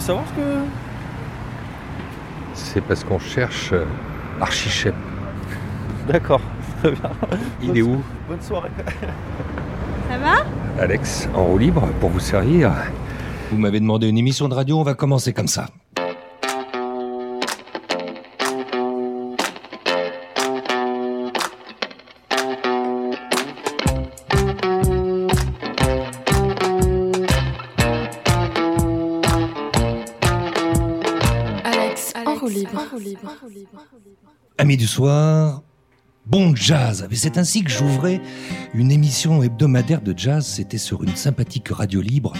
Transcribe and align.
savoir 0.00 0.24
ce 0.28 0.32
que. 0.34 0.58
C'est 2.54 2.80
parce 2.80 3.04
qu'on 3.04 3.18
cherche 3.18 3.72
euh, 3.72 3.84
Archichep. 4.40 4.94
D'accord, 6.08 6.40
très 6.80 6.92
bien. 6.92 7.10
Il 7.62 7.76
est 7.76 7.82
où 7.82 8.02
Bonne 8.28 8.40
soirée. 8.40 8.70
Ça 10.08 10.18
va? 10.18 10.82
Alex, 10.82 11.28
en 11.34 11.44
roue 11.44 11.58
libre 11.58 11.86
pour 12.00 12.10
vous 12.10 12.20
servir. 12.20 12.72
Vous 13.50 13.58
m'avez 13.58 13.80
demandé 13.80 14.08
une 14.08 14.18
émission 14.18 14.48
de 14.48 14.54
radio, 14.54 14.78
on 14.78 14.82
va 14.82 14.94
commencer 14.94 15.32
comme 15.32 15.48
ça. 15.48 15.66
Amis 34.60 34.76
du 34.76 34.88
soir, 34.88 35.62
bon 36.26 36.52
jazz. 36.56 37.06
C'est 37.12 37.38
ainsi 37.38 37.62
que 37.62 37.70
j'ouvrais 37.70 38.20
une 38.74 38.90
émission 38.90 39.40
hebdomadaire 39.40 40.00
de 40.00 40.12
jazz. 40.16 40.44
C'était 40.44 40.78
sur 40.78 41.04
une 41.04 41.14
sympathique 41.14 41.68
radio 41.68 42.00
libre 42.00 42.32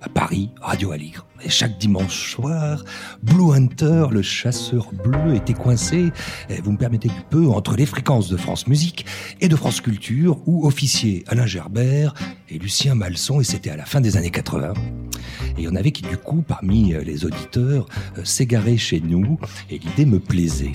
à 0.00 0.08
Paris, 0.08 0.48
Radio 0.62 0.92
Aligre. 0.92 1.26
Et 1.44 1.50
chaque 1.50 1.76
dimanche 1.76 2.32
soir, 2.32 2.86
Blue 3.22 3.52
Hunter, 3.52 4.06
le 4.10 4.22
chasseur 4.22 4.90
bleu, 5.04 5.34
était 5.34 5.52
coincé, 5.52 6.10
eh, 6.48 6.58
vous 6.62 6.72
me 6.72 6.78
permettez 6.78 7.08
du 7.08 7.22
peu, 7.28 7.48
entre 7.48 7.76
les 7.76 7.84
fréquences 7.84 8.30
de 8.30 8.38
France 8.38 8.66
Musique 8.66 9.04
et 9.42 9.48
de 9.48 9.56
France 9.56 9.82
Culture, 9.82 10.38
où 10.46 10.66
officiaient 10.66 11.22
Alain 11.26 11.44
Gerbert 11.44 12.14
et 12.48 12.58
Lucien 12.58 12.94
Malson, 12.94 13.42
et 13.42 13.44
c'était 13.44 13.70
à 13.70 13.76
la 13.76 13.84
fin 13.84 14.00
des 14.00 14.16
années 14.16 14.30
80. 14.30 14.72
Et 14.72 15.54
il 15.58 15.64
y 15.64 15.68
en 15.68 15.76
avait 15.76 15.92
qui, 15.92 16.00
du 16.02 16.16
coup, 16.16 16.42
parmi 16.48 16.94
euh, 16.94 17.02
les 17.02 17.26
auditeurs, 17.26 17.86
euh, 18.16 18.24
s'égaraient 18.24 18.78
chez 18.78 19.00
nous, 19.00 19.38
et 19.68 19.78
l'idée 19.78 20.06
me 20.06 20.18
plaisait. 20.18 20.72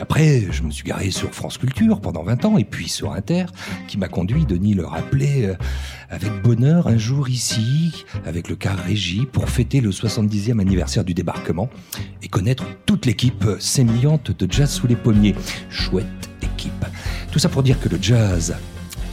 Après, 0.00 0.46
je 0.50 0.62
me 0.62 0.70
suis 0.70 0.84
garé 0.84 1.10
sur 1.10 1.34
France 1.34 1.58
Culture 1.58 2.00
pendant 2.00 2.22
20 2.22 2.44
ans, 2.44 2.58
et 2.58 2.64
puis 2.64 2.88
sur 2.88 3.12
Inter, 3.12 3.46
qui 3.86 3.98
m'a 3.98 4.08
conduit, 4.08 4.46
Denis 4.46 4.74
le 4.74 4.86
rappelait, 4.86 5.46
euh, 5.46 5.54
avec 6.08 6.42
bonheur 6.42 6.86
un 6.86 6.96
jour 6.96 7.28
ici, 7.28 8.04
avec 8.24 8.48
le 8.48 8.56
car 8.56 8.76
Régie, 8.78 9.26
pour 9.26 9.48
fêter 9.48 9.80
le 9.80 9.90
70e 9.90 10.60
anniversaire 10.60 11.04
du 11.04 11.14
débarquement, 11.14 11.68
et 12.22 12.28
connaître 12.28 12.64
toute 12.86 13.06
l'équipe 13.06 13.44
sémillante 13.58 14.30
de 14.30 14.50
Jazz 14.50 14.70
sous 14.70 14.86
les 14.86 14.96
pommiers. 14.96 15.34
Chouette 15.68 16.06
équipe. 16.42 16.84
Tout 17.30 17.38
ça 17.38 17.48
pour 17.48 17.62
dire 17.62 17.80
que 17.80 17.88
le 17.88 17.98
jazz 18.00 18.56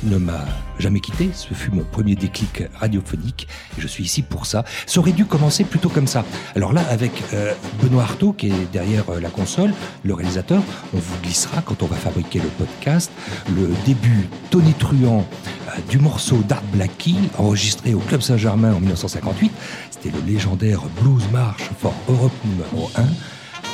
ne 0.05 0.17
m'a 0.17 0.45
jamais 0.79 0.99
quitté. 0.99 1.29
Ce 1.33 1.53
fut 1.53 1.71
mon 1.71 1.83
premier 1.83 2.15
déclic 2.15 2.63
radiophonique. 2.75 3.47
Et 3.77 3.81
je 3.81 3.87
suis 3.87 4.03
ici 4.03 4.21
pour 4.21 4.45
ça. 4.45 4.63
Ça 4.85 4.99
aurait 4.99 5.11
dû 5.11 5.25
commencer 5.25 5.63
plutôt 5.63 5.89
comme 5.89 6.07
ça. 6.07 6.23
Alors 6.55 6.73
là, 6.73 6.81
avec 6.89 7.11
euh, 7.33 7.53
Benoît 7.81 8.03
Artaud, 8.03 8.33
qui 8.33 8.47
est 8.47 8.71
derrière 8.71 9.09
euh, 9.09 9.19
la 9.19 9.29
console, 9.29 9.73
le 10.03 10.13
réalisateur, 10.13 10.61
on 10.93 10.97
vous 10.97 11.17
glissera, 11.21 11.61
quand 11.61 11.83
on 11.83 11.87
va 11.87 11.95
fabriquer 11.95 12.39
le 12.39 12.49
podcast, 12.49 13.11
le 13.55 13.69
début 13.85 14.27
tonitruant 14.51 15.25
euh, 15.67 15.71
du 15.89 15.99
morceau 15.99 16.37
d'Art 16.47 16.63
Blackie, 16.73 17.17
enregistré 17.37 17.93
au 17.93 17.99
Club 17.99 18.21
Saint-Germain 18.21 18.73
en 18.73 18.79
1958. 18.79 19.51
C'était 19.91 20.15
le 20.15 20.23
légendaire 20.25 20.81
Blues 21.01 21.23
March 21.31 21.69
for 21.79 21.93
Europe 22.07 22.33
numéro 22.45 22.89
1. 22.95 23.03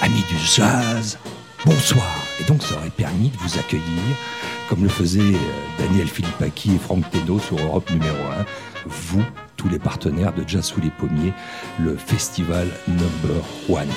Amis 0.04 0.24
du 0.30 0.38
jazz, 0.38 1.18
bonsoir. 1.66 2.24
Et 2.40 2.44
donc, 2.46 2.64
ça 2.64 2.76
aurait 2.76 2.90
permis 2.90 3.30
de 3.30 3.38
vous 3.38 3.60
accueillir 3.60 3.84
comme 4.72 4.84
le 4.84 4.90
faisaient 4.90 5.20
euh, 5.20 5.80
Daniel 5.80 6.08
Philippaki 6.08 6.76
et 6.76 6.78
Franck 6.78 7.04
Teno 7.12 7.40
sur 7.40 7.60
Europe 7.60 7.92
numéro 7.92 8.16
1, 8.16 8.46
vous, 8.86 9.24
tous 9.58 9.68
les 9.68 9.80
partenaires 9.80 10.34
de 10.34 10.48
Jazz 10.48 10.64
sous 10.64 10.80
les 10.80 10.92
pommiers, 10.92 11.34
le 11.78 11.98
festival 11.98 12.70
number 12.88 13.44
one. 13.68 13.90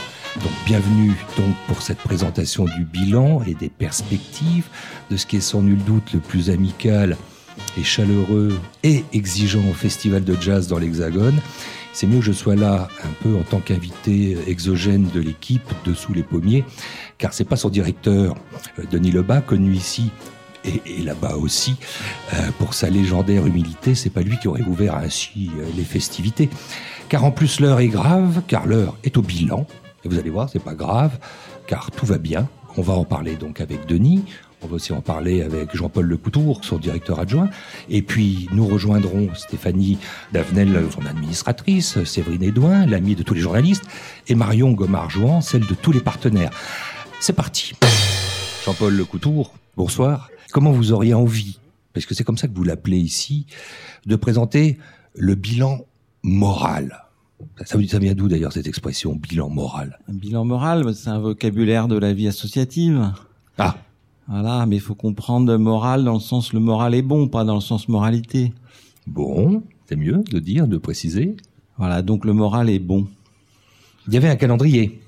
Donc 0.42 0.50
bienvenue 0.66 1.12
donc 1.36 1.54
pour 1.68 1.80
cette 1.80 1.98
présentation 1.98 2.64
du 2.64 2.84
bilan 2.84 3.40
et 3.46 3.54
des 3.54 3.68
perspectives 3.68 4.66
de 5.12 5.16
ce 5.16 5.26
qui 5.26 5.36
est 5.36 5.40
sans 5.40 5.62
nul 5.62 5.78
doute 5.78 6.12
le 6.12 6.18
plus 6.18 6.50
amical 6.50 7.16
et 7.78 7.84
chaleureux 7.84 8.58
et 8.82 9.04
exigeant 9.12 9.62
festival 9.74 10.24
de 10.24 10.36
jazz 10.40 10.66
dans 10.66 10.80
l'Hexagone. 10.80 11.38
C'est 11.92 12.08
mieux 12.08 12.18
que 12.18 12.24
je 12.24 12.32
sois 12.32 12.56
là 12.56 12.88
un 13.04 13.12
peu 13.22 13.36
en 13.36 13.42
tant 13.42 13.60
qu'invité 13.60 14.36
exogène 14.48 15.08
de 15.14 15.20
l'équipe 15.20 15.70
de 15.84 15.94
Sous 15.94 16.12
les 16.12 16.24
Pommiers, 16.24 16.64
car 17.16 17.32
c'est 17.32 17.44
pas 17.44 17.54
son 17.54 17.68
directeur, 17.68 18.34
euh, 18.80 18.82
Denis 18.90 19.12
Lebas, 19.12 19.42
connu 19.42 19.72
ici 19.72 20.10
et, 20.64 20.82
et 20.86 21.02
là-bas 21.02 21.36
aussi, 21.36 21.76
euh, 22.32 22.50
pour 22.58 22.74
sa 22.74 22.90
légendaire 22.90 23.46
humilité, 23.46 23.94
c'est 23.94 24.10
pas 24.10 24.22
lui 24.22 24.38
qui 24.38 24.48
aurait 24.48 24.62
ouvert 24.62 24.96
ainsi 24.96 25.50
euh, 25.58 25.66
les 25.76 25.84
festivités. 25.84 26.48
Car 27.08 27.24
en 27.24 27.30
plus 27.30 27.60
l'heure 27.60 27.80
est 27.80 27.88
grave, 27.88 28.42
car 28.46 28.66
l'heure 28.66 28.96
est 29.04 29.16
au 29.16 29.22
bilan. 29.22 29.66
Et 30.04 30.08
vous 30.08 30.18
allez 30.18 30.30
voir, 30.30 30.48
c'est 30.48 30.62
pas 30.62 30.74
grave, 30.74 31.18
car 31.66 31.90
tout 31.90 32.06
va 32.06 32.18
bien. 32.18 32.48
On 32.76 32.82
va 32.82 32.94
en 32.94 33.04
parler 33.04 33.36
donc 33.36 33.60
avec 33.60 33.86
Denis. 33.86 34.24
On 34.62 34.66
va 34.66 34.76
aussi 34.76 34.94
en 34.94 35.02
parler 35.02 35.42
avec 35.42 35.76
Jean-Paul 35.76 36.06
Lecoutour, 36.06 36.64
son 36.64 36.78
directeur 36.78 37.20
adjoint. 37.20 37.50
Et 37.90 38.00
puis, 38.00 38.48
nous 38.52 38.66
rejoindrons 38.66 39.28
Stéphanie 39.34 39.98
Davenel, 40.32 40.82
son 40.90 41.04
administratrice, 41.04 42.02
Séverine 42.04 42.42
Edouin, 42.42 42.86
l'amie 42.86 43.14
de 43.14 43.22
tous 43.22 43.34
les 43.34 43.42
journalistes, 43.42 43.84
et 44.26 44.34
Marion 44.34 44.72
Gomard-Jouan, 44.72 45.42
celle 45.42 45.66
de 45.66 45.74
tous 45.74 45.92
les 45.92 46.00
partenaires. 46.00 46.50
C'est 47.20 47.34
parti. 47.34 47.74
Jean-Paul 48.64 48.94
Lecoutour, 48.94 49.52
bonsoir. 49.76 50.30
Comment 50.54 50.70
vous 50.70 50.92
auriez 50.92 51.14
envie, 51.14 51.58
parce 51.94 52.06
que 52.06 52.14
c'est 52.14 52.22
comme 52.22 52.38
ça 52.38 52.46
que 52.46 52.54
vous 52.54 52.62
l'appelez 52.62 52.98
ici, 52.98 53.46
de 54.06 54.14
présenter 54.14 54.78
le 55.16 55.34
bilan 55.34 55.80
moral? 56.22 57.06
Ça, 57.64 57.76
ça 57.88 57.98
vient 57.98 58.14
d'où 58.14 58.28
d'ailleurs 58.28 58.52
cette 58.52 58.68
expression, 58.68 59.16
bilan 59.16 59.50
moral? 59.50 59.98
Un 60.08 60.12
bilan 60.14 60.44
moral, 60.44 60.94
c'est 60.94 61.08
un 61.08 61.18
vocabulaire 61.18 61.88
de 61.88 61.98
la 61.98 62.12
vie 62.12 62.28
associative. 62.28 63.10
Ah, 63.58 63.78
Voilà, 64.28 64.64
mais 64.66 64.76
il 64.76 64.80
faut 64.80 64.94
comprendre 64.94 65.56
moral 65.56 66.04
dans 66.04 66.14
le 66.14 66.20
sens 66.20 66.52
le 66.52 66.60
moral 66.60 66.94
est 66.94 67.02
bon, 67.02 67.26
pas 67.26 67.42
dans 67.42 67.56
le 67.56 67.60
sens 67.60 67.88
moralité. 67.88 68.52
bon, 69.08 69.64
c'est 69.88 69.96
mieux 69.96 70.22
de 70.30 70.38
dire, 70.38 70.68
de 70.68 70.76
préciser. 70.76 71.34
Voilà, 71.78 72.00
donc 72.02 72.24
le 72.24 72.32
moral 72.32 72.70
est 72.70 72.78
bon. 72.78 73.08
Il 74.06 74.14
y 74.14 74.16
avait 74.16 74.28
un 74.28 74.36
calendrier. 74.36 75.00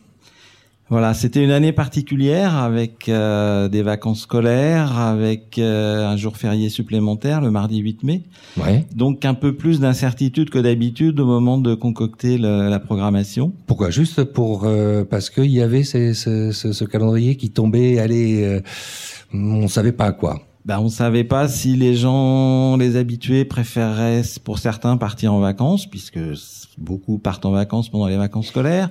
Voilà, 0.88 1.14
c'était 1.14 1.42
une 1.42 1.50
année 1.50 1.72
particulière 1.72 2.54
avec 2.54 3.08
euh, 3.08 3.68
des 3.68 3.82
vacances 3.82 4.20
scolaires, 4.20 4.96
avec 4.96 5.58
euh, 5.58 6.06
un 6.06 6.16
jour 6.16 6.36
férié 6.36 6.68
supplémentaire 6.68 7.40
le 7.40 7.50
mardi 7.50 7.78
8 7.78 8.04
mai. 8.04 8.22
Ouais. 8.56 8.84
Donc 8.94 9.24
un 9.24 9.34
peu 9.34 9.56
plus 9.56 9.80
d'incertitude 9.80 10.48
que 10.48 10.60
d'habitude 10.60 11.18
au 11.18 11.26
moment 11.26 11.58
de 11.58 11.74
concocter 11.74 12.38
le- 12.38 12.68
la 12.68 12.78
programmation. 12.78 13.52
Pourquoi 13.66 13.90
Juste 13.90 14.22
pour 14.22 14.62
euh, 14.64 15.04
parce 15.04 15.28
qu'il 15.28 15.50
y 15.50 15.60
avait 15.60 15.82
ces- 15.82 16.14
ce, 16.14 16.52
ce- 16.52 16.72
ce 16.72 16.84
calendrier 16.84 17.36
qui 17.36 17.50
tombait, 17.50 17.98
allez, 17.98 18.44
euh, 18.44 18.60
on 19.34 19.66
savait 19.66 19.90
pas 19.92 20.12
quoi. 20.12 20.38
Ben, 20.66 20.80
on 20.80 20.88
savait 20.88 21.22
pas 21.22 21.46
si 21.46 21.76
les 21.76 21.94
gens, 21.94 22.76
les 22.76 22.96
habitués 22.96 23.44
préféreraient, 23.44 24.22
pour 24.42 24.58
certains, 24.58 24.96
partir 24.96 25.32
en 25.32 25.38
vacances, 25.38 25.86
puisque 25.86 26.18
beaucoup 26.76 27.18
partent 27.18 27.46
en 27.46 27.52
vacances 27.52 27.88
pendant 27.88 28.08
les 28.08 28.16
vacances 28.16 28.48
scolaires. 28.48 28.90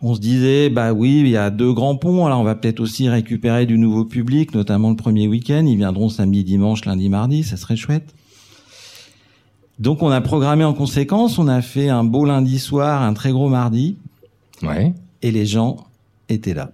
On 0.00 0.14
se 0.14 0.20
disait, 0.20 0.70
bah 0.70 0.94
oui, 0.94 1.20
il 1.20 1.28
y 1.28 1.36
a 1.36 1.50
deux 1.50 1.74
grands 1.74 1.96
ponts, 1.96 2.24
alors 2.24 2.40
on 2.40 2.44
va 2.44 2.54
peut-être 2.54 2.80
aussi 2.80 3.06
récupérer 3.10 3.66
du 3.66 3.76
nouveau 3.76 4.06
public, 4.06 4.54
notamment 4.54 4.88
le 4.88 4.96
premier 4.96 5.28
week-end. 5.28 5.66
Ils 5.66 5.76
viendront 5.76 6.08
samedi, 6.08 6.42
dimanche, 6.42 6.86
lundi, 6.86 7.10
mardi, 7.10 7.44
ça 7.44 7.58
serait 7.58 7.76
chouette. 7.76 8.14
Donc 9.78 10.02
on 10.02 10.08
a 10.10 10.22
programmé 10.22 10.64
en 10.64 10.72
conséquence, 10.72 11.38
on 11.38 11.48
a 11.48 11.60
fait 11.60 11.90
un 11.90 12.04
beau 12.04 12.24
lundi 12.24 12.58
soir, 12.58 13.02
un 13.02 13.12
très 13.12 13.30
gros 13.32 13.50
mardi, 13.50 13.96
Ouais. 14.62 14.94
et 15.20 15.30
les 15.32 15.44
gens 15.44 15.84
étaient 16.30 16.54
là. 16.54 16.70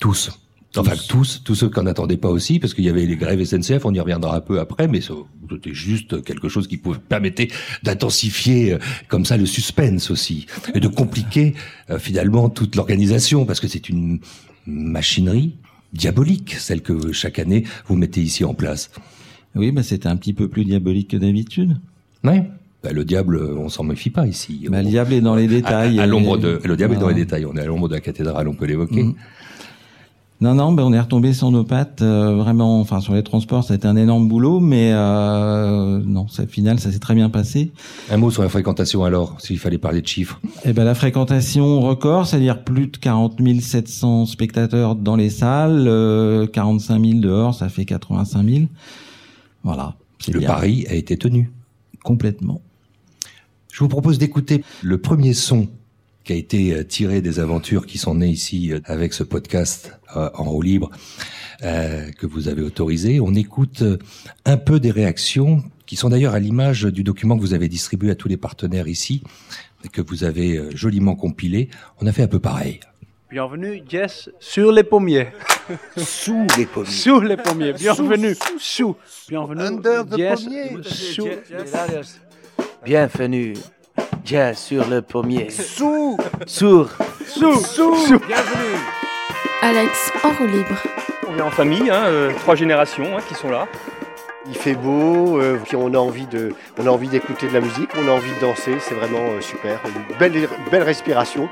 Tous. 0.00 0.38
Enfin, 0.76 0.94
tous, 1.08 1.42
tous 1.44 1.54
ceux 1.54 1.68
qu'on 1.68 1.82
n'attendait 1.84 2.16
pas 2.16 2.28
aussi, 2.30 2.58
parce 2.58 2.74
qu'il 2.74 2.84
y 2.84 2.88
avait 2.88 3.06
les 3.06 3.16
grèves 3.16 3.42
SNCF, 3.44 3.84
on 3.84 3.92
y 3.94 4.00
reviendra 4.00 4.36
un 4.36 4.40
peu 4.40 4.58
après, 4.60 4.88
mais 4.88 5.00
c'était 5.00 5.72
juste 5.74 6.22
quelque 6.24 6.48
chose 6.48 6.66
qui 6.66 6.76
pouvait 6.78 6.98
permettre 6.98 7.42
d'intensifier 7.82 8.72
euh, 8.74 8.78
comme 9.08 9.24
ça 9.24 9.36
le 9.36 9.46
suspense 9.46 10.10
aussi, 10.10 10.46
et 10.74 10.80
de 10.80 10.88
compliquer 10.88 11.54
euh, 11.90 11.98
finalement 11.98 12.48
toute 12.48 12.74
l'organisation, 12.76 13.44
parce 13.44 13.60
que 13.60 13.68
c'est 13.68 13.88
une 13.88 14.18
machinerie 14.66 15.54
diabolique, 15.92 16.54
celle 16.58 16.82
que 16.82 17.12
chaque 17.12 17.38
année 17.38 17.64
vous 17.86 17.96
mettez 17.96 18.20
ici 18.22 18.44
en 18.44 18.54
place. 18.54 18.90
Oui, 19.54 19.70
bah 19.70 19.82
c'était 19.84 20.08
un 20.08 20.16
petit 20.16 20.32
peu 20.32 20.48
plus 20.48 20.64
diabolique 20.64 21.08
que 21.10 21.16
d'habitude. 21.16 21.76
Ouais. 22.24 22.50
Bah, 22.82 22.90
le 22.92 23.04
diable, 23.04 23.40
on 23.56 23.68
s'en 23.68 23.84
méfie 23.84 24.10
pas 24.10 24.26
ici. 24.26 24.66
On- 24.68 24.72
le 24.76 24.82
diable 24.82 25.12
est 25.12 25.20
dans 25.20 25.36
les 25.36 25.46
détails. 25.46 26.00
à- 26.00 26.06
l'ombre 26.06 26.36
de, 26.36 26.60
le 26.64 26.76
diable 26.76 26.94
est 26.94 26.98
dans 26.98 27.06
les 27.08 27.14
Voilà. 27.14 27.24
détails. 27.24 27.46
On 27.46 27.56
est 27.56 27.60
à 27.60 27.66
l'ombre 27.66 27.88
de 27.88 27.94
la 27.94 28.00
cathédrale, 28.00 28.48
on 28.48 28.54
peut 28.54 28.66
l'évoquer. 28.66 29.04
Mhm. 29.04 29.14
Non, 30.44 30.54
non, 30.54 30.72
ben 30.72 30.82
on 30.82 30.92
est 30.92 31.00
retombé 31.00 31.32
sur 31.32 31.50
nos 31.50 31.64
pattes. 31.64 32.02
euh, 32.02 32.34
vraiment, 32.36 32.78
enfin 32.78 33.00
sur 33.00 33.14
les 33.14 33.22
transports, 33.22 33.64
ça 33.64 33.72
a 33.72 33.76
été 33.76 33.88
un 33.88 33.96
énorme 33.96 34.28
boulot, 34.28 34.60
mais 34.60 34.90
euh, 34.92 36.02
non, 36.04 36.28
ça, 36.28 36.46
final, 36.46 36.78
ça 36.78 36.92
s'est 36.92 36.98
très 36.98 37.14
bien 37.14 37.30
passé. 37.30 37.72
Un 38.10 38.18
mot 38.18 38.30
sur 38.30 38.42
la 38.42 38.50
fréquentation 38.50 39.04
alors, 39.04 39.40
s'il 39.40 39.58
fallait 39.58 39.78
parler 39.78 40.02
de 40.02 40.06
chiffres. 40.06 40.38
Et 40.66 40.74
ben 40.74 40.84
la 40.84 40.94
fréquentation 40.94 41.80
record, 41.80 42.26
c'est-à-dire 42.26 42.62
plus 42.62 42.88
de 42.88 42.96
40 42.98 43.40
700 43.58 44.26
spectateurs 44.26 44.96
dans 44.96 45.16
les 45.16 45.30
salles, 45.30 45.86
euh, 45.88 46.46
45 46.46 47.02
000 47.02 47.20
dehors, 47.20 47.54
ça 47.54 47.70
fait 47.70 47.86
85 47.86 48.46
000. 48.46 48.64
Voilà, 49.62 49.94
c'est 50.18 50.32
Le 50.32 50.40
bien. 50.40 50.48
pari 50.48 50.84
a 50.90 50.94
été 50.94 51.16
tenu. 51.16 51.50
complètement. 52.02 52.60
Je 53.72 53.78
vous 53.80 53.88
propose 53.88 54.18
d'écouter 54.18 54.62
le 54.82 54.98
premier 54.98 55.32
son 55.32 55.68
qui 56.24 56.32
a 56.32 56.36
été 56.36 56.72
euh, 56.72 56.84
tiré 56.84 57.20
des 57.20 57.38
aventures 57.38 57.86
qui 57.86 57.98
sont 57.98 58.16
nées 58.16 58.28
ici 58.28 58.72
euh, 58.72 58.80
avec 58.86 59.12
ce 59.12 59.22
podcast 59.22 59.96
euh, 60.16 60.30
en 60.34 60.44
roue 60.44 60.62
libre 60.62 60.90
que 62.18 62.26
vous 62.26 62.48
avez 62.48 62.60
autorisé. 62.60 63.20
On 63.20 63.32
écoute 63.32 63.82
un 64.44 64.58
peu 64.58 64.80
des 64.80 64.90
réactions 64.90 65.62
qui 65.86 65.96
sont 65.96 66.10
d'ailleurs 66.10 66.34
à 66.34 66.38
l'image 66.38 66.82
du 66.82 67.04
document 67.04 67.36
que 67.36 67.40
vous 67.40 67.54
avez 67.54 67.68
distribué 67.68 68.10
à 68.10 68.14
tous 68.14 68.28
les 68.28 68.36
partenaires 68.36 68.86
ici 68.86 69.22
et 69.82 69.88
que 69.88 70.02
vous 70.02 70.24
avez 70.24 70.76
joliment 70.76 71.14
compilé. 71.14 71.70
On 72.02 72.06
a 72.06 72.12
fait 72.12 72.22
un 72.22 72.28
peu 72.28 72.40
pareil. 72.40 72.80
Bienvenue, 73.30 73.82
Jess, 73.88 74.28
sur 74.40 74.72
les 74.72 74.82
pommiers. 74.82 75.28
Sous 75.96 76.46
les 76.58 76.66
pommiers. 76.66 76.90
Sous 76.90 77.20
les 77.20 77.36
pommiers. 77.38 77.72
Bienvenue. 77.72 78.36
Sous. 78.58 78.96
Bienvenue. 79.30 79.62
Under 79.62 80.04
the 80.04 80.18
Jess, 80.18 80.46
Sous. 80.82 81.28
Bienvenue. 82.84 83.54
Jazz 84.24 84.58
sur 84.58 84.88
le 84.88 85.02
pommier. 85.02 85.50
Sous. 85.50 86.16
Sourd. 86.46 86.90
Sous. 87.26 87.60
Sous. 87.60 88.18
Bienvenue. 88.26 88.78
Alex, 89.62 90.12
en 90.22 90.30
roue 90.30 90.46
libre. 90.46 90.76
On 91.28 91.38
est 91.38 91.42
en 91.42 91.50
famille, 91.50 91.90
hein, 91.90 92.04
euh, 92.06 92.32
trois 92.40 92.54
générations 92.54 93.16
hein, 93.16 93.20
qui 93.28 93.34
sont 93.34 93.50
là. 93.50 93.66
Il 94.46 94.54
fait 94.54 94.74
beau, 94.74 95.40
euh, 95.40 95.58
on 95.74 95.94
a 95.94 95.98
envie 95.98 96.26
de, 96.26 96.52
on 96.78 96.86
a 96.86 96.90
envie 96.90 97.08
d'écouter 97.08 97.48
de 97.48 97.54
la 97.54 97.60
musique, 97.60 97.88
on 97.96 98.06
a 98.08 98.10
envie 98.10 98.30
de 98.34 98.40
danser, 98.40 98.76
c'est 98.78 98.94
vraiment 98.94 99.20
euh, 99.30 99.40
super. 99.40 99.80
Une 99.86 100.16
belle, 100.18 100.48
belle 100.70 100.82
respiration. 100.82 101.48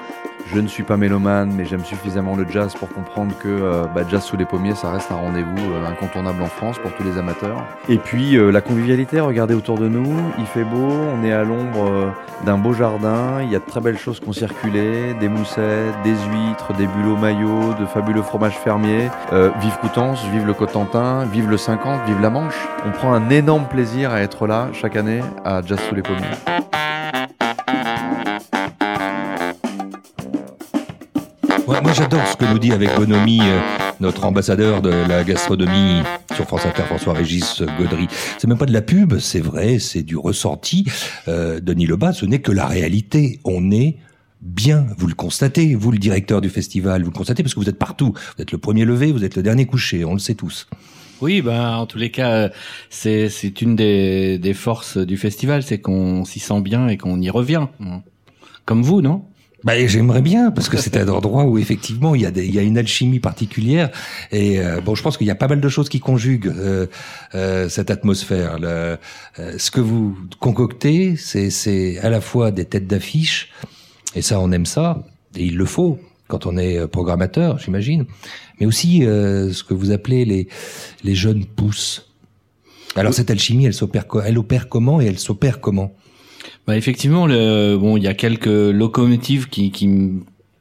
Je 0.47 0.61
ne 0.61 0.67
suis 0.67 0.83
pas 0.83 0.97
mélomane, 0.97 1.53
mais 1.57 1.65
j'aime 1.65 1.85
suffisamment 1.85 2.37
le 2.37 2.47
jazz 2.49 2.75
pour 2.75 2.89
comprendre 2.89 3.35
que 3.39 3.49
euh, 3.49 3.85
bah, 3.95 4.03
Jazz 4.09 4.23
sous 4.23 4.37
les 4.37 4.45
pommiers, 4.45 4.75
ça 4.75 4.91
reste 4.91 5.11
un 5.11 5.17
rendez-vous 5.17 5.73
euh, 5.73 5.87
incontournable 5.87 6.43
en 6.43 6.47
France 6.47 6.79
pour 6.79 6.93
tous 6.93 7.05
les 7.05 7.19
amateurs. 7.19 7.65
Et 7.89 7.99
puis 7.99 8.37
euh, 8.37 8.51
la 8.51 8.61
convivialité, 8.61 9.21
regardez 9.21 9.55
autour 9.55 9.79
de 9.79 9.89
nous, 9.89 10.13
il 10.39 10.47
fait 10.47 10.65
beau, 10.65 10.89
on 10.89 11.25
est 11.25 11.33
à 11.33 11.45
l'ombre 11.45 12.13
d'un 12.45 12.59
beau 12.59 12.73
jardin, 12.73 13.41
il 13.43 13.51
y 13.51 13.57
a 13.57 13.61
de 13.61 13.65
très 13.65 13.81
belles 13.81 13.99
choses 13.99 14.21
qui 14.21 14.29
ont 14.29 14.33
circulé, 14.33 15.15
des 15.21 15.29
moussettes, 15.29 15.95
des 16.05 16.11
huîtres, 16.11 16.75
des 16.75 16.87
bulots 16.87 17.17
maillots, 17.17 17.75
de 17.81 17.87
fabuleux 17.87 18.23
fromages 18.23 18.59
fermiers. 18.59 19.09
vive 19.33 19.79
Coutances, 19.81 20.25
vive 20.33 20.47
le 20.47 20.55
Cotentin, 20.55 21.25
vive 21.25 21.49
le 21.49 21.57
50, 21.57 22.01
vive 22.07 22.21
la 22.21 22.31
Manche. 22.31 22.69
On 22.87 22.91
prend 22.91 23.13
un 23.15 23.31
énorme 23.31 23.65
plaisir 23.67 24.11
à 24.11 24.21
être 24.21 24.47
là 24.47 24.69
chaque 24.73 24.97
année 24.97 25.21
à 25.45 25.63
Jazz 25.63 25.79
sous 25.89 25.95
les 25.95 26.03
pommiers. 26.03 26.92
Moi 31.67 31.93
j'adore 31.93 32.27
ce 32.27 32.37
que 32.37 32.45
nous 32.45 32.59
dit 32.59 32.73
avec 32.73 32.95
bonhomie 32.97 33.41
euh, 33.43 33.61
notre 34.01 34.25
ambassadeur 34.25 34.83
de 34.83 34.91
la 34.91 35.25
gastronomie 35.25 36.03
sur 36.35 36.47
France 36.47 36.67
Inter, 36.67 36.83
François 36.85 37.13
Régis 37.15 37.63
Gaudry. 37.79 38.09
C'est 38.39 38.47
même 38.47 38.59
pas 38.59 38.67
de 38.67 38.73
la 38.73 38.83
pub, 38.83 39.19
c'est 39.19 39.41
vrai, 39.41 39.79
c'est 39.79 40.03
du 40.03 40.17
ressenti. 40.17 40.85
Euh, 41.29 41.61
Denis 41.61 41.87
Lebas, 41.87 42.15
ce 42.15 42.27
n'est 42.27 42.41
que 42.41 42.53
la 42.53 42.67
réalité. 42.67 43.41
On 43.45 43.71
est 43.71 43.97
bien, 44.41 44.87
vous 44.99 45.07
le 45.07 45.15
constatez, 45.15 45.75
vous 45.75 45.93
le 45.93 45.99
directeur 45.99 46.41
du 46.41 46.49
festival, 46.49 47.03
vous 47.03 47.11
le 47.11 47.17
constatez 47.17 47.43
parce 47.43 47.55
que 47.55 47.61
vous 47.61 47.69
êtes 47.69 47.79
partout. 47.79 48.13
Vous 48.37 48.43
êtes 48.43 48.53
le 48.53 48.59
premier 48.59 48.85
levé, 48.85 49.13
vous 49.13 49.25
êtes 49.25 49.37
le 49.37 49.43
dernier 49.43 49.67
couché, 49.67 50.05
on 50.05 50.15
le 50.15 50.19
sait 50.19 50.35
tous. 50.35 50.69
Oui, 51.21 51.41
ben 51.41 51.77
en 51.77 51.87
tous 51.87 51.99
les 51.99 52.11
cas, 52.11 52.51
c'est 52.91 53.29
c'est 53.29 53.63
une 53.63 53.77
des, 53.77 54.39
des 54.39 54.55
forces 54.55 54.99
du 54.99 55.17
festival, 55.17 55.63
c'est 55.63 55.79
qu'on 55.79 56.25
s'y 56.25 56.41
sent 56.41 56.61
bien 56.61 56.89
et 56.89 56.97
qu'on 56.97 57.21
y 57.21 57.31
revient. 57.31 57.69
Comme 58.65 58.83
vous, 58.83 59.03
non? 59.03 59.25
Bah, 59.65 59.87
j'aimerais 59.87 60.23
bien 60.23 60.51
parce 60.51 60.69
que 60.69 60.77
c'est 60.77 60.97
un 60.97 61.09
endroit 61.09 61.45
où 61.45 61.57
effectivement 61.59 62.15
il 62.15 62.23
y 62.23 62.27
a 62.27 62.31
des, 62.31 62.45
il 62.45 62.55
y 62.55 62.59
a 62.59 62.63
une 62.63 62.79
alchimie 62.79 63.21
particulière 63.21 63.91
et 64.33 64.61
euh, 64.61 64.81
bon 64.81 64.95
je 64.95 65.03
pense 65.03 65.17
qu'il 65.17 65.27
y 65.27 65.31
a 65.31 65.37
pas 65.37 65.49
mal 65.49 65.61
de 65.61 65.69
choses 65.69 65.89
qui 65.89 66.01
conjuguent 66.01 66.53
euh, 66.57 66.87
euh, 67.35 67.69
cette 67.69 67.91
atmosphère. 67.91 68.59
Le, 68.59 68.99
ce 69.59 69.71
que 69.71 69.81
vous 69.81 70.17
concoctez, 70.41 71.17
c'est 71.17 71.51
c'est 71.51 71.99
à 71.99 72.11
la 72.11 72.21
fois 72.21 72.51
des 72.51 72.65
têtes 72.65 72.89
d'affiche 72.89 73.51
et 74.15 74.23
ça 74.23 74.41
on 74.41 74.51
aime 74.51 74.67
ça 74.67 75.05
et 75.37 75.45
il 75.45 75.57
le 75.57 75.65
faut 75.65 75.99
quand 76.27 76.47
on 76.47 76.57
est 76.57 76.87
programmateur, 76.89 77.59
j'imagine, 77.59 78.07
mais 78.59 78.65
aussi 78.65 79.01
ce 79.01 79.63
que 79.63 79.75
vous 79.75 79.91
appelez 79.91 80.25
les 80.25 80.49
les 81.05 81.15
jeunes 81.15 81.45
pousses. 81.45 82.11
Alors 82.97 83.15
cette 83.15 83.31
alchimie, 83.31 83.67
elle 83.67 83.75
s'opère, 83.75 84.05
elle 84.25 84.39
opère 84.39 84.69
comment 84.69 85.01
et 85.01 85.07
elle 85.07 85.19
s'opère 85.19 85.61
comment? 85.61 85.95
Bah 86.67 86.77
effectivement, 86.77 87.27
le, 87.27 87.77
bon, 87.77 87.97
il 87.97 88.03
y 88.03 88.09
a 88.09 88.15
quelques 88.15 88.47
locomotives 88.47 89.49
qui, 89.49 89.73
qui 89.73 89.89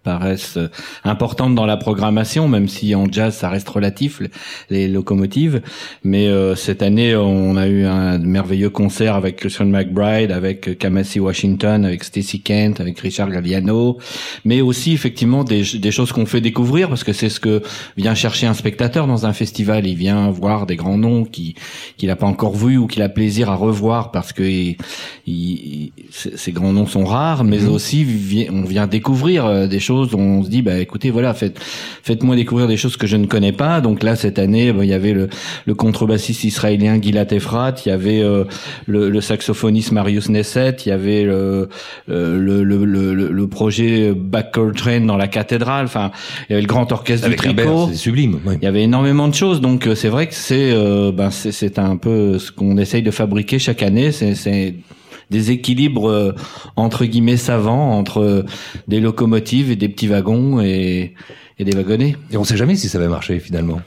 paraissent 0.03 0.59
importantes 1.03 1.55
dans 1.55 1.65
la 1.65 1.77
programmation, 1.77 2.47
même 2.47 2.67
si 2.67 2.95
en 2.95 3.11
jazz 3.11 3.35
ça 3.35 3.49
reste 3.49 3.69
relatif 3.69 4.21
les 4.69 4.87
locomotives. 4.87 5.61
Mais 6.03 6.27
euh, 6.27 6.55
cette 6.55 6.81
année, 6.81 7.15
on 7.15 7.55
a 7.55 7.67
eu 7.67 7.85
un 7.85 8.17
merveilleux 8.17 8.69
concert 8.69 9.15
avec 9.15 9.37
Christian 9.37 9.65
McBride, 9.65 10.31
avec 10.31 10.77
Kamasi 10.77 11.19
Washington, 11.19 11.85
avec 11.85 12.03
Stacy 12.03 12.41
Kent, 12.41 12.79
avec 12.79 12.99
Richard 12.99 13.29
Galliano, 13.29 13.97
mais 14.45 14.61
aussi 14.61 14.93
effectivement 14.93 15.43
des, 15.43 15.63
des 15.63 15.91
choses 15.91 16.11
qu'on 16.11 16.25
fait 16.25 16.41
découvrir 16.41 16.89
parce 16.89 17.03
que 17.03 17.13
c'est 17.13 17.29
ce 17.29 17.39
que 17.39 17.61
vient 17.97 18.15
chercher 18.15 18.47
un 18.47 18.53
spectateur 18.53 19.07
dans 19.07 19.25
un 19.25 19.33
festival. 19.33 19.85
Il 19.85 19.95
vient 19.95 20.29
voir 20.29 20.65
des 20.65 20.75
grands 20.75 20.97
noms 20.97 21.25
qui 21.25 21.55
qu'il 21.97 22.07
n'a 22.09 22.15
pas 22.15 22.27
encore 22.27 22.55
vu 22.55 22.77
ou 22.77 22.87
qu'il 22.87 23.01
a 23.01 23.09
plaisir 23.09 23.49
à 23.49 23.55
revoir 23.55 24.11
parce 24.11 24.33
que 24.33 24.43
il, 24.43 25.91
ces 26.11 26.51
grands 26.51 26.73
noms 26.73 26.87
sont 26.87 27.05
rares, 27.05 27.43
mais 27.43 27.59
mm-hmm. 27.59 27.67
aussi 27.67 28.47
on 28.51 28.63
vient 28.63 28.87
découvrir 28.87 29.45
euh, 29.45 29.67
des 29.67 29.79
choses 29.79 29.90
on 29.91 30.43
se 30.43 30.49
dit 30.49 30.61
bah 30.61 30.77
écoutez 30.77 31.09
voilà 31.11 31.33
faites 31.33 31.59
faites-moi 32.03 32.35
découvrir 32.35 32.67
des 32.67 32.77
choses 32.77 32.97
que 32.97 33.07
je 33.07 33.17
ne 33.17 33.25
connais 33.25 33.51
pas. 33.51 33.81
Donc 33.81 34.03
là 34.03 34.15
cette 34.15 34.39
année 34.39 34.71
bah, 34.71 34.83
il 34.83 34.89
y 34.89 34.93
avait 34.93 35.13
le, 35.13 35.29
le 35.65 35.73
contrebassiste 35.73 36.43
israélien 36.43 37.01
Gilad 37.01 37.31
Efrat, 37.31 37.75
il 37.85 37.89
y 37.89 37.91
avait 37.91 38.21
euh, 38.21 38.45
le, 38.87 39.21
saxophoniste 39.21 39.91
Marius 39.91 40.29
Nesset, 40.29 40.77
il 40.85 40.89
y 40.89 40.91
avait 40.91 41.23
le 41.23 41.69
euh, 42.09 42.37
le, 42.37 42.63
le, 42.63 43.13
le, 43.13 43.47
projet 43.47 44.13
Backer 44.13 44.71
Train 44.75 45.01
dans 45.01 45.17
la 45.17 45.27
cathédrale. 45.27 45.85
Enfin 45.85 46.11
il 46.49 46.53
y 46.53 46.53
avait 46.53 46.61
le 46.61 46.67
grand 46.67 46.91
orchestre 46.91 47.29
du 47.29 47.35
tricot. 47.35 47.87
C'est 47.91 47.97
sublime. 47.97 48.39
Il 48.61 48.63
y 48.63 48.67
avait 48.67 48.83
énormément 48.83 49.27
de 49.27 49.33
choses. 49.33 49.61
Donc 49.61 49.87
euh, 49.87 49.95
c'est 49.95 50.09
vrai 50.09 50.27
que 50.27 50.33
c'est 50.35 50.71
ben 51.11 51.29
c'est 51.31 51.79
un 51.79 51.97
peu 51.97 52.39
ce 52.39 52.51
qu'on 52.51 52.77
essaye 52.77 53.03
de 53.03 53.11
fabriquer 53.11 53.59
chaque 53.59 53.83
année. 53.83 54.11
C'est 54.11 54.75
des 55.31 55.49
équilibres 55.49 56.09
euh, 56.09 56.35
entre 56.75 57.05
guillemets 57.05 57.37
savants 57.37 57.97
entre 57.97 58.19
euh, 58.21 58.45
des 58.87 58.99
locomotives 58.99 59.71
et 59.71 59.75
des 59.75 59.89
petits 59.89 60.07
wagons 60.07 60.61
et, 60.61 61.15
et 61.57 61.63
des 61.63 61.75
wagonnets. 61.75 62.15
Et 62.31 62.37
on 62.37 62.43
sait 62.43 62.57
jamais 62.57 62.75
si 62.75 62.87
ça 62.89 62.99
va 62.99 63.07
marcher 63.07 63.39
finalement. 63.39 63.81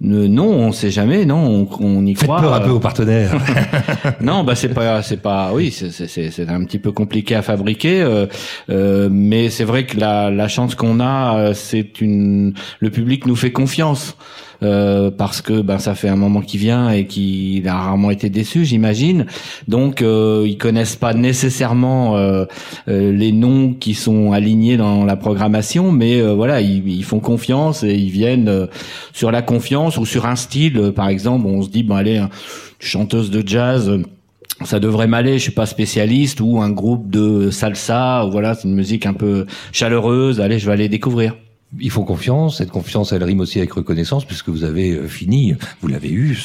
non, 0.00 0.46
on 0.46 0.72
sait 0.72 0.90
jamais. 0.90 1.26
Non, 1.26 1.36
on, 1.36 1.68
on 1.84 2.06
y 2.06 2.14
Faites 2.14 2.24
croit. 2.28 2.40
peur 2.40 2.54
un 2.54 2.60
peu 2.60 2.70
aux 2.70 2.80
partenaires. 2.80 3.32
non, 4.22 4.44
bah 4.44 4.54
c'est 4.54 4.68
pas, 4.72 5.02
c'est 5.02 5.18
pas. 5.20 5.50
Oui, 5.52 5.70
c'est 5.72 6.48
un 6.48 6.64
petit 6.64 6.78
peu 6.78 6.92
compliqué 6.92 7.34
à 7.34 7.42
fabriquer, 7.42 8.00
euh, 8.00 8.26
euh, 8.70 9.08
mais 9.10 9.50
c'est 9.50 9.64
vrai 9.64 9.84
que 9.84 9.98
la, 9.98 10.30
la 10.30 10.48
chance 10.48 10.74
qu'on 10.74 11.00
a, 11.00 11.52
c'est 11.54 12.00
une. 12.00 12.54
Le 12.78 12.90
public 12.90 13.26
nous 13.26 13.36
fait 13.36 13.52
confiance. 13.52 14.16
Euh, 14.62 15.10
parce 15.10 15.40
que 15.40 15.62
ben 15.62 15.78
ça 15.78 15.94
fait 15.94 16.08
un 16.08 16.16
moment 16.16 16.42
qu'il 16.42 16.60
vient 16.60 16.90
et 16.90 17.06
qu'il 17.06 17.66
a 17.66 17.74
rarement 17.74 18.10
été 18.10 18.28
déçu, 18.28 18.64
j'imagine. 18.64 19.26
Donc 19.68 20.02
euh, 20.02 20.44
ils 20.46 20.58
connaissent 20.58 20.96
pas 20.96 21.14
nécessairement 21.14 22.16
euh, 22.16 22.44
euh, 22.88 23.12
les 23.12 23.32
noms 23.32 23.72
qui 23.72 23.94
sont 23.94 24.32
alignés 24.32 24.76
dans 24.76 25.04
la 25.04 25.16
programmation, 25.16 25.92
mais 25.92 26.20
voilà, 26.20 26.60
ils, 26.60 26.86
ils, 26.86 27.04
font 27.04 27.20
confiance 27.20 27.82
et 27.82 27.94
ils 27.94 28.10
viennent 28.10 28.68
sur 29.12 29.30
la 29.30 29.42
confiance 29.42 29.96
ou 29.96 30.04
sur 30.04 30.26
un 30.26 30.36
style. 30.36 30.92
Par 30.94 31.08
exemple, 31.08 31.46
on 31.46 31.62
se 31.62 31.70
dit 31.70 31.82
bon 31.82 31.96
allez, 31.96 32.22
chanteuse 32.78 33.30
de 33.30 33.46
jazz 33.46 34.00
ça 34.64 34.78
devrait 34.78 35.06
m'aller, 35.06 35.38
je 35.38 35.44
suis 35.44 35.52
pas 35.52 35.64
spécialiste 35.64 36.42
ou 36.42 36.60
un 36.60 36.68
groupe 36.68 37.08
de 37.08 37.50
salsa, 37.50 38.26
voilà, 38.30 38.54
c'est 38.54 38.68
une 38.68 38.74
musique 38.74 39.06
un 39.06 39.14
peu 39.14 39.46
chaleureuse, 39.72 40.38
allez, 40.38 40.58
je 40.58 40.66
vais 40.66 40.72
aller 40.72 40.90
découvrir 40.90 41.34
il 41.78 41.90
faut 41.90 42.02
confiance. 42.02 42.58
Cette 42.58 42.70
confiance, 42.70 43.12
elle 43.12 43.22
rime 43.22 43.40
aussi 43.40 43.58
avec 43.58 43.72
reconnaissance, 43.72 44.24
puisque 44.24 44.48
vous 44.48 44.64
avez 44.64 44.90
euh, 44.90 45.06
fini, 45.06 45.54
vous 45.80 45.88
l'avez 45.88 46.10
eu. 46.10 46.36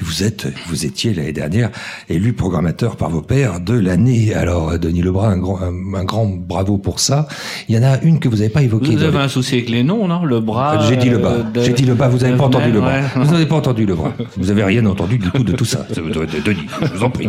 Vous 0.00 0.24
êtes, 0.24 0.48
vous 0.68 0.84
étiez 0.84 1.14
l'année 1.14 1.32
dernière 1.32 1.70
élu 2.08 2.32
programmateur 2.32 2.96
par 2.96 3.10
vos 3.10 3.22
pairs 3.22 3.60
de 3.60 3.74
l'année. 3.74 4.34
Alors, 4.34 4.70
euh, 4.70 4.78
Denis 4.78 5.02
Lebrun, 5.02 5.30
un 5.30 5.36
grand, 5.36 5.60
un, 5.62 6.04
grand 6.04 6.26
bravo 6.26 6.78
pour 6.78 6.98
ça. 6.98 7.28
Il 7.68 7.76
y 7.76 7.78
en 7.78 7.84
a 7.84 8.00
une 8.00 8.18
que 8.18 8.28
vous 8.28 8.36
n'avez 8.38 8.48
pas 8.48 8.62
évoquée. 8.62 8.96
Vous 8.96 9.02
avez 9.02 9.18
un 9.18 9.28
souci 9.28 9.54
avec 9.54 9.70
les 9.70 9.84
noms, 9.84 10.08
non? 10.08 10.24
Le 10.24 10.40
bras. 10.40 10.88
J'ai 10.88 10.96
dit 10.96 11.08
le 11.08 11.18
bas. 11.18 11.34
Euh, 11.34 11.64
J'ai 11.64 11.72
dit 11.72 11.86
le 11.86 11.94
bas. 11.94 12.08
Vous 12.08 12.18
n'avez 12.18 12.36
pas 12.36 12.44
entendu 12.44 12.72
le 12.72 12.80
bras. 12.80 13.00
Vous 13.14 13.32
n'avez 13.32 13.46
pas 13.46 13.56
entendu 13.56 13.86
le 13.86 13.94
bras. 13.94 14.12
Vous 14.36 14.50
avez 14.50 14.64
rien 14.64 14.84
entendu 14.86 15.18
du 15.18 15.30
tout 15.30 15.44
de 15.44 15.52
tout 15.52 15.64
ça. 15.64 15.86
Denis, 15.94 16.66
je 16.82 16.86
vous 16.88 17.04
en 17.04 17.10
prie. 17.10 17.28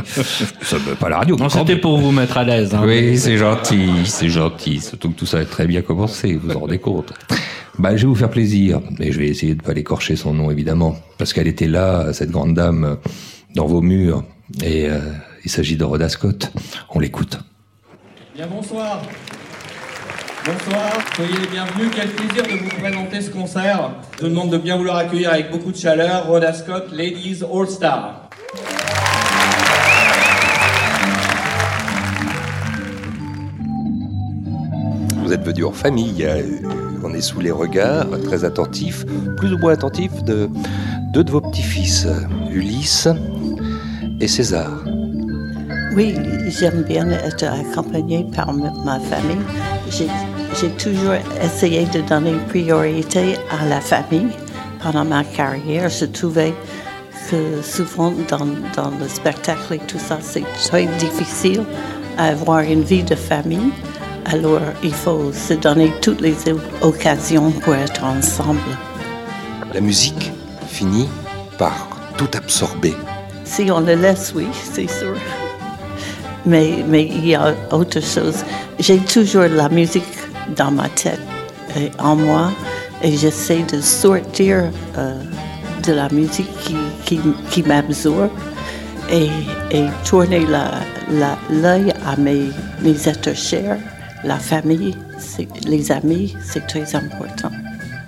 pas 0.99 1.09
la 1.09 1.17
radio. 1.19 1.35
Non, 1.35 1.49
c'était 1.49 1.77
pour 1.77 1.99
vous 1.99 2.11
mettre 2.11 2.37
à 2.37 2.43
l'aise. 2.43 2.73
Hein. 2.73 2.81
Oui, 2.85 3.17
c'est 3.17 3.37
gentil, 3.37 3.89
c'est 4.05 4.29
gentil. 4.29 4.79
Surtout 4.79 5.11
que 5.11 5.19
tout 5.19 5.25
ça 5.25 5.39
a 5.39 5.45
très 5.45 5.67
bien 5.67 5.81
commencé. 5.81 6.33
Vous 6.33 6.49
vous 6.49 6.55
en 6.55 6.61
rendez 6.61 6.79
compte. 6.79 7.13
Bah, 7.77 7.95
je 7.95 8.03
vais 8.03 8.07
vous 8.07 8.15
faire 8.15 8.29
plaisir, 8.29 8.81
mais 8.99 9.11
je 9.11 9.19
vais 9.19 9.27
essayer 9.27 9.53
de 9.53 9.61
pas 9.61 9.73
l'écorcher 9.73 10.15
son 10.15 10.33
nom 10.33 10.49
évidemment, 10.49 10.95
parce 11.17 11.33
qu'elle 11.33 11.47
était 11.47 11.67
là, 11.67 12.13
cette 12.13 12.31
grande 12.31 12.53
dame, 12.53 12.97
dans 13.53 13.65
vos 13.65 13.81
murs, 13.81 14.23
et 14.63 14.87
euh, 14.87 14.99
il 15.43 15.51
s'agit 15.51 15.75
de 15.75 15.83
Rhoda 15.83 16.07
Scott. 16.07 16.51
On 16.89 16.99
l'écoute. 16.99 17.39
Bien 18.33 18.47
bonsoir. 18.47 19.01
Bonsoir, 20.45 20.91
soyez 21.15 21.37
les 21.41 21.47
bienvenus. 21.47 21.89
Quel 21.95 22.09
plaisir 22.09 22.43
de 22.43 22.63
vous 22.63 22.79
présenter 22.79 23.21
ce 23.21 23.31
concert. 23.31 23.91
Je 24.17 24.23
vous 24.23 24.29
demande 24.29 24.51
de 24.51 24.57
bien 24.57 24.77
vouloir 24.77 24.97
accueillir 24.97 25.31
avec 25.31 25.51
beaucoup 25.51 25.71
de 25.71 25.77
chaleur 25.77 26.27
Rhoda 26.27 26.53
Scott, 26.53 26.91
Ladies 26.91 27.41
All 27.43 27.67
Star. 27.67 28.29
êtes 35.35 35.43
venu 35.43 35.65
en 35.65 35.71
famille. 35.71 36.25
On 37.07 37.13
est 37.13 37.21
sous 37.21 37.39
les 37.39 37.51
regards 37.51 38.07
très 38.23 38.45
attentifs, 38.45 39.05
plus 39.37 39.53
ou 39.53 39.59
moins 39.59 39.73
attentifs, 39.73 40.23
de 40.23 40.49
deux 41.13 41.23
de 41.23 41.29
vos 41.29 41.39
petits-fils, 41.39 42.07
Ulysse 42.51 43.07
et 44.19 44.27
César. 44.27 44.83
Oui, 45.95 46.15
j'aime 46.47 46.81
bien 46.81 47.07
être 47.11 47.45
accompagné 47.45 48.25
par 48.35 48.51
ma 48.51 48.99
famille. 48.99 49.45
J'ai 49.91 50.69
toujours 50.79 51.13
essayé 51.43 51.85
de 51.85 52.01
donner 52.01 52.33
priorité 52.49 53.35
à 53.51 53.67
la 53.67 53.81
famille 53.81 54.31
pendant 54.81 55.05
ma 55.05 55.23
carrière. 55.23 55.89
Je 55.89 56.05
trouvais 56.05 56.55
que 57.29 57.61
souvent 57.61 58.13
dans, 58.27 58.47
dans 58.75 58.89
le 58.99 59.07
spectacle 59.07 59.75
et 59.75 59.79
tout 59.79 59.99
ça, 59.99 60.17
c'est 60.21 60.43
très 60.69 60.87
difficile 60.97 61.61
avoir 62.17 62.61
une 62.61 62.81
vie 62.81 63.03
de 63.03 63.15
famille. 63.15 63.71
Alors, 64.25 64.61
il 64.83 64.93
faut 64.93 65.31
se 65.31 65.53
donner 65.53 65.91
toutes 66.01 66.21
les 66.21 66.35
occasions 66.81 67.51
pour 67.51 67.75
être 67.75 68.03
ensemble. 68.03 68.59
La 69.73 69.81
musique 69.81 70.31
finit 70.67 71.07
par 71.57 71.87
tout 72.17 72.29
absorber. 72.35 72.95
Si 73.43 73.69
on 73.71 73.81
le 73.81 73.93
laisse, 73.93 74.33
oui, 74.35 74.47
c'est 74.53 74.89
sûr. 74.89 75.15
Mais, 76.45 76.83
mais 76.87 77.05
il 77.05 77.27
y 77.27 77.35
a 77.35 77.53
autre 77.71 78.01
chose. 78.01 78.43
J'ai 78.79 78.97
toujours 78.97 79.43
la 79.43 79.69
musique 79.69 80.03
dans 80.55 80.71
ma 80.71 80.89
tête 80.89 81.19
et 81.77 81.91
en 81.99 82.15
moi 82.15 82.51
et 83.03 83.15
j'essaie 83.15 83.63
de 83.63 83.79
sortir 83.81 84.71
euh, 84.97 85.19
de 85.83 85.93
la 85.93 86.09
musique 86.09 86.49
qui, 86.59 86.75
qui, 87.05 87.19
qui 87.51 87.63
m'absorbe 87.63 88.29
et, 89.11 89.29
et, 89.71 89.85
tourner 90.03 90.45
l'œil 91.49 91.93
à 92.05 92.15
mes, 92.17 92.49
mes 92.81 93.07
êtres 93.07 93.35
chers, 93.35 93.77
la 94.25 94.39
famille, 94.39 94.97
les 95.65 95.91
amis, 95.91 96.35
c'est 96.43 96.65
très 96.65 96.95
important. 96.95 97.51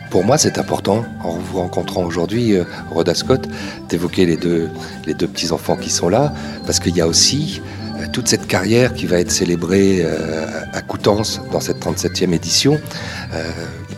Pour 0.09 0.23
moi, 0.23 0.37
c'est 0.37 0.57
important, 0.57 1.05
en 1.23 1.33
vous 1.33 1.59
rencontrant 1.59 2.03
aujourd'hui, 2.03 2.55
euh, 2.55 2.63
Rhoda 2.89 3.13
Scott, 3.13 3.47
d'évoquer 3.87 4.25
les 4.25 4.37
deux, 4.37 4.69
les 5.05 5.13
deux 5.13 5.27
petits-enfants 5.27 5.75
qui 5.75 5.89
sont 5.89 6.09
là, 6.09 6.33
parce 6.65 6.79
qu'il 6.79 6.95
y 6.95 7.01
a 7.01 7.07
aussi 7.07 7.61
euh, 7.97 8.05
toute 8.11 8.27
cette 8.27 8.47
carrière 8.47 8.93
qui 8.93 9.05
va 9.05 9.19
être 9.19 9.31
célébrée 9.31 9.99
euh, 10.01 10.45
à 10.73 10.81
Coutances 10.81 11.41
dans 11.51 11.59
cette 11.59 11.85
37e 11.85 12.33
édition, 12.33 12.79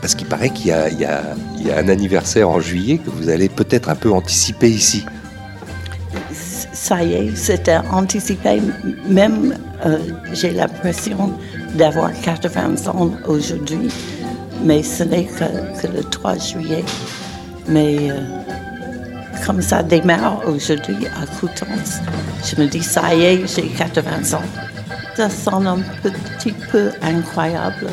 parce 0.02 0.16
qu'il 0.16 0.28
paraît 0.28 0.50
qu'il 0.50 0.68
y, 0.68 1.02
y, 1.02 1.06
a 1.06 1.78
un 1.78 1.90
anniversaire 1.90 2.50
en 2.50 2.60
juillet 2.60 2.98
que 2.98 3.10
vous 3.10 3.30
allez 3.30 3.50
peut-être 3.50 3.90
un 3.90 3.96
peu 3.96 4.12
anticiper 4.12 4.70
ici. 4.70 5.06
Ça 6.74 7.04
y 7.04 7.14
est, 7.14 7.36
c'était 7.36 7.78
anticipé. 7.92 8.62
Même, 9.08 9.56
j'ai 10.34 10.52
l'impression 10.52 11.34
d'avoir 11.76 12.12
80 12.22 12.88
ans 12.88 13.12
aujourd'hui 13.28 13.90
mais 14.64 14.84
ce 14.84 15.04
n'est 15.04 15.26
que, 15.26 15.88
le 15.88 16.04
3 16.04 16.38
juillet. 16.38 16.84
Mais 17.68 18.10
euh, 18.12 18.20
comme 19.46 19.62
ça 19.62 19.84
démarre 19.84 20.42
aujourd'hui 20.48 21.08
à 21.08 21.26
Coutances, 21.40 22.00
je 22.44 22.62
me 22.62 22.68
dis, 22.68 22.84
ça 22.84 23.14
y 23.14 23.22
est, 23.24 23.48
j'ai 23.48 23.68
80 23.68 24.38
ans. 24.38 24.44
Ça 25.16 25.30
sonne 25.30 25.68
un 25.68 25.80
petit 26.04 26.54
peu 26.72 26.92
incroyable, 27.02 27.88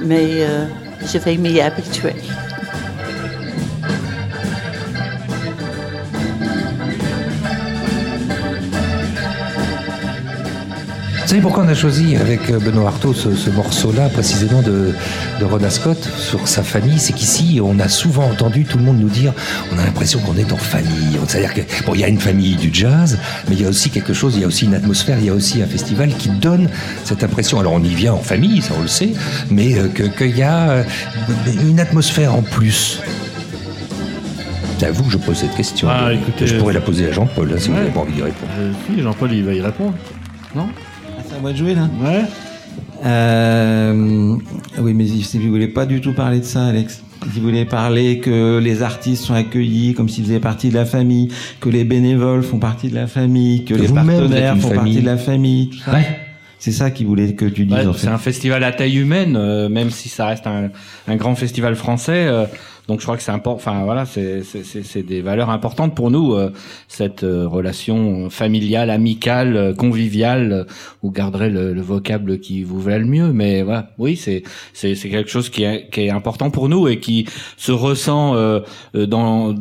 mais 0.00 0.42
euh, 0.42 0.66
je 1.00 1.18
vais 1.18 1.36
m'y 1.36 1.60
habituer. 1.60 2.16
Vous 11.30 11.36
savez 11.36 11.42
pourquoi 11.42 11.62
on 11.62 11.68
a 11.68 11.74
choisi 11.74 12.16
avec 12.16 12.50
euh, 12.50 12.58
Benoît 12.58 12.88
Artaud 12.88 13.14
ce, 13.14 13.50
morceau-là, 13.50 14.08
précisément 14.08 14.62
de, 14.62 14.92
de 15.38 15.44
Rhoda 15.44 15.70
Scott, 15.70 16.02
sur 16.18 16.48
sa 16.48 16.64
famille? 16.64 16.98
C'est 16.98 17.12
qu'ici, 17.12 17.60
on 17.62 17.78
a 17.78 17.88
souvent 17.88 18.24
entendu 18.24 18.64
tout 18.64 18.78
le 18.78 18.82
monde 18.82 18.98
nous 18.98 19.08
dire 19.08 19.32
on 19.72 19.78
a 19.78 19.84
l'impression 19.84 20.18
qu'on 20.18 20.36
est 20.36 20.52
en 20.52 20.56
famille. 20.56 21.20
C'est-à-dire 21.28 21.54
qu'il 21.54 21.86
bon, 21.86 21.94
y 21.94 22.02
a 22.02 22.08
une 22.08 22.18
famille 22.18 22.56
du 22.56 22.70
jazz, 22.72 23.16
mais 23.48 23.54
il 23.54 23.62
y 23.62 23.64
a 23.64 23.68
aussi 23.68 23.90
quelque 23.90 24.12
chose, 24.12 24.34
il 24.34 24.40
y 24.40 24.44
a 24.44 24.48
aussi 24.48 24.64
une 24.64 24.74
atmosphère, 24.74 25.18
il 25.20 25.26
y 25.26 25.28
a 25.28 25.32
aussi 25.32 25.62
un 25.62 25.68
festival 25.68 26.12
qui 26.16 26.30
donne 26.30 26.68
cette 27.04 27.22
impression. 27.22 27.60
Alors 27.60 27.74
on 27.74 27.84
y 27.84 27.94
vient 27.94 28.14
en 28.14 28.22
famille, 28.22 28.60
ça 28.60 28.74
on 28.76 28.82
le 28.82 28.88
sait, 28.88 29.12
mais 29.52 29.78
euh, 29.78 29.86
qu'il 29.86 30.36
y 30.36 30.42
a 30.42 30.70
euh, 30.70 30.84
une 31.62 31.78
atmosphère 31.78 32.34
en 32.34 32.42
plus. 32.42 33.02
C'est 34.78 34.86
à 34.86 34.90
vous 34.90 35.04
que 35.04 35.12
je 35.12 35.18
pose 35.18 35.36
cette 35.36 35.54
question. 35.54 35.86
Ah, 35.92 36.12
écoutez, 36.12 36.48
je 36.48 36.56
pourrais 36.56 36.74
la 36.74 36.80
poser 36.80 37.08
à 37.08 37.12
Jean-Paul, 37.12 37.52
hein, 37.54 37.56
si 37.60 37.68
vous 37.68 37.76
n'avez 37.76 37.90
pas 37.90 38.00
envie 38.00 38.14
d'y 38.14 38.22
répondre. 38.22 38.50
si, 38.88 39.00
Jean-Paul, 39.00 39.32
il 39.32 39.44
va 39.44 39.54
y 39.54 39.60
répondre. 39.60 39.94
Non? 40.56 40.66
Moi 41.40 41.52
de 41.52 41.56
jouer 41.56 41.74
là 41.74 41.88
Ouais. 42.02 42.22
Euh, 43.04 44.36
oui, 44.78 44.94
mais 44.94 45.06
si 45.06 45.38
vous 45.38 45.48
voulez 45.48 45.68
pas 45.68 45.86
du 45.86 46.00
tout 46.00 46.12
parler 46.12 46.40
de 46.40 46.44
ça, 46.44 46.66
Alex. 46.66 47.02
Si 47.32 47.38
vous 47.38 47.46
voulez 47.46 47.64
parler 47.64 48.18
que 48.18 48.58
les 48.58 48.82
artistes 48.82 49.24
sont 49.24 49.34
accueillis 49.34 49.94
comme 49.94 50.08
s'ils 50.08 50.24
faisaient 50.24 50.40
partie 50.40 50.70
de 50.70 50.74
la 50.74 50.84
famille, 50.84 51.28
que 51.60 51.68
les 51.68 51.84
bénévoles 51.84 52.42
font 52.42 52.58
partie 52.58 52.88
de 52.88 52.94
la 52.94 53.06
famille, 53.06 53.64
que, 53.64 53.74
les 53.74 53.88
partenaires 53.88 54.56
font 54.56 54.70
partie 54.70 55.00
de 55.00 55.06
la 55.06 55.16
famille, 55.16 55.70
tout 55.70 55.78
ça. 55.78 55.92
Ouais. 55.92 56.06
C'est 56.58 56.72
ça 56.72 56.90
qu'il 56.90 57.06
voulait 57.06 57.32
que 57.32 57.46
tu 57.46 57.64
dises. 57.64 57.86
Ouais, 57.86 57.92
c'est 57.96 58.08
un 58.08 58.18
festival 58.18 58.62
à 58.64 58.72
taille 58.72 58.98
humaine, 58.98 59.34
euh, 59.34 59.70
même 59.70 59.90
si 59.90 60.10
ça 60.10 60.26
reste 60.26 60.46
un, 60.46 60.68
un 61.08 61.16
grand 61.16 61.34
festival 61.34 61.74
français. 61.74 62.26
Euh, 62.26 62.44
donc 62.90 62.98
je 62.98 63.04
crois 63.04 63.16
que 63.16 63.22
c'est 63.22 63.30
important. 63.30 63.54
Enfin 63.54 63.84
voilà, 63.84 64.04
c'est 64.04 65.02
des 65.02 65.20
valeurs 65.20 65.48
importantes 65.50 65.94
pour 65.94 66.10
nous 66.10 66.34
euh, 66.34 66.50
cette 66.88 67.22
euh, 67.22 67.46
relation 67.46 68.30
familiale, 68.30 68.90
amicale, 68.90 69.56
euh, 69.56 69.72
conviviale. 69.72 70.66
Vous 71.00 71.12
garderez 71.12 71.50
le, 71.50 71.72
le, 71.72 71.80
vocable 71.82 72.40
qui 72.40 72.64
vous 72.64 72.80
va 72.80 72.98
le 72.98 73.04
mieux, 73.04 73.32
mais 73.32 73.62
voilà, 73.62 73.92
oui, 73.98 74.16
c'est 74.16 74.42
c'est 74.72 74.96
quelque 74.96 75.30
chose 75.30 75.50
qui 75.50 75.62
est 75.62 75.88
qui 75.92 76.00
est 76.00 76.10
important 76.10 76.50
pour 76.50 76.68
nous 76.68 76.88
et 76.88 76.98
qui 76.98 77.26
se 77.56 77.70
ressent 77.70 78.34
dans 78.94 79.54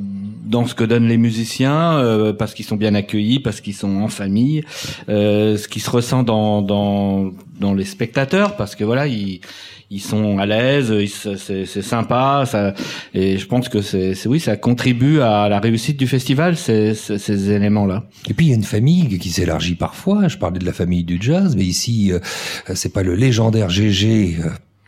dans 0.46 0.66
ce 0.66 0.74
que 0.74 0.84
donnent 0.84 1.08
les 1.08 1.18
musiciens 1.18 2.34
parce 2.40 2.56
qu'ils 2.56 2.66
sont 2.66 2.78
bien 2.78 2.96
accueillis, 2.96 3.40
parce 3.40 3.62
qu'ils 3.62 3.76
sont 3.76 3.98
en 3.98 4.08
famille, 4.08 4.64
ce 5.08 5.68
qui 5.68 5.80
se 5.80 5.92
ressent 5.92 6.24
dans 6.24 6.64
dans 6.64 7.32
dans 7.60 7.76
les 7.76 7.86
spectateurs 7.86 8.56
parce 8.56 8.74
que 8.76 8.84
voilà 8.84 9.06
ils 9.06 9.42
ils 9.92 10.02
sont 10.02 10.38
à 10.38 10.46
l'aise, 10.46 10.94
c'est 11.38 11.82
sympa, 11.82 12.44
ça, 12.46 12.74
et 13.14 13.38
je 13.38 13.48
pense 13.48 13.70
que 13.70 13.82
c'est 13.82 14.16
oui, 14.28 14.40
ça 14.40 14.56
contribue 14.56 15.22
à 15.22 15.50
la 15.50 15.60
réussite 15.60 15.98
du 15.98 16.08
festival 16.08 16.58
ces, 16.58 17.52
éléments-là. 17.52 18.04
Et 18.30 18.34
puis 18.34 18.48
il 18.48 18.50
y 18.50 18.52
a 18.52 18.56
une 18.56 18.64
famille 18.64 19.18
qui 19.18 19.30
s'élargit 19.30 19.76
parfois. 19.76 20.28
Je 20.28 20.38
parlais 20.38 20.60
de 20.60 20.66
la 20.66 20.74
famille 20.74 21.04
du 21.04 21.18
jazz, 21.20 21.56
mais 21.56 21.66
ici 21.66 22.12
euh, 22.12 22.20
c'est 22.76 22.94
pas 22.94 23.04
le 23.04 23.16
légendaire 23.16 23.70
GG 23.70 24.38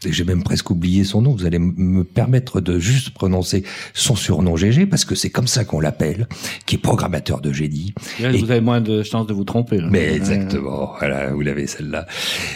j'ai 0.09 0.23
même 0.23 0.43
presque 0.43 0.69
oublié 0.69 1.03
son 1.03 1.21
nom, 1.21 1.35
vous 1.35 1.45
allez 1.45 1.59
me 1.59 2.03
permettre 2.03 2.61
de 2.61 2.79
juste 2.79 3.11
prononcer 3.11 3.63
son 3.93 4.15
surnom 4.15 4.55
GG, 4.55 4.85
parce 4.85 5.05
que 5.05 5.15
c'est 5.15 5.29
comme 5.29 5.47
ça 5.47 5.65
qu'on 5.65 5.79
l'appelle, 5.79 6.27
qui 6.65 6.75
est 6.75 6.79
programmateur 6.79 7.41
de 7.41 7.51
génie. 7.51 7.93
vous 8.19 8.51
avez 8.51 8.61
moins 8.61 8.81
de 8.81 9.03
chances 9.03 9.27
de 9.27 9.33
vous 9.33 9.43
tromper. 9.43 9.79
Mais 9.89 10.13
exactement, 10.13 10.93
voilà, 10.99 11.31
vous 11.31 11.41
l'avez 11.41 11.67
celle-là. 11.67 12.05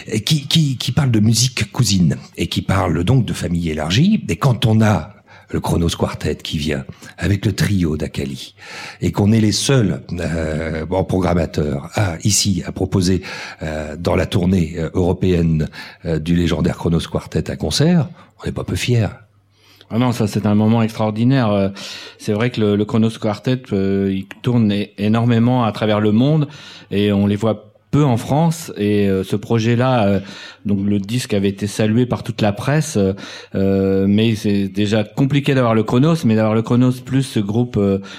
Et 0.06 0.22
qui, 0.22 0.46
qui, 0.46 0.76
qui 0.76 0.92
parle 0.92 1.10
de 1.10 1.20
musique 1.20 1.70
cousine, 1.72 2.16
et 2.36 2.48
qui 2.48 2.62
parle 2.62 3.04
donc 3.04 3.24
de 3.24 3.32
famille 3.32 3.70
élargie. 3.70 4.24
Et 4.28 4.36
quand 4.36 4.66
on 4.66 4.80
a 4.80 5.15
le 5.50 5.60
Chronos 5.60 5.90
Quartet 5.98 6.36
qui 6.36 6.58
vient 6.58 6.84
avec 7.18 7.46
le 7.46 7.52
trio 7.52 7.96
d'Akali 7.96 8.54
et 9.00 9.12
qu'on 9.12 9.32
est 9.32 9.40
les 9.40 9.52
seuls 9.52 10.02
euh, 10.20 10.86
programmateurs 10.86 11.90
à 11.94 12.16
ici 12.24 12.62
à 12.66 12.72
proposer 12.72 13.22
euh, 13.62 13.96
dans 13.96 14.16
la 14.16 14.26
tournée 14.26 14.74
euh, 14.76 14.90
européenne 14.94 15.68
euh, 16.04 16.18
du 16.18 16.34
légendaire 16.34 16.76
Chronos 16.76 17.00
Quartet 17.10 17.50
à 17.50 17.56
concert, 17.56 18.08
on 18.42 18.46
n'est 18.46 18.52
pas 18.52 18.64
peu 18.64 18.76
fiers. 18.76 19.08
Ah 19.88 19.98
non, 19.98 20.10
ça 20.10 20.26
c'est 20.26 20.46
un 20.46 20.56
moment 20.56 20.82
extraordinaire. 20.82 21.72
C'est 22.18 22.32
vrai 22.32 22.50
que 22.50 22.60
le, 22.60 22.74
le 22.74 22.84
Chronos 22.84 23.10
Quartet, 23.20 23.62
il 23.70 24.26
tourne 24.42 24.72
énormément 24.98 25.62
à 25.62 25.70
travers 25.70 26.00
le 26.00 26.10
monde 26.10 26.48
et 26.90 27.12
on 27.12 27.28
les 27.28 27.36
voit 27.36 27.75
en 28.04 28.16
France 28.16 28.72
et 28.76 29.08
euh, 29.08 29.24
ce 29.24 29.36
projet-là, 29.36 30.06
euh, 30.06 30.20
donc 30.64 30.80
le 30.84 30.98
disque 30.98 31.34
avait 31.34 31.48
été 31.48 31.66
salué 31.66 32.06
par 32.06 32.22
toute 32.22 32.40
la 32.42 32.52
presse, 32.52 32.98
euh, 33.54 34.06
mais 34.08 34.34
c'est 34.34 34.68
déjà 34.68 35.04
compliqué 35.04 35.54
d'avoir 35.54 35.74
le 35.74 35.82
Chronos, 35.82 36.16
mais 36.24 36.34
d'avoir 36.34 36.54
le 36.54 36.62
Chronos 36.62 36.92
plus 37.04 37.22
ce 37.22 37.40
groupe, 37.40 37.78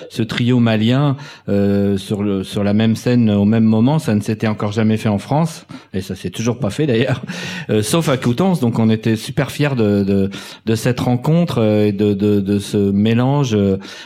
ce 0.10 0.24
trio 0.24 0.60
malien 0.60 1.17
sur 1.48 2.24
le 2.24 2.43
sur 2.43 2.63
la 2.63 2.74
même 2.74 2.96
scène 2.96 3.29
au 3.29 3.46
même 3.46 3.65
moment, 3.65 4.00
ça 4.00 4.15
ne 4.15 4.22
s'était 4.22 4.48
encore 4.48 4.72
jamais 4.72 4.98
fait 4.98 5.10
en 5.10 5.17
France 5.17 5.65
et 5.93 6.01
ça 6.01 6.15
s'est 6.15 6.29
toujours 6.29 6.60
pas 6.60 6.69
fait 6.69 6.88
d'ailleurs, 6.88 7.22
sauf 7.81 8.10
à 8.10 8.17
Coutances. 8.17 8.60
Donc 8.60 8.79
on 8.79 8.89
était 8.89 9.15
super 9.15 9.51
fiers 9.51 9.75
de 9.75 10.03
de, 10.03 10.29
de 10.65 10.75
cette 10.75 11.00
rencontre 11.00 11.62
et 11.63 11.91
de, 11.91 12.13
de, 12.13 12.39
de 12.39 12.60
ce 12.60 12.77
mélange 12.77 13.57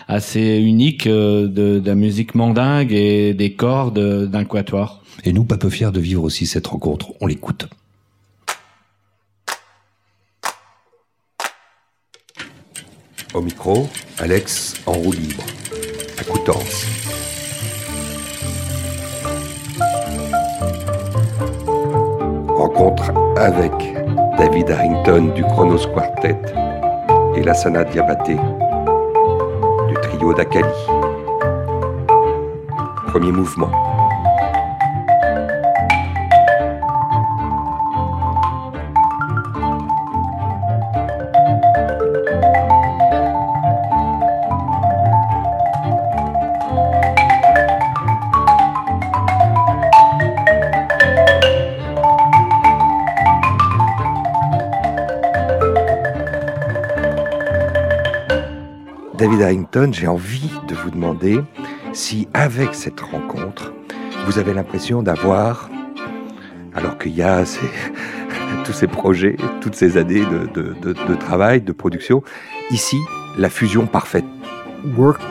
assez 0.07 0.57
unique 0.57 1.07
de, 1.07 1.47
de 1.47 1.81
la 1.85 1.95
musique 1.95 2.35
mandingue 2.35 2.93
et 2.93 3.33
des 3.33 3.53
cordes 3.53 4.27
d'un 4.27 4.45
quatuor. 4.45 5.00
Et 5.23 5.33
nous, 5.33 5.43
pas 5.43 5.57
peu 5.57 5.69
fiers 5.69 5.91
de 5.91 5.99
vivre 5.99 6.23
aussi 6.23 6.47
cette 6.47 6.67
rencontre. 6.67 7.13
On 7.21 7.27
l'écoute. 7.27 7.67
Au 13.33 13.41
micro, 13.41 13.87
Alex 14.17 14.75
en 14.85 14.93
roue 14.93 15.13
libre, 15.13 15.43
à 16.17 16.23
Coutances. 16.23 16.85
Rencontre 22.49 23.11
avec 23.37 23.71
David 24.37 24.71
Harrington 24.71 25.33
du 25.33 25.43
Chronos 25.43 25.87
Quartet 25.93 26.37
et 27.35 27.43
la 27.43 27.53
Sana 27.53 27.85
Diabaté 27.85 28.35
du 29.87 29.93
trio 30.01 30.33
d'Akali. 30.33 30.67
Premier 33.07 33.31
mouvement. 33.31 33.90
J'ai 59.91 60.07
envie 60.07 60.51
de 60.67 60.75
vous 60.75 60.91
demander 60.91 61.39
si 61.93 62.27
avec 62.33 62.75
cette 62.75 62.99
rencontre, 62.99 63.73
vous 64.25 64.37
avez 64.37 64.53
l'impression 64.53 65.01
d'avoir, 65.01 65.69
alors 66.73 66.97
qu'il 66.97 67.15
y 67.15 67.21
a 67.21 67.43
tous 68.65 68.73
ces 68.73 68.87
projets, 68.87 69.37
toutes 69.61 69.75
ces 69.75 69.95
années 69.95 70.25
de 70.25 71.15
travail, 71.15 71.61
de 71.61 71.71
production, 71.71 72.21
ici, 72.69 72.97
la 73.37 73.49
fusion 73.49 73.85
parfaite. 73.85 74.25
Work 74.97 75.21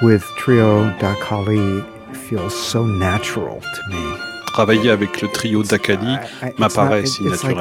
with 0.00 0.24
Trio 0.38 0.86
Dakali 1.00 1.84
feels 2.12 2.50
so 2.50 2.86
natural 2.86 3.60
to 3.60 3.90
me. 3.90 4.23
Travailler 4.54 4.90
avec 4.90 5.20
le 5.20 5.26
trio 5.26 5.64
d'Akali 5.64 6.14
m'apparaît 6.58 7.06
si 7.06 7.24
naturel. 7.24 7.56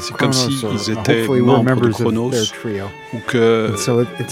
C'est 0.00 0.16
comme 0.16 0.30
Chronos, 0.30 0.50
si 0.50 0.64
or- 0.64 0.72
ils 0.74 0.92
or 0.94 1.00
étaient 1.00 1.26
membres 1.26 1.80
de 1.80 1.88
Chronos 1.90 2.30
ou 3.12 3.16
que 3.26 3.72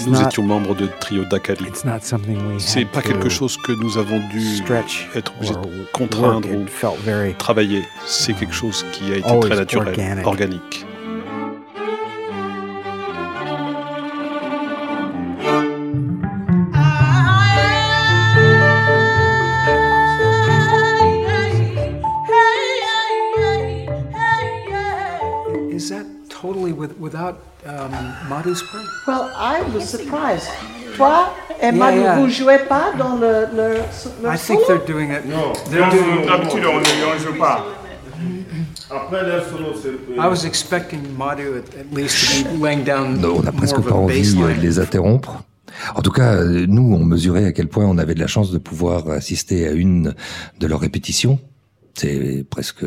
nous 0.07 0.23
étions 0.23 0.45
membres 0.45 0.76
de 0.76 0.88
trio 1.00 1.25
d'Akali. 1.25 1.67
C'est 2.59 2.85
pas 2.85 3.02
quelque 3.02 3.28
chose 3.28 3.57
que 3.57 3.73
nous 3.73 3.99
avons 3.99 4.21
dû 4.31 4.62
être 5.17 5.33
obligés 5.37 5.55
or 5.57 5.62
de 5.62 5.87
contraindre 5.93 6.49
ou 6.52 6.67
travailler. 7.37 7.83
C'est 8.07 8.33
quelque 8.35 8.55
chose 8.55 8.87
qui 8.93 9.12
a 9.12 9.17
été 9.17 9.40
très 9.40 9.57
naturel, 9.57 10.23
organique. 10.25 10.87
Part? 28.29 28.47
Well, 29.07 29.31
I 29.35 29.63
was 29.75 29.89
surprised. 29.89 30.49
Toi 30.97 31.33
et 31.61 31.67
Yeah, 31.67 31.73
Manu, 31.73 32.01
yeah. 32.01 32.19
vous 32.19 32.29
jouez 32.29 32.59
pas 32.69 32.93
dans 32.97 33.17
le, 33.17 33.47
le, 33.55 33.79
le 34.23 34.29
I 34.29 34.37
think 34.39 34.61
they're 34.67 34.85
doing 34.87 35.11
it. 35.11 35.25
Non, 35.27 35.53
they're 35.71 35.91
doing 35.91 36.27
d'habitude, 36.27 36.65
on 36.65 36.79
ne 36.79 37.19
joue 37.19 37.39
pas. 37.39 37.65
Après 38.91 39.21
solo, 39.51 39.75
c'est. 39.81 39.91
I 40.17 40.29
was 40.29 40.45
expecting 40.47 41.01
Madhu 41.17 41.59
at, 41.59 41.79
at 41.79 41.93
least 41.93 42.43
to 42.43 42.49
be 42.49 42.62
laying 42.62 42.85
down 42.85 43.19
Non, 43.21 43.37
on 43.38 43.43
n'a 43.43 43.53
presque 43.53 43.81
pas 43.81 43.95
envie 43.95 44.35
euh, 44.41 44.55
de 44.55 44.61
les 44.61 44.79
interrompre. 44.79 45.43
En 45.95 46.01
tout 46.03 46.11
cas, 46.11 46.37
euh, 46.37 46.67
nous, 46.67 46.95
on 46.95 47.05
mesurait 47.05 47.45
à 47.45 47.53
quel 47.53 47.69
point 47.69 47.85
on 47.85 47.99
avait 47.99 48.14
de 48.14 48.21
la 48.21 48.27
chance 48.27 48.51
de 48.51 48.59
pouvoir 48.59 49.09
assister 49.11 49.69
à 49.69 49.73
une 49.73 50.14
de 50.59 50.67
leurs 50.67 50.81
répétitions. 50.81 51.38
C'est 51.95 52.47
presque 52.49 52.85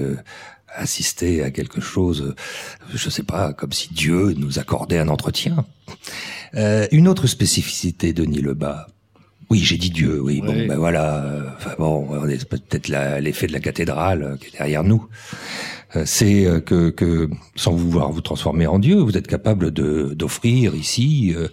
assister 0.75 1.43
à 1.43 1.51
quelque 1.51 1.81
chose, 1.81 2.35
je 2.93 3.09
sais 3.09 3.23
pas, 3.23 3.53
comme 3.53 3.71
si 3.71 3.93
Dieu 3.93 4.33
nous 4.37 4.59
accordait 4.59 4.99
un 4.99 5.09
entretien. 5.09 5.65
Euh, 6.55 6.87
une 6.91 7.07
autre 7.07 7.27
spécificité 7.27 8.13
de 8.13 8.23
Denis 8.23 8.41
Lebas. 8.41 8.87
Oui, 9.49 9.59
j'ai 9.59 9.77
dit 9.77 9.89
Dieu, 9.89 10.21
oui, 10.21 10.41
bon, 10.41 10.53
ben 10.65 10.77
voilà. 10.77 11.15
euh, 11.25 11.43
Enfin 11.57 11.75
bon, 11.77 12.07
on 12.09 12.27
est 12.29 12.45
peut-être 12.47 12.87
l'effet 12.87 13.47
de 13.47 13.53
la 13.53 13.59
cathédrale 13.59 14.23
euh, 14.23 14.37
qui 14.37 14.47
est 14.47 14.57
derrière 14.57 14.83
nous. 14.85 15.05
Euh, 15.95 16.03
c'est 16.05 16.45
euh, 16.45 16.59
que, 16.59 16.89
que, 16.89 17.29
sans 17.55 17.73
vouloir 17.73 18.11
vous 18.11 18.21
transformer 18.21 18.67
en 18.67 18.79
Dieu, 18.79 18.97
vous 18.97 19.17
êtes 19.17 19.27
capable 19.27 19.71
de 19.71 20.13
d'offrir 20.15 20.75
ici 20.75 21.33
euh, 21.35 21.47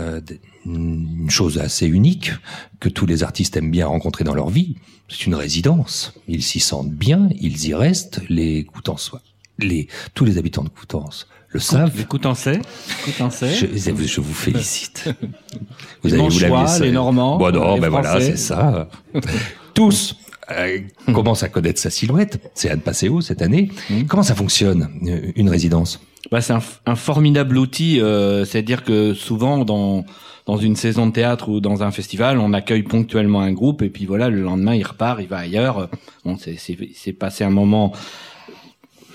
euh, 0.00 0.20
une 0.64 1.30
chose 1.30 1.58
assez 1.58 1.86
unique 1.86 2.32
que 2.80 2.88
tous 2.88 3.06
les 3.06 3.22
artistes 3.22 3.56
aiment 3.56 3.70
bien 3.70 3.86
rencontrer 3.86 4.24
dans 4.24 4.34
leur 4.34 4.50
vie. 4.50 4.76
C'est 5.08 5.26
une 5.26 5.36
résidence. 5.36 6.14
Ils 6.26 6.42
s'y 6.42 6.58
sentent 6.58 6.90
bien, 6.90 7.28
ils 7.40 7.66
y 7.68 7.74
restent. 7.74 8.20
Les 8.28 8.64
Coutances, 8.64 9.12
les 9.58 9.86
tous 10.14 10.24
les 10.24 10.38
habitants 10.38 10.64
de 10.64 10.68
Coutances 10.68 11.28
le 11.50 11.60
savent. 11.60 11.96
Les 11.96 12.04
Coutançais, 12.04 12.60
Coutançais? 13.04 13.54
Je, 13.54 13.66
je 14.06 14.20
vous 14.20 14.34
félicite. 14.34 15.08
Vous 16.02 16.08
Les 16.08 16.14
allez 16.14 16.22
vous 16.22 16.66
ça. 16.66 16.78
les 16.80 16.92
Normands, 16.92 17.38
Bon 17.38 17.52
non, 17.52 17.74
les 17.76 17.80
ben 17.80 17.88
voilà, 17.88 18.20
c'est 18.20 18.36
ça. 18.36 18.88
Tous 19.74 20.16
euh, 20.50 20.78
commencent 21.12 21.42
à 21.42 21.48
connaître 21.48 21.80
sa 21.80 21.90
silhouette. 21.90 22.38
C'est 22.54 22.70
Anne 22.70 22.80
Passeo 22.80 23.20
cette 23.20 23.42
année. 23.42 23.70
Comment 24.08 24.22
ça 24.22 24.34
fonctionne 24.34 24.88
euh, 25.06 25.32
une 25.36 25.48
résidence? 25.48 26.00
Bah, 26.30 26.40
c'est 26.40 26.54
un, 26.86 26.96
formidable 26.96 27.56
outil. 27.58 28.00
euh, 28.00 28.44
C'est-à-dire 28.44 28.84
que 28.84 29.14
souvent 29.14 29.64
dans 29.64 30.04
dans 30.46 30.56
une 30.56 30.76
saison 30.76 31.08
de 31.08 31.12
théâtre 31.12 31.48
ou 31.48 31.58
dans 31.60 31.82
un 31.82 31.90
festival, 31.90 32.38
on 32.38 32.52
accueille 32.52 32.84
ponctuellement 32.84 33.40
un 33.40 33.52
groupe 33.52 33.82
et 33.82 33.88
puis 33.88 34.06
voilà, 34.06 34.28
le 34.28 34.42
lendemain 34.42 34.76
il 34.76 34.84
repart, 34.84 35.20
il 35.20 35.26
va 35.26 35.38
ailleurs. 35.38 35.88
Bon, 36.24 36.36
c'est 36.38 36.56
c'est 36.56 36.76
c'est 36.94 37.12
passé 37.12 37.42
un 37.42 37.50
moment 37.50 37.92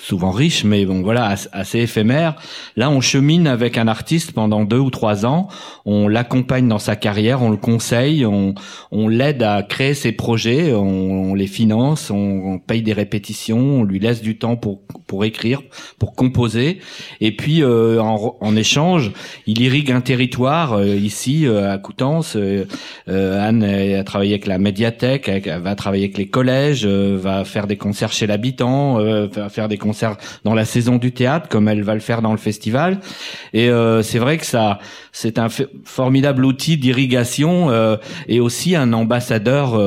souvent 0.02 0.32
riche, 0.32 0.64
mais 0.64 0.86
bon 0.86 1.02
voilà, 1.02 1.26
as- 1.28 1.50
assez 1.52 1.80
éphémère. 1.80 2.36
Là, 2.76 2.90
on 2.90 3.02
chemine 3.02 3.48
avec 3.48 3.78
un 3.78 3.88
artiste 3.88 4.32
pendant 4.32 4.64
deux 4.66 4.80
ou 4.80 4.90
trois 4.90 5.26
ans. 5.26 5.48
On 5.86 6.08
l'accompagne 6.08 6.68
dans 6.68 6.80
sa 6.80 6.96
carrière, 6.96 7.42
on 7.42 7.50
le 7.50 7.58
conseille, 7.58 8.26
on, 8.26 8.56
on 8.92 9.08
l'aide 9.08 9.44
à 9.44 9.64
créer 9.64 9.94
ses 9.94 10.12
projets, 10.12 10.74
on, 10.74 11.32
on 11.32 11.34
les 11.36 11.48
finance, 11.48 12.10
on, 12.10 12.16
on 12.16 12.60
paye 12.60 12.82
des 12.82 12.94
répétitions, 12.94 13.60
on 13.60 13.84
lui 13.84 14.00
laisse 14.00 14.22
du 14.22 14.38
temps 14.38 14.56
pour 14.56 14.82
pour 15.12 15.26
écrire, 15.26 15.60
pour 16.00 16.16
composer. 16.16 16.80
Et 17.20 17.36
puis 17.36 17.62
euh, 17.64 18.00
en, 18.02 18.38
en 18.40 18.56
échange, 18.56 19.12
il 19.46 19.62
irrigue 19.62 19.92
un 19.92 20.00
territoire 20.00 20.72
euh, 20.72 20.86
ici 20.96 21.46
euh, 21.46 21.74
à 21.74 21.78
Coutances. 21.78 22.38
Euh, 22.38 22.64
euh, 23.10 23.46
Anne 23.46 23.62
a 23.66 24.06
travaillé 24.06 24.32
avec 24.36 24.48
la 24.48 24.58
médiathèque, 24.58 25.28
elle 25.28 25.62
va 25.62 25.76
travailler 25.76 26.06
avec 26.06 26.18
les 26.18 26.30
collèges, 26.30 26.86
euh, 26.86 27.18
va 27.20 27.44
faire 27.44 27.68
des 27.68 27.76
concerts 27.76 28.14
chez 28.14 28.26
l'habitant, 28.26 29.00
va 29.02 29.50
faire 29.50 29.68
des 29.68 29.78
concerts 29.78 30.16
dans 30.46 30.54
la 30.54 30.64
saison 30.64 30.96
du 30.96 31.12
théâtre, 31.12 31.50
comme 31.50 31.68
elle 31.68 31.84
va 31.84 31.94
le 31.94 32.00
faire 32.00 32.22
dans 32.22 32.32
le 32.32 32.38
festival. 32.38 33.00
Et 33.52 33.70
c'est 34.04 34.20
vrai 34.20 34.38
que 34.38 34.46
ça, 34.46 34.80
c'est 35.12 35.38
un 35.40 35.48
formidable 35.84 36.46
outil 36.46 36.78
d'irrigation 36.78 37.70
et 38.28 38.40
aussi 38.40 38.76
un 38.76 38.94
ambassadeur 38.94 39.78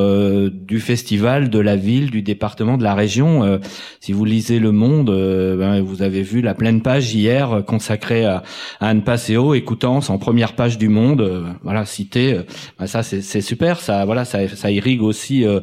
du 0.51 0.81
festival, 0.81 1.49
de 1.49 1.61
la 1.61 1.77
ville, 1.77 2.11
du 2.11 2.23
département, 2.23 2.77
de 2.77 2.85
la 2.85 2.95
région. 2.95 3.61
Si 4.01 4.13
vous 4.13 4.25
lisez 4.25 4.59
Le 4.59 4.73
Monde, 4.73 5.14
euh, 5.15 5.57
ben, 5.57 5.81
vous 5.81 6.03
avez 6.03 6.23
vu 6.23 6.41
la 6.41 6.55
pleine 6.55 6.83
page 6.83 7.15
hier 7.15 7.63
consacrée 7.67 8.25
à, 8.25 8.43
Anne 8.81 9.03
Passeo 9.03 9.55
et 9.55 9.63
Coutances 9.63 10.11
en 10.11 10.19
première 10.19 10.55
page 10.55 10.79
du 10.79 10.89
Monde. 10.89 11.21
euh, 11.21 11.45
voilà, 11.63 11.85
cité. 11.85 12.35
euh, 12.35 12.43
ben, 12.79 12.87
ça, 12.87 13.03
c'est 13.03 13.41
super. 13.41 13.81
Ça, 13.81 14.05
voilà, 14.05 14.25
ça, 14.25 14.71
irrigue 14.71 15.03
aussi. 15.03 15.45
euh, 15.45 15.61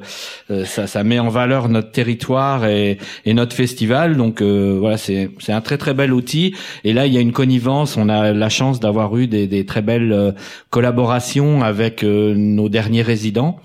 ça, 0.65 0.87
ça 0.87 1.03
met 1.03 1.19
en 1.19 1.29
valeur 1.29 1.69
notre 1.69 1.91
territoire 1.91 2.65
et, 2.65 2.97
et 3.25 3.33
notre 3.33 3.55
festival. 3.55 4.17
Donc 4.17 4.41
voilà, 4.41 4.97
c'est 4.97 5.29
c'est 5.39 5.53
un 5.53 5.61
très 5.61 5.77
très 5.77 5.93
bel 5.93 6.13
outil. 6.13 6.55
Et 6.83 6.93
là, 6.93 7.05
il 7.07 7.13
y 7.13 7.17
a 7.17 7.21
une 7.21 7.31
connivence. 7.33 7.97
On 7.97 8.09
a 8.09 8.33
la 8.33 8.49
chance 8.49 8.79
d'avoir 8.79 9.15
eu 9.17 9.27
des, 9.27 9.47
des 9.47 9.65
très 9.65 9.81
belles 9.81 10.35
collaborations 10.69 11.63
avec 11.63 12.03
nos 12.03 12.69
derniers 12.69 13.01
résidents. 13.01 13.59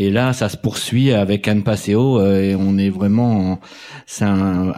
Et 0.00 0.08
là, 0.10 0.32
ça 0.32 0.48
se 0.48 0.56
poursuit 0.56 1.12
avec 1.12 1.46
Anne 1.46 1.62
Passeo 1.62 2.18
euh, 2.20 2.40
et 2.42 2.54
on 2.56 2.78
est 2.78 2.88
vraiment, 2.88 3.52
en- 3.52 3.60
c'est 4.06 4.24
un, 4.24 4.72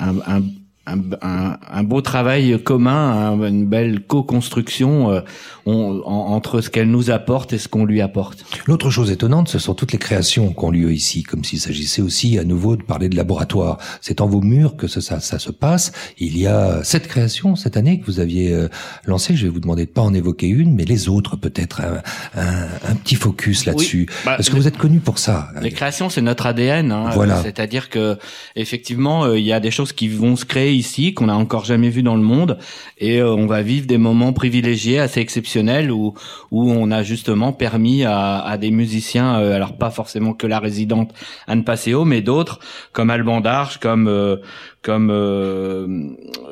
un, 0.87 0.99
un- 1.23 1.59
un 1.71 1.83
beau 1.85 2.01
travail 2.01 2.61
commun, 2.63 3.31
un- 3.41 3.47
une 3.49 3.67
belle 3.67 4.01
co-construction 4.01 5.11
euh, 5.13 5.21
on- 5.67 6.03
en- 6.05 6.33
entre 6.35 6.61
ce 6.61 6.71
qu'elle 6.71 6.91
nous 6.91 7.11
apporte 7.11 7.53
et 7.53 7.59
ce 7.59 7.69
qu'on 7.69 7.85
lui 7.85 8.01
apporte. 8.01 8.45
L'autre 8.67 8.91
chose 8.91 9.11
étonnante, 9.11 9.49
ce 9.49 9.59
sont 9.61 9.75
toutes 9.75 9.93
les 9.93 9.99
créations 9.99 10.53
qui 10.53 10.65
ont 10.65 10.71
lieu 10.71 10.93
ici, 10.93 11.23
comme 11.23 11.45
s'il 11.45 11.61
s'agissait 11.61 12.03
aussi 12.03 12.39
à 12.39 12.45
nouveau 12.45 12.77
de 12.77 12.83
parler 12.83 13.09
de 13.09 13.17
laboratoire. 13.17 13.79
C'est 14.01 14.21
en 14.21 14.27
vos 14.27 14.41
murs 14.41 14.77
que 14.77 14.89
ça, 14.89 15.01
ça, 15.01 15.21
ça 15.21 15.39
se 15.39 15.53
passe. 15.53 15.93
Il 16.19 16.37
y 16.37 16.47
a 16.49 16.83
sept 16.83 17.07
créations 17.07 17.55
cette 17.55 17.77
année 17.77 18.01
que 18.01 18.07
vous 18.07 18.19
aviez 18.19 18.53
euh, 18.53 18.69
lancées. 19.05 19.37
Je 19.37 19.45
vais 19.45 19.51
vous 19.53 19.61
demander 19.61 19.87
de 19.87 19.91
pas 19.91 20.03
en 20.03 20.13
évoquer 20.15 20.49
une, 20.49 20.75
mais 20.75 20.85
les 20.85 21.09
autres, 21.09 21.37
peut-être 21.37 21.81
un, 21.83 22.03
un, 22.41 22.65
un 22.91 22.95
petit 22.97 23.15
focus 23.15 23.67
là-dessus. 23.67 24.07
Oui, 24.09 24.15
bah, 24.25 24.35
Parce 24.37 24.49
que 24.49 24.55
les- 24.57 24.61
vous 24.63 24.69
êtes 24.69 24.79
connu 24.79 24.99
pour 24.99 25.19
ça. 25.19 25.49
Les 25.63 25.71
créations, 25.71 26.09
c'est 26.09 26.23
notre 26.23 26.47
ADN. 26.47 26.91
Hein. 26.91 27.11
Voilà. 27.15 27.41
C'est-à-dire 27.43 27.89
que 27.89 28.19
effectivement, 28.57 29.25
euh, 29.25 29.39
il 29.39 29.45
y 29.45 29.53
a 29.53 29.61
des 29.61 29.71
choses 29.71 29.93
qui 29.93 30.09
vont 30.09 30.35
se 30.37 30.45
créer 30.45 30.72
ici, 30.75 31.15
qu'on 31.15 31.27
n'a 31.27 31.37
encore 31.37 31.65
jamais 31.65 31.89
vu 31.89 32.03
dans 32.03 32.17
le 32.17 32.23
monde, 32.23 32.59
et 32.99 33.21
euh, 33.21 33.33
on 33.33 33.47
va 33.47 33.63
vivre 33.63 33.87
des 33.87 33.99
moments 33.99 34.33
privilégiés, 34.33 34.99
assez 34.99 35.21
exceptionnels, 35.21 35.91
où 35.91 36.15
où 36.51 36.71
on 36.71 36.91
a 36.91 37.03
justement 37.03 37.53
permis 37.53 38.05
à, 38.05 38.41
à 38.41 38.59
des 38.59 38.71
musiciens, 38.71 39.41
euh, 39.41 39.55
alors 39.55 39.77
pas 39.77 39.91
forcément 39.91 40.35
que 40.35 40.47
la 40.47 40.59
résidente 40.59 41.13
Anne 41.47 41.65
Passeo, 41.65 42.05
mais 42.05 42.21
d'autres 42.23 42.59
comme 42.93 43.11
Alban 43.11 43.41
Darche, 43.41 43.79
comme 43.79 44.09
euh, 44.09 44.37
comme 44.83 45.11
euh, 45.11 45.87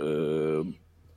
euh, 0.02 0.62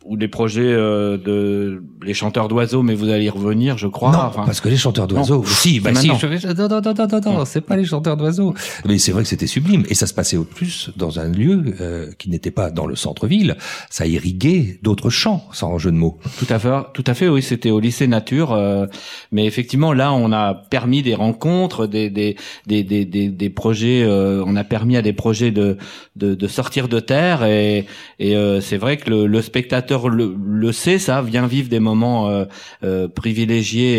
ou 0.06 0.18
des 0.18 0.28
projets 0.28 0.62
euh, 0.66 1.18
de 1.18 1.82
les 2.06 2.14
chanteurs 2.14 2.48
d'oiseaux, 2.50 2.84
mais 2.84 2.94
vous 2.96 3.10
allez 3.10 3.26
y 3.26 3.30
revenir, 3.30 3.78
je 3.78 3.88
crois. 3.88 4.12
Non, 4.12 4.20
Enfin, 4.24 4.44
parce 4.46 4.60
que 4.62 4.68
les 4.70 4.76
chanteurs 4.78 5.08
d'oiseaux, 5.08 5.44
si, 5.46 5.80
bah 5.80 5.92
si, 5.96 6.08
je- 6.08 6.12
non, 6.12 6.54
non, 6.68 6.82
non, 6.82 6.94
non, 6.94 7.20
non, 7.26 7.34
non, 7.40 7.46
c'est 7.46 7.62
pas 7.62 7.76
les 7.78 7.86
chanteurs 7.86 8.18
d'oiseaux. 8.18 8.54
Mais 8.86 8.98
c'est 8.98 9.12
vrai 9.14 9.24
que 9.24 9.30
c'était 9.30 9.48
sublime. 9.48 9.84
Et 9.90 9.94
ça 9.96 10.06
se 10.08 10.14
passait 10.14 10.36
au 10.38 10.44
plus 10.44 10.90
dans 10.98 11.20
un 11.20 11.30
lieu 11.30 11.64
euh, 11.80 12.12
qui 12.18 12.30
n'était 12.30 12.52
pas 12.52 12.70
dans 12.72 12.86
le 12.86 12.96
centre-ville. 12.96 13.56
Ça 13.90 14.06
irriguait 14.06 14.80
d'autres 14.82 15.10
champs, 15.10 15.46
sans 15.54 15.78
jeu 15.78 15.92
de 15.92 15.96
mots. 15.98 16.18
Tout 16.38 16.48
à 16.50 16.60
fait, 16.60 16.70
tout 16.94 17.04
à 17.08 17.14
fait. 17.14 17.30
Oui, 17.30 17.42
c'était 17.42 17.72
au 17.72 17.80
lycée 17.80 18.08
Nature, 18.08 18.52
euh, 18.52 18.88
mais 19.32 19.46
effectivement 19.46 19.94
là, 19.94 20.12
on 20.14 20.32
a 20.32 20.54
permis 20.54 21.02
des 21.02 21.16
rencontres, 21.16 21.88
des 21.88 22.10
des 22.10 22.36
des 22.68 22.84
des 22.84 23.06
des, 23.06 23.30
des 23.30 23.50
projets. 23.50 24.04
euh, 24.04 24.44
on 24.46 24.56
a 24.58 24.64
permis 24.66 24.98
à 24.98 25.02
des 25.02 25.14
projets 25.14 25.52
de 25.52 25.78
de, 26.18 26.36
de 26.36 26.48
sortir 26.48 26.88
de 26.90 27.00
terre 27.00 27.46
et 27.46 27.86
et 28.20 28.36
euh, 28.36 28.60
c'est 28.60 28.78
vrai 28.78 28.98
que 28.98 29.10
le, 29.10 29.28
le 29.28 29.42
spectateur 29.42 29.93
le, 30.10 30.36
le 30.44 30.72
sait, 30.72 31.00
ça 31.00 31.22
vient 31.22 31.48
vivre 31.48 31.70
des 31.70 31.80
moments 31.80 32.30
euh, 32.30 32.46
euh, 32.84 33.08
privilégiés 33.08 33.94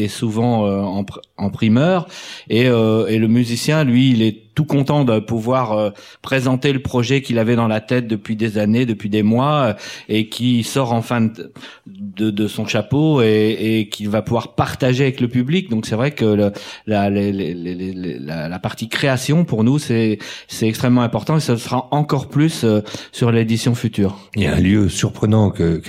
et, 0.00 0.02
et- 0.04 0.08
souvent 0.08 0.66
euh, 0.66 0.80
en, 0.80 1.04
en 1.40 1.50
primeur 1.50 2.06
et 2.48 2.66
euh, 2.68 3.06
et 3.08 3.18
le 3.18 3.28
musicien, 3.28 3.84
lui, 3.84 4.10
il 4.10 4.22
est 4.22 4.42
tout 4.54 4.64
content 4.64 5.04
de 5.04 5.20
pouvoir 5.20 5.72
euh, 5.72 5.90
présenter 6.22 6.72
le 6.72 6.80
projet 6.82 7.22
qu'il 7.22 7.38
avait 7.38 7.56
dans 7.56 7.68
la 7.68 7.80
tête 7.80 8.06
depuis 8.08 8.36
des 8.36 8.58
années, 8.58 8.84
depuis 8.84 9.08
des 9.08 9.22
mois, 9.22 9.54
euh, 9.62 9.74
et 10.08 10.28
qui 10.28 10.64
sort 10.64 10.92
enfin 10.92 11.20
de, 11.22 11.52
de, 11.86 12.30
de 12.30 12.48
son 12.48 12.66
chapeau 12.66 13.22
et, 13.22 13.56
et 13.60 13.88
qu'il 13.88 14.08
va 14.08 14.22
pouvoir 14.22 14.54
partager 14.56 15.04
avec 15.04 15.20
le 15.20 15.28
public. 15.28 15.70
Donc 15.70 15.86
c'est 15.86 15.94
vrai 15.94 16.10
que 16.10 16.24
le, 16.24 16.52
la, 16.86 17.08
les- 17.10 17.32
les- 17.32 18.18
la, 18.18 18.48
la 18.48 18.58
partie 18.58 18.88
création 18.88 19.44
pour 19.44 19.64
nous 19.64 19.78
c'est 19.78 20.18
c'est 20.48 20.66
extrêmement 20.68 21.02
important 21.02 21.36
et 21.36 21.40
ça 21.40 21.56
sera 21.56 21.88
encore 21.92 22.28
plus 22.28 22.64
euh, 22.64 22.80
sur 23.12 23.30
l'édition 23.30 23.74
future. 23.74 24.18
Il 24.34 24.42
y 24.42 24.46
a 24.46 24.54
un 24.56 24.60
lieu 24.60 24.88
surprenant 24.88 25.50
que, 25.50 25.80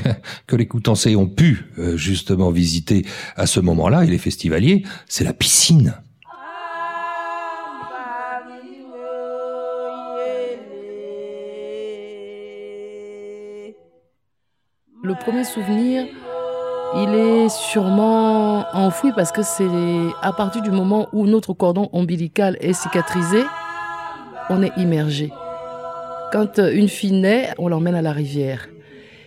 que 0.48 0.56
les 0.56 0.68
Coutancés 0.68 1.16
ont 1.16 1.28
pu 1.28 1.66
euh, 1.80 1.98
justement 1.98 2.52
visiter 2.52 3.06
à 3.36 3.48
ce 3.48 3.60
moment-là, 3.60 4.06
et 4.06 4.08
les 4.08 4.18
festivaliers, 4.20 4.84
c'est 5.08 5.24
la 5.24 5.34
Le 15.04 15.16
premier 15.20 15.44
souvenir, 15.44 16.06
il 16.96 17.10
est 17.16 17.50
sûrement 17.50 18.66
enfoui 18.74 19.12
parce 19.16 19.32
que 19.32 19.42
c'est 19.42 19.66
à 20.22 20.32
partir 20.32 20.62
du 20.62 20.70
moment 20.70 21.08
où 21.12 21.26
notre 21.26 21.54
cordon 21.54 21.90
ombilical 21.92 22.56
est 22.62 22.74
cicatrisé, 22.74 23.42
on 24.52 24.62
est 24.62 24.72
immergé. 24.78 25.32
Quand 26.32 26.60
une 26.60 26.88
fille 26.88 27.14
naît, 27.14 27.50
on 27.58 27.68
l'emmène 27.68 27.96
à 27.96 28.04
la 28.04 28.12
rivière. 28.12 28.70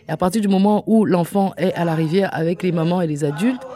Et 0.09 0.13
à 0.13 0.17
partir 0.17 0.41
du 0.41 0.49
moment 0.49 0.85
où 0.87 1.05
l'enfant 1.05 1.55
est 1.57 1.75
à 1.75 1.85
la 1.85 1.97
rivière 1.97 2.31
avec 2.33 2.63
les 2.63 2.71
mamans 2.71 3.01
et 3.01 3.09
les 3.09 3.25
adultes, 3.25 3.67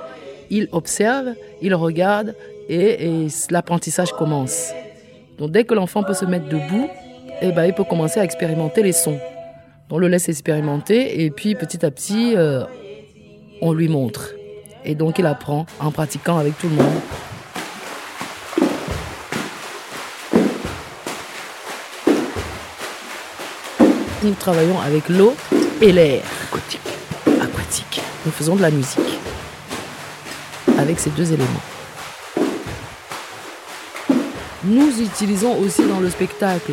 il 0.50 0.68
observe, 0.72 1.34
il 1.62 1.74
regarde 1.74 2.34
et, 2.68 3.24
et 3.24 3.28
l'apprentissage 3.50 4.12
commence. 4.12 4.72
Donc 5.38 5.50
dès 5.50 5.64
que 5.64 5.74
l'enfant 5.74 6.02
peut 6.02 6.14
se 6.14 6.24
mettre 6.24 6.48
debout, 6.48 6.88
eh 7.40 7.52
ben, 7.52 7.64
il 7.64 7.72
peut 7.72 7.84
commencer 7.84 8.20
à 8.20 8.24
expérimenter 8.24 8.82
les 8.82 8.92
sons. 8.92 9.18
On 9.90 9.98
le 9.98 10.08
laisse 10.08 10.28
expérimenter 10.28 11.22
et 11.22 11.30
puis 11.30 11.54
petit 11.54 11.84
à 11.84 11.90
petit, 11.90 12.34
euh, 12.36 12.64
on 13.62 13.72
lui 13.72 13.88
montre. 13.88 14.34
Et 14.84 14.94
donc 14.94 15.18
il 15.18 15.26
apprend 15.26 15.66
en 15.80 15.90
pratiquant 15.90 16.38
avec 16.38 16.58
tout 16.58 16.68
le 16.68 16.74
monde. 16.74 17.00
Nous 24.24 24.34
travaillons 24.34 24.80
avec 24.80 25.08
l'eau 25.08 25.34
et 25.80 25.92
l'air. 25.92 26.22
Aquatique. 26.48 26.80
Aquatique. 27.40 28.00
Nous 28.26 28.32
faisons 28.32 28.56
de 28.56 28.62
la 28.62 28.70
musique 28.70 29.17
avec 30.78 30.98
ces 30.98 31.10
deux 31.10 31.32
éléments. 31.32 31.48
Nous 34.64 35.02
utilisons 35.02 35.58
aussi 35.58 35.86
dans 35.86 36.00
le 36.00 36.08
spectacle 36.08 36.72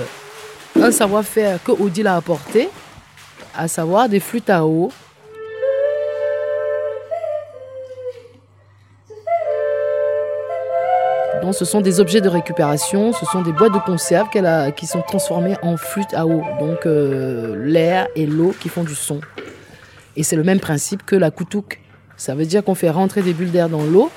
un 0.81 0.91
savoir-faire 0.91 1.61
que 1.63 1.71
Odile 1.71 2.07
a 2.07 2.15
apporté, 2.15 2.69
à 3.55 3.67
savoir 3.67 4.07
des 4.07 4.19
flûtes 4.19 4.49
à 4.49 4.65
eau. 4.65 4.91
Ce 11.51 11.63
sont 11.63 11.79
des 11.79 11.99
objets 11.99 12.21
de 12.21 12.27
récupération, 12.27 13.13
ce 13.13 13.25
sont 13.25 13.41
des 13.41 13.53
boîtes 13.53 13.73
de 13.73 13.79
conserve 13.79 14.27
qui 14.75 14.87
sont 14.87 15.01
transformées 15.01 15.55
en 15.61 15.77
flûtes 15.77 16.13
à 16.13 16.25
eau. 16.25 16.41
Donc 16.59 16.85
euh, 16.85 17.55
l'air 17.63 18.07
et 18.15 18.25
l'eau 18.25 18.53
qui 18.59 18.67
font 18.67 18.83
du 18.83 18.95
son. 18.95 19.21
Et 20.17 20.23
c'est 20.23 20.35
le 20.35 20.43
même 20.43 20.59
principe 20.59 21.05
que 21.05 21.15
la 21.15 21.31
koutouk. 21.31 21.79
Ça 22.17 22.33
veut 22.33 22.45
dire 22.45 22.63
qu'on 22.63 22.75
fait 22.75 22.89
rentrer 22.89 23.21
des 23.21 23.33
bulles 23.33 23.51
d'air 23.51 23.69
dans 23.69 23.83
l'eau 23.83 24.09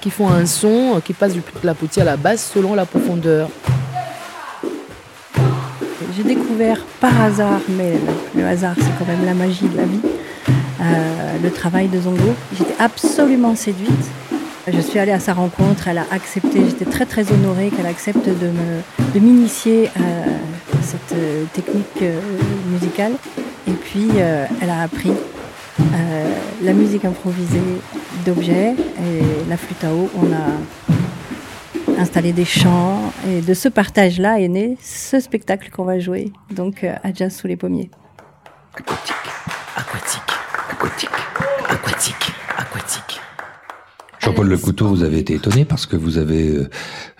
qui 0.00 0.10
font 0.10 0.28
un 0.28 0.46
son 0.46 0.96
euh, 0.96 1.00
qui 1.00 1.12
passe 1.12 1.32
du 1.32 1.40
clapotis 1.40 2.00
à 2.00 2.04
la 2.04 2.16
base 2.16 2.40
selon 2.40 2.74
la 2.74 2.86
profondeur. 2.86 3.48
J'ai 6.16 6.22
découvert 6.22 6.82
par 6.98 7.20
hasard, 7.20 7.60
mais 7.68 7.92
le, 8.34 8.46
hasard 8.46 8.74
c'est 8.76 8.98
quand 8.98 9.04
même 9.04 9.26
la 9.26 9.34
magie 9.34 9.68
de 9.68 9.76
la 9.76 9.84
vie, 9.84 10.00
euh, 10.80 11.36
le 11.42 11.50
travail 11.50 11.88
de 11.88 12.00
Zongo. 12.00 12.34
J'étais 12.56 12.74
absolument 12.78 13.54
séduite. 13.54 13.90
Je 14.66 14.80
suis 14.80 14.98
allée 14.98 15.12
à 15.12 15.20
sa 15.20 15.34
rencontre, 15.34 15.88
elle 15.88 15.98
a 15.98 16.06
accepté, 16.10 16.64
j'étais 16.64 16.86
très 16.86 17.04
très 17.04 17.30
honorée 17.30 17.70
qu'elle 17.70 17.86
accepte 17.86 18.26
de 18.28 19.20
m'initier 19.20 19.88
à 19.96 20.82
cette 20.82 21.12
euh, 21.14 21.44
technique 21.52 22.02
euh, 22.02 22.18
musicale. 22.70 23.12
Et 23.68 23.72
puis 23.72 24.08
elle 24.60 24.70
a 24.70 24.82
appris 24.82 25.10
euh, 25.80 26.34
la 26.62 26.72
musique 26.72 27.04
improvisée 27.04 27.60
d'objets 28.24 28.72
et 28.74 29.48
la 29.48 29.56
flûte 29.56 29.84
à 29.84 29.92
eau. 29.94 30.08
On 30.16 30.32
a 30.32 32.00
installé 32.00 32.32
des 32.32 32.44
chants 32.44 33.12
et 33.28 33.40
de 33.40 33.54
ce 33.54 33.68
partage-là 33.68 34.40
est 34.40 34.48
né 34.48 34.76
ce 34.82 35.20
spectacle 35.20 35.70
qu'on 35.70 35.84
va 35.84 35.98
jouer, 35.98 36.32
donc 36.50 36.84
euh, 36.84 36.94
à 37.02 37.12
Jazz 37.12 37.34
sous 37.36 37.46
les 37.46 37.56
pommiers. 37.56 37.90
Aquatique, 38.76 39.14
aquatique, 39.76 41.10
aquatique, 41.68 42.32
aquatique. 42.58 43.20
Jean-Paul 44.20 44.48
Le 44.48 44.58
Couteau, 44.58 44.88
vous 44.88 45.02
avez 45.04 45.18
été 45.18 45.34
étonné 45.34 45.64
parce 45.64 45.86
que 45.86 45.96
vous 45.96 46.18
avez 46.18 46.48
euh, 46.48 46.68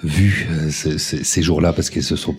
vu 0.03 0.47
euh, 0.51 0.71
ce- 0.71 0.99
ce- 0.99 1.23
ces 1.23 1.43
jours-là, 1.43 1.73
parce 1.73 1.89
qu'elles 1.89 2.03
se 2.03 2.17
sont 2.17 2.35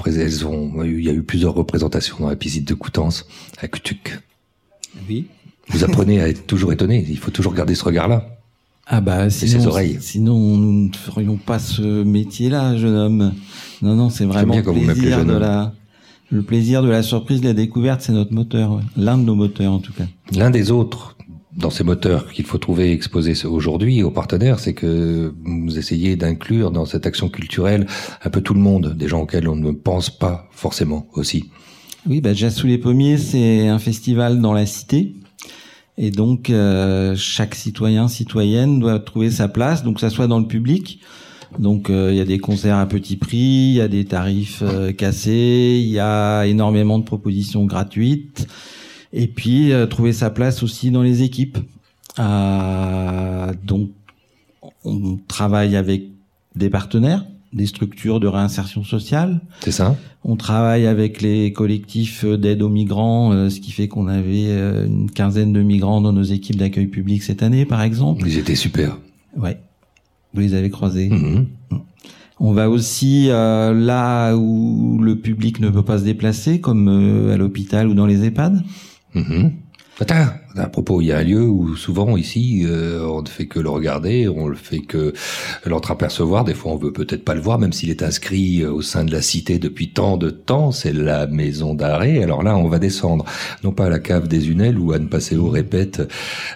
ont, 0.46 0.84
il 0.84 1.04
y 1.04 1.10
a 1.10 1.14
eu 1.14 1.24
plusieurs 1.24 1.54
représentations 1.54 2.18
dans 2.20 2.30
la 2.30 2.36
piscine 2.36 2.66
de 2.66 2.74
Coutances, 2.74 3.26
à 3.62 3.68
Kutuk. 3.68 4.20
Oui. 5.08 5.28
Vous 5.70 5.84
apprenez 5.84 6.22
à 6.22 6.30
être 6.30 6.48
toujours 6.48 6.72
étonné. 6.72 7.06
Il 7.10 7.18
faut 7.18 7.32
toujours 7.32 7.54
garder 7.54 7.76
ce 7.76 7.84
regard-là. 7.84 8.38
Ah 8.90 9.02
bah 9.02 9.30
sinon, 9.30 9.60
ses 9.60 9.68
oreilles. 9.68 9.98
sinon 10.00 10.38
nous 10.58 10.88
ne 10.88 10.96
ferions 10.96 11.36
pas 11.36 11.60
ce 11.60 12.04
métier-là, 12.04 12.78
jeune 12.78 12.96
homme. 12.96 13.34
Non, 13.82 13.96
non, 13.96 14.10
c'est 14.10 14.24
vraiment 14.24 14.54
bien 14.54 14.64
le 14.64 14.94
plaisir 14.94 15.18
jeune 15.18 15.28
de 15.28 15.34
homme. 15.34 15.42
la, 15.42 15.74
le 16.32 16.42
plaisir 16.42 16.82
de 16.82 16.88
la 16.88 17.04
surprise, 17.04 17.42
de 17.42 17.48
la 17.48 17.54
découverte, 17.54 18.02
c'est 18.02 18.14
notre 18.14 18.34
moteur, 18.34 18.72
ouais. 18.72 18.84
l'un 18.96 19.18
de 19.18 19.24
nos 19.24 19.36
moteurs 19.36 19.74
en 19.74 19.80
tout 19.80 19.92
cas. 19.92 20.06
L'un 20.34 20.52
des 20.52 20.72
autres 20.72 21.18
dans 21.58 21.70
ces 21.70 21.84
moteurs 21.84 22.32
qu'il 22.32 22.46
faut 22.46 22.60
trouver 22.60 22.94
exposés 22.94 23.46
aujourd'hui 23.46 24.04
aux 24.04 24.12
partenaires, 24.12 24.60
c'est 24.60 24.74
que 24.74 25.34
vous 25.44 25.78
essayez 25.78 26.16
d'inclure 26.16 26.72
dans 26.72 26.86
cette 26.86 27.06
action 27.06 27.30
culturelle 27.30 27.88
un 28.24 28.30
peu 28.30 28.42
tout 28.42 28.54
le 28.54 28.60
monde, 28.60 28.96
des 28.96 29.08
gens 29.08 29.22
auxquels 29.22 29.50
on 29.50 29.56
ne 29.56 29.72
pense 29.72 30.10
pas 30.10 30.48
forcément 30.52 31.08
aussi. 31.14 31.50
Oui, 32.08 32.22
bah, 32.22 32.34
Jazz 32.34 32.56
sous 32.56 32.68
les 32.68 32.78
pommiers, 32.78 33.18
c'est 33.18 33.68
un 33.68 33.80
festival 33.80 34.40
dans 34.40 34.54
la 34.54 34.66
cité. 34.66 35.16
Et 35.98 36.12
donc, 36.12 36.50
euh, 36.50 37.16
chaque 37.16 37.56
citoyen, 37.56 38.08
citoyenne 38.08 38.80
doit 38.80 39.00
trouver 39.00 39.32
sa 39.32 39.48
place, 39.48 39.84
donc 39.84 39.96
que 39.96 40.02
ça 40.02 40.12
soit 40.12 40.28
dans 40.28 40.40
le 40.40 40.46
public. 40.46 41.00
Donc, 41.58 41.90
euh, 41.90 42.12
il 42.12 42.18
y 42.18 42.22
a 42.22 42.26
des 42.26 42.38
concerts 42.38 42.78
à 42.78 42.86
petit 42.86 43.18
prix, 43.18 43.70
il 43.70 43.74
y 43.74 43.82
a 43.82 43.88
des 43.88 44.06
tarifs 44.06 44.62
euh, 44.62 44.92
cassés, 44.92 45.80
il 45.82 45.90
y 45.90 46.00
a 46.00 46.46
énormément 46.46 47.00
de 47.00 47.04
propositions 47.04 47.66
gratuites. 47.66 48.48
Et 49.12 49.28
puis, 49.28 49.72
trouver 49.90 50.12
sa 50.12 50.30
place 50.30 50.62
aussi 50.64 50.92
dans 50.92 51.02
les 51.02 51.24
équipes. 51.24 51.58
Donc, 52.18 53.90
on 54.84 55.18
travaille 55.28 55.78
avec 55.78 56.04
des 56.56 56.70
partenaires, 56.70 57.26
des 57.58 57.66
structures 57.66 58.20
de 58.20 58.28
réinsertion 58.28 58.84
sociale. 58.84 59.42
C'est 59.62 59.72
ça. 59.72 59.98
On 60.24 60.36
travaille 60.36 60.88
avec 60.88 61.22
les 61.22 61.52
collectifs 61.52 62.24
d'aide 62.24 62.62
aux 62.62 62.70
migrants, 62.70 63.34
euh, 63.34 63.50
ce 63.50 63.60
qui 63.60 63.72
fait 63.72 63.88
qu'on 63.88 64.08
avait 64.08 64.48
euh, 64.48 64.86
une 64.86 65.12
quinzaine 65.12 65.52
de 65.52 65.62
migrants 65.62 66.00
dans 66.00 66.14
nos 66.14 66.24
équipes 66.24 66.58
d'accueil 66.58 66.88
public 66.88 67.24
cette 67.24 67.44
année, 67.44 67.66
par 67.66 67.82
exemple. 67.82 68.24
Ils 68.26 68.38
étaient 68.38 68.56
super. 68.56 68.98
Ouais. 69.36 69.60
Vous 70.34 70.42
les 70.42 70.54
avez 70.54 70.70
croisés. 70.70 71.10
Mhm. 71.10 71.48
On 72.40 72.54
va 72.54 72.70
aussi 72.70 73.30
euh, 73.30 73.74
là 73.74 74.36
où 74.36 75.00
le 75.02 75.16
public 75.16 75.60
ne 75.60 75.70
peut 75.70 75.84
pas 75.84 76.00
se 76.00 76.04
déplacer, 76.04 76.62
comme 76.62 76.88
euh, 76.88 77.34
à 77.34 77.38
l'hôpital 77.38 77.88
ou 77.88 77.94
dans 77.96 78.06
les 78.06 78.24
EHPAD. 78.24 78.64
Mhm. 79.16 79.52
Attends, 80.00 80.28
à 80.56 80.68
propos, 80.68 81.02
il 81.02 81.08
y 81.08 81.12
a 81.12 81.18
un 81.18 81.24
lieu 81.24 81.42
où 81.42 81.76
souvent 81.76 82.18
ici, 82.18 82.64
euh, 82.68 83.04
on 83.08 83.24
ne 83.24 83.28
fait 83.28 83.48
que 83.48 83.60
le 83.60 83.70
regarder, 83.70 84.28
on 84.28 84.48
le 84.48 84.56
fait 84.56 84.82
que 84.82 85.12
l'entreapercevoir. 85.66 86.44
Des 86.44 86.54
fois, 86.54 86.74
on 86.74 86.78
veut 86.78 86.94
peut-être 86.94 87.26
pas 87.26 87.34
le 87.34 87.42
voir, 87.42 87.58
même 87.58 87.74
s'il 87.74 87.90
est 87.90 88.04
inscrit 88.04 88.62
euh, 88.62 88.72
au 88.72 88.84
sein 88.84 89.04
de 89.06 89.12
la 89.12 89.24
cité 89.24 89.58
depuis 89.58 89.94
tant 89.94 90.18
de 90.18 90.30
temps. 90.30 90.72
C'est 90.72 90.94
la 90.94 91.26
maison 91.26 91.74
d'arrêt. 91.74 92.22
Alors 92.22 92.44
là, 92.44 92.56
on 92.56 92.68
va 92.68 92.78
descendre, 92.78 93.26
non 93.64 93.72
pas 93.72 93.86
à 93.86 93.90
la 93.90 93.98
cave 93.98 94.28
des 94.28 94.50
Unelles 94.50 94.78
où 94.78 94.94
Anne 94.94 95.10
Passeo 95.10 95.50
répète 95.50 96.04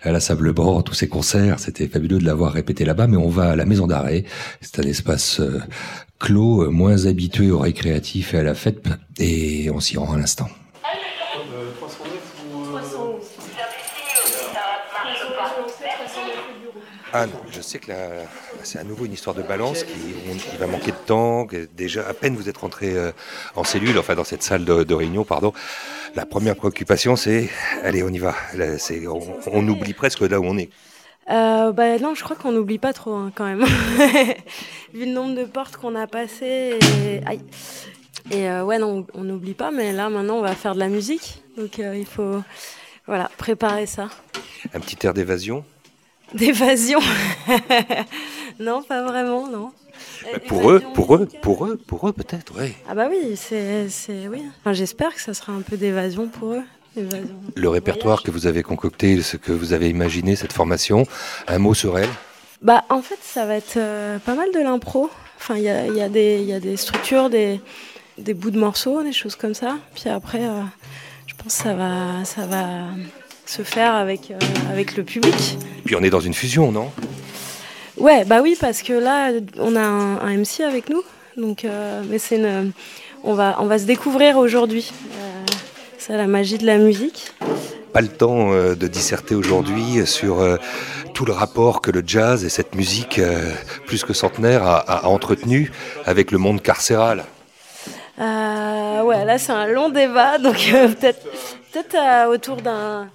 à 0.04 0.12
la 0.12 0.20
Sable 0.20 0.54
Bord 0.54 0.84
tous 0.84 0.94
ses 0.94 1.08
concerts. 1.08 1.58
C'était 1.58 1.88
fabuleux 1.88 2.20
de 2.20 2.26
l'avoir 2.26 2.54
répété 2.54 2.86
là-bas, 2.86 3.08
mais 3.08 3.18
on 3.18 3.30
va 3.30 3.50
à 3.50 3.56
la 3.56 3.66
maison 3.66 3.88
d'arrêt. 3.88 4.24
C'est 4.62 4.78
un 4.80 4.88
espace 4.88 5.40
euh, 5.40 5.60
clos, 6.20 6.62
euh, 6.62 6.70
moins 6.70 7.08
habitué 7.08 7.50
au 7.50 7.58
récréatif 7.58 8.36
et 8.36 8.38
à 8.38 8.44
la 8.44 8.54
fête, 8.54 8.86
et 9.20 9.72
on 9.72 9.80
s'y 9.80 9.98
rend 9.98 10.14
à 10.14 10.18
l'instant. 10.18 10.48
Anne, 17.14 17.32
je 17.50 17.60
sais 17.62 17.80
que 17.80 17.92
c'est 18.64 18.80
à 18.80 18.84
nouveau 18.84 19.06
une 19.06 19.12
histoire 19.12 19.36
de 19.36 19.42
balance 19.42 19.84
qui, 19.84 20.58
va 20.58 20.68
manquer 20.68 20.92
de 20.92 21.06
temps. 21.06 21.46
déjà, 21.76 22.08
à 22.08 22.14
peine 22.14 22.36
vous 22.36 22.48
êtes 22.48 22.58
rentré 22.58 22.96
euh, 22.96 23.12
en 23.56 23.64
cellule, 23.64 24.00
enfin 24.00 24.16
dans 24.16 24.24
cette 24.24 24.44
salle 24.44 24.64
de, 24.64 24.94
réunion, 24.94 25.26
pardon. 25.26 25.52
La 26.16 26.26
première 26.26 26.56
préoccupation, 26.56 27.16
c'est, 27.16 27.50
allez, 27.84 28.04
on 28.04 28.10
y 28.10 28.20
va. 28.20 28.36
On, 29.52 29.68
oublie 29.68 29.94
presque 29.94 30.22
là 30.22 30.40
où 30.40 30.46
on 30.46 30.58
est. 30.58 30.70
Euh, 31.30 31.72
bah 31.72 32.00
non, 32.00 32.16
je 32.16 32.24
crois 32.24 32.36
qu'on 32.36 32.52
n'oublie 32.52 32.80
pas 32.80 32.94
trop 32.94 33.14
hein, 33.14 33.32
quand 33.36 33.46
même. 33.46 33.64
Vu 34.94 35.06
le 35.06 35.12
nombre 35.12 35.36
de 35.36 35.44
portes 35.44 35.78
qu'on 35.78 35.96
a 35.96 36.08
passées. 36.08 36.80
Aïe. 37.26 37.42
Et 38.30 38.50
euh, 38.50 38.64
ouais, 38.64 38.78
non, 38.78 39.06
on 39.14 39.24
n'oublie 39.24 39.54
pas, 39.54 39.72
mais 39.72 39.92
là 39.92 40.10
maintenant 40.10 40.36
on 40.38 40.42
va 40.42 40.56
faire 40.56 40.74
de 40.76 40.80
la 40.80 40.88
musique. 40.90 41.42
Donc 41.58 41.80
euh, 41.80 41.96
il 41.96 42.06
faut 42.06 42.42
voilà, 43.08 43.30
préparer 43.38 43.86
ça. 43.86 44.10
Un 44.74 44.80
petit 44.80 44.98
air 45.06 45.14
d'évasion? 45.14 45.64
D'évasion 46.34 47.00
Non, 48.60 48.84
pas 48.84 49.04
vraiment, 49.04 49.48
non. 49.48 49.72
Bah, 50.24 50.40
pour 50.48 50.72
eux, 50.72 50.82
pour 50.94 51.16
eux, 51.16 51.28
pour 51.42 51.66
eux, 51.66 51.78
pour 51.78 52.08
eux 52.08 52.14
peut-être, 52.14 52.54
oui. 52.58 52.74
Ah 52.88 52.96
bah 52.96 53.08
oui, 53.10 53.36
c'est. 53.36 53.90
c'est- 53.90 54.28
oui. 54.28 54.44
Enfin, 54.60 54.74
J'espère 54.74 55.14
que 55.14 55.22
ça 55.22 55.34
sera 55.34 55.52
un 55.54 55.62
peu 55.62 55.78
d'évasion 55.78 56.28
pour 56.28 56.54
eux. 56.54 56.62
D'évasion. 56.96 57.36
Le 57.56 57.70
répertoire 57.70 58.22
que 58.24 58.32
vous 58.32 58.48
avez 58.48 58.64
concocté, 58.64 59.22
ce 59.22 59.38
que 59.38 59.52
vous 59.52 59.74
avez 59.74 59.90
imaginé, 59.90 60.36
cette 60.36 60.54
formation, 60.54 61.06
un 61.48 61.58
mot 61.60 61.74
sur 61.74 61.98
elle? 61.98 62.10
Bah, 62.62 62.84
en 62.90 63.02
fait, 63.02 63.20
ça 63.22 63.46
va 63.46 63.56
être 63.56 63.78
euh, 63.78 64.20
pas 64.20 64.36
mal 64.36 64.52
de 64.54 64.60
l'impro. 64.60 65.10
Enfin, 65.38 65.58
il 65.58 65.64
y 65.64 65.70
a, 65.70 65.88
y, 65.88 66.02
a 66.02 66.08
y 66.08 66.54
a 66.54 66.60
des 66.60 66.78
structures, 66.78 67.30
des, 67.30 67.60
des 68.22 68.34
bouts 68.34 68.52
de 68.52 68.60
morceaux, 68.60 69.04
des 69.04 69.14
choses 69.14 69.36
comme 69.36 69.54
ça. 69.54 69.78
Puis 69.96 70.10
après, 70.10 70.44
euh, 70.44 70.62
je 71.28 71.34
pense 71.36 71.58
que 71.58 71.64
ça 71.64 71.74
va, 71.74 72.24
ça 72.24 72.46
va 72.46 72.86
se 73.46 73.64
faire 73.64 73.94
avec, 73.94 74.32
euh, 74.32 74.38
avec 74.72 74.96
le 74.96 75.04
public. 75.04 75.58
Puis 75.86 75.96
on 75.96 76.04
est 76.04 76.10
dans 76.10 76.20
une 76.20 76.34
fusion, 76.34 76.72
non? 76.72 76.92
Ouais, 77.98 78.24
bah 78.26 78.42
oui, 78.42 78.56
parce 78.60 78.82
que 78.82 78.94
là, 78.94 79.32
on 79.58 79.76
a 79.76 79.82
un, 79.82 80.20
un 80.20 80.38
MC 80.38 80.62
avec 80.62 80.90
nous. 80.90 81.04
Donc, 81.38 81.66
euh, 81.66 82.04
mais 82.10 82.20
c'est 82.20 82.42
on 83.24 83.34
va, 83.34 83.58
on 83.60 83.66
va 83.66 83.78
se 83.78 83.86
découvrir 83.86 84.38
aujourd'hui. 84.38 84.92
C'est 85.98 86.18
la 86.18 86.26
magie 86.26 86.58
de 86.58 86.66
la 86.66 86.78
musique. 86.78 87.32
Pas 87.94 88.02
le 88.02 88.08
temps 88.08 88.52
de 88.52 88.88
disserter 88.88 89.36
aujourd'hui 89.36 90.08
sur 90.08 90.58
tout 91.14 91.26
le 91.26 91.32
rapport 91.32 91.82
que 91.82 91.92
le 91.92 92.02
jazz 92.06 92.44
et 92.44 92.50
cette 92.50 92.74
musique 92.74 93.22
plus 93.86 94.04
que 94.04 94.14
centenaire 94.14 94.64
a, 94.64 94.80
a 94.80 95.08
entretenu 95.08 95.72
avec 96.06 96.32
le 96.32 96.40
monde 96.40 96.62
carcéral. 96.62 97.26
Euh, 98.20 99.04
ouais, 99.04 99.26
là, 99.26 99.38
c'est 99.38 99.52
un 99.52 99.68
long 99.68 99.90
débat, 99.90 100.38
donc 100.38 100.70
euh, 100.74 100.90
peut-être, 100.90 101.24
peut-être 101.72 101.96
euh, 101.96 102.34
autour 102.34 102.58
d'un, 102.58 103.10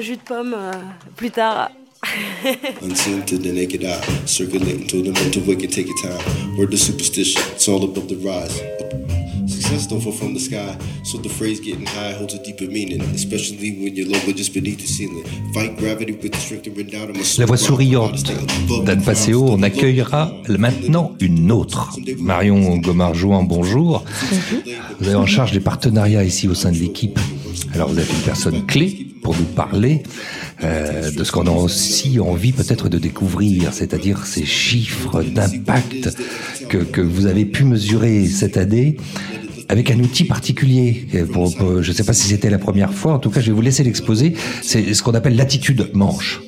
jus 0.00 0.16
de 0.16 0.22
pomme 0.22 0.54
euh, 0.56 0.72
plus 1.16 1.30
tard. 1.30 1.70
Unseen 2.82 3.22
to 3.26 3.36
the 3.36 3.52
naked 3.52 3.84
eye, 3.84 4.00
circulating 4.24 4.86
to 4.86 5.02
the 5.02 5.12
mental 5.12 5.42
wicked, 5.42 5.70
take 5.70 5.86
your 5.86 5.96
time. 6.02 6.56
Word 6.56 6.70
to 6.70 6.78
superstition, 6.78 7.42
it's 7.52 7.68
all 7.68 7.84
above 7.84 8.08
the 8.08 8.16
rise. 8.16 9.29
Success 9.70 9.86
don't 9.86 10.00
fall 10.00 10.12
from 10.12 10.34
the 10.34 10.40
sky, 10.40 10.76
so 11.04 11.16
the 11.18 11.28
phrase 11.28 11.60
getting 11.60 11.86
high 11.86 12.12
holds 12.12 12.34
a 12.34 12.42
deeper 12.42 12.66
meaning, 12.66 13.02
especially 13.14 13.70
when 13.80 13.94
you're 13.94 14.08
low 14.08 14.18
but 14.26 14.34
just 14.34 14.52
beneath 14.52 14.80
the 14.80 14.86
ceiling. 14.86 15.24
Fight 15.54 15.76
gravity 15.76 16.10
with 16.10 16.32
the 16.32 16.38
strength 16.38 16.64
to 16.64 16.70
bring 16.70 16.88
down 16.88 17.12
my 17.12 17.22
La 17.38 17.46
voix 17.46 17.56
souriante 17.56 18.24
d'Anne 18.84 19.02
Passeo, 19.02 19.46
on 19.48 19.62
accueillera 19.62 20.32
maintenant 20.48 21.12
une 21.20 21.52
autre. 21.52 21.88
Marion 22.18 22.78
Gomard-Jouan, 22.78 23.44
bonjour. 23.44 24.04
Vous 24.98 25.06
avez 25.06 25.16
en 25.16 25.26
charge 25.26 25.52
des 25.52 25.60
partenariats 25.60 26.24
ici 26.24 26.48
au 26.48 26.54
sein 26.54 26.72
de 26.72 26.78
l'équipe. 26.78 27.20
Alors 27.72 27.90
vous 27.90 28.00
êtes 28.00 28.10
une 28.10 28.24
personne 28.24 28.66
clé 28.66 29.06
pour 29.22 29.36
nous 29.36 29.44
parler 29.44 30.02
euh, 30.64 31.12
de 31.12 31.22
ce 31.22 31.30
qu'on 31.30 31.46
a 31.46 31.52
aussi 31.52 32.18
envie 32.18 32.50
peut-être 32.50 32.88
de 32.88 32.98
découvrir, 32.98 33.72
c'est-à-dire 33.72 34.26
ces 34.26 34.44
chiffres 34.44 35.22
d'impact 35.22 36.10
que, 36.68 36.78
que 36.78 37.00
vous 37.00 37.26
avez 37.26 37.44
pu 37.44 37.64
mesurer 37.64 38.26
cette 38.26 38.56
année 38.56 38.96
avec 39.70 39.90
un 39.90 39.98
outil 40.00 40.24
particulier. 40.24 41.06
Euh, 41.14 41.24
Pour, 41.26 41.54
pour- 41.56 41.82
je 41.82 41.90
ne 41.90 41.96
sais 41.96 42.04
pas 42.04 42.12
si 42.12 42.26
c'était 42.28 42.50
la 42.50 42.58
première 42.58 42.92
fois, 42.92 43.14
en 43.14 43.18
tout 43.18 43.30
cas 43.30 43.40
je 43.40 43.46
vais 43.46 43.52
vous 43.52 43.62
laisser 43.62 43.84
l'exposer. 43.84 44.34
C'est 44.62 44.94
ce 44.94 45.02
qu'on 45.02 45.12
appelle 45.14 45.36
l'attitude 45.36 45.90
manche. 45.94 46.40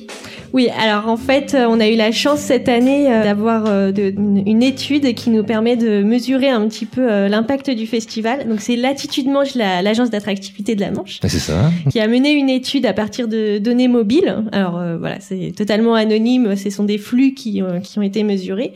Oui, 0.51 0.67
alors 0.79 1.07
en 1.07 1.17
fait, 1.17 1.55
euh, 1.55 1.65
on 1.67 1.79
a 1.79 1.87
eu 1.87 1.95
la 1.95 2.11
chance 2.11 2.39
cette 2.39 2.69
année 2.69 3.11
euh, 3.11 3.23
d'avoir 3.23 3.63
euh, 3.65 3.91
une, 3.95 4.61
étude 4.61 5.15
qui 5.15 5.31
nous 5.31 5.43
permet 5.43 5.75
de 5.75 6.03
mesurer 6.03 6.49
un 6.49 6.67
petit 6.67 6.85
peu 6.85 7.11
euh, 7.11 7.27
l'impact 7.27 7.71
du 7.71 7.87
festival. 7.87 8.47
Donc 8.47 8.61
c'est 8.61 8.75
l'Attitude 8.75 9.25
Manche, 9.27 9.55
la- 9.55 9.81
l'agence 9.81 10.11
d'attractivité 10.11 10.75
de 10.75 10.81
la 10.81 10.91
Manche, 10.91 11.19
Ah, 11.23 11.29
C'est 11.29 11.39
ça. 11.39 11.71
qui 11.89 11.99
a 11.99 12.07
mené 12.07 12.33
une 12.33 12.49
étude 12.51 12.85
à 12.85 12.93
partir 12.93 13.27
de 13.27 13.57
données 13.57 13.87
mobiles. 13.87 14.43
Alors 14.51 14.77
euh, 14.77 14.97
voilà, 14.99 15.19
c'est 15.21 15.53
totalement 15.57 15.95
anonyme, 15.95 16.55
ce 16.55 16.69
sont 16.69 16.83
des 16.83 16.99
flux 16.99 17.33
qui, 17.33 17.63
euh, 17.63 17.79
qui 17.79 17.97
ont 17.97 18.03
été 18.03 18.21
mesurés. 18.21 18.73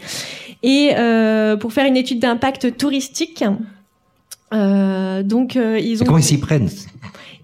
Et 0.64 0.92
euh, 0.98 1.58
pour 1.58 1.74
faire 1.74 1.86
une 1.86 1.98
étude 1.98 2.18
d'impact 2.20 2.76
touristique, 2.78 3.44
euh, 4.54 5.24
donc 5.24 5.56
euh, 5.56 5.80
ils 5.80 6.02
ont... 6.02 6.06
Comment 6.06 6.18
ils 6.20 6.24
s'y 6.24 6.40
prennent? 6.40 6.70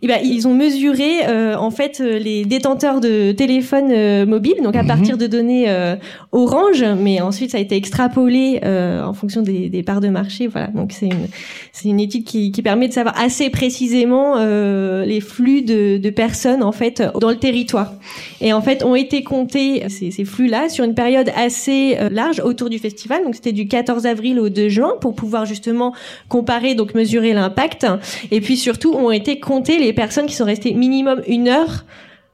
Eh 0.05 0.07
ben, 0.07 0.19
ils 0.21 0.49
ont 0.49 0.53
mesuré 0.53 1.25
euh, 1.29 1.55
en 1.55 1.71
fait 1.71 2.01
euh, 2.01 2.19
les 2.19 2.43
détenteurs 2.43 2.99
de 2.99 3.31
téléphones 3.31 3.89
euh, 3.89 4.25
mobiles, 4.25 4.61
donc 4.61 4.75
à 4.75 4.83
partir 4.83 5.17
de 5.17 5.27
données 5.27 5.69
euh, 5.69 5.95
Orange, 6.33 6.83
mais 6.99 7.21
ensuite 7.21 7.51
ça 7.51 7.57
a 7.57 7.61
été 7.61 7.77
extrapolé 7.77 8.59
euh, 8.65 9.01
en 9.01 9.13
fonction 9.13 9.41
des, 9.41 9.69
des 9.69 9.81
parts 9.81 10.01
de 10.01 10.09
marché. 10.09 10.47
Voilà, 10.47 10.67
donc 10.67 10.91
c'est 10.91 11.05
une 11.05 11.27
c'est 11.71 11.87
une 11.87 12.01
étude 12.01 12.25
qui, 12.25 12.51
qui 12.51 12.61
permet 12.61 12.89
de 12.89 12.93
savoir 12.93 13.17
assez 13.17 13.49
précisément 13.49 14.35
euh, 14.39 15.05
les 15.05 15.21
flux 15.21 15.61
de, 15.61 15.97
de 15.97 16.09
personnes 16.09 16.63
en 16.63 16.73
fait 16.73 17.01
dans 17.21 17.29
le 17.29 17.37
territoire. 17.37 17.93
Et 18.41 18.51
en 18.51 18.61
fait 18.61 18.83
ont 18.83 18.95
été 18.95 19.23
comptés 19.23 19.85
ces, 19.87 20.11
ces 20.11 20.25
flux-là 20.25 20.67
sur 20.67 20.83
une 20.83 20.95
période 20.95 21.31
assez 21.33 21.97
large 22.11 22.41
autour 22.43 22.69
du 22.69 22.77
festival. 22.77 23.23
Donc 23.23 23.35
c'était 23.35 23.53
du 23.53 23.69
14 23.69 24.05
avril 24.05 24.37
au 24.37 24.49
2 24.49 24.67
juin 24.67 24.95
pour 24.99 25.15
pouvoir 25.15 25.45
justement 25.45 25.93
comparer 26.27 26.75
donc 26.75 26.93
mesurer 26.93 27.31
l'impact. 27.31 27.87
Et 28.31 28.41
puis 28.41 28.57
surtout 28.57 28.91
ont 28.91 29.09
été 29.09 29.39
comptées 29.39 29.79
les 29.79 29.92
personnes 29.93 30.25
qui 30.25 30.35
sont 30.35 30.45
restées 30.45 30.73
minimum 30.73 31.21
une 31.27 31.47
heure 31.47 31.85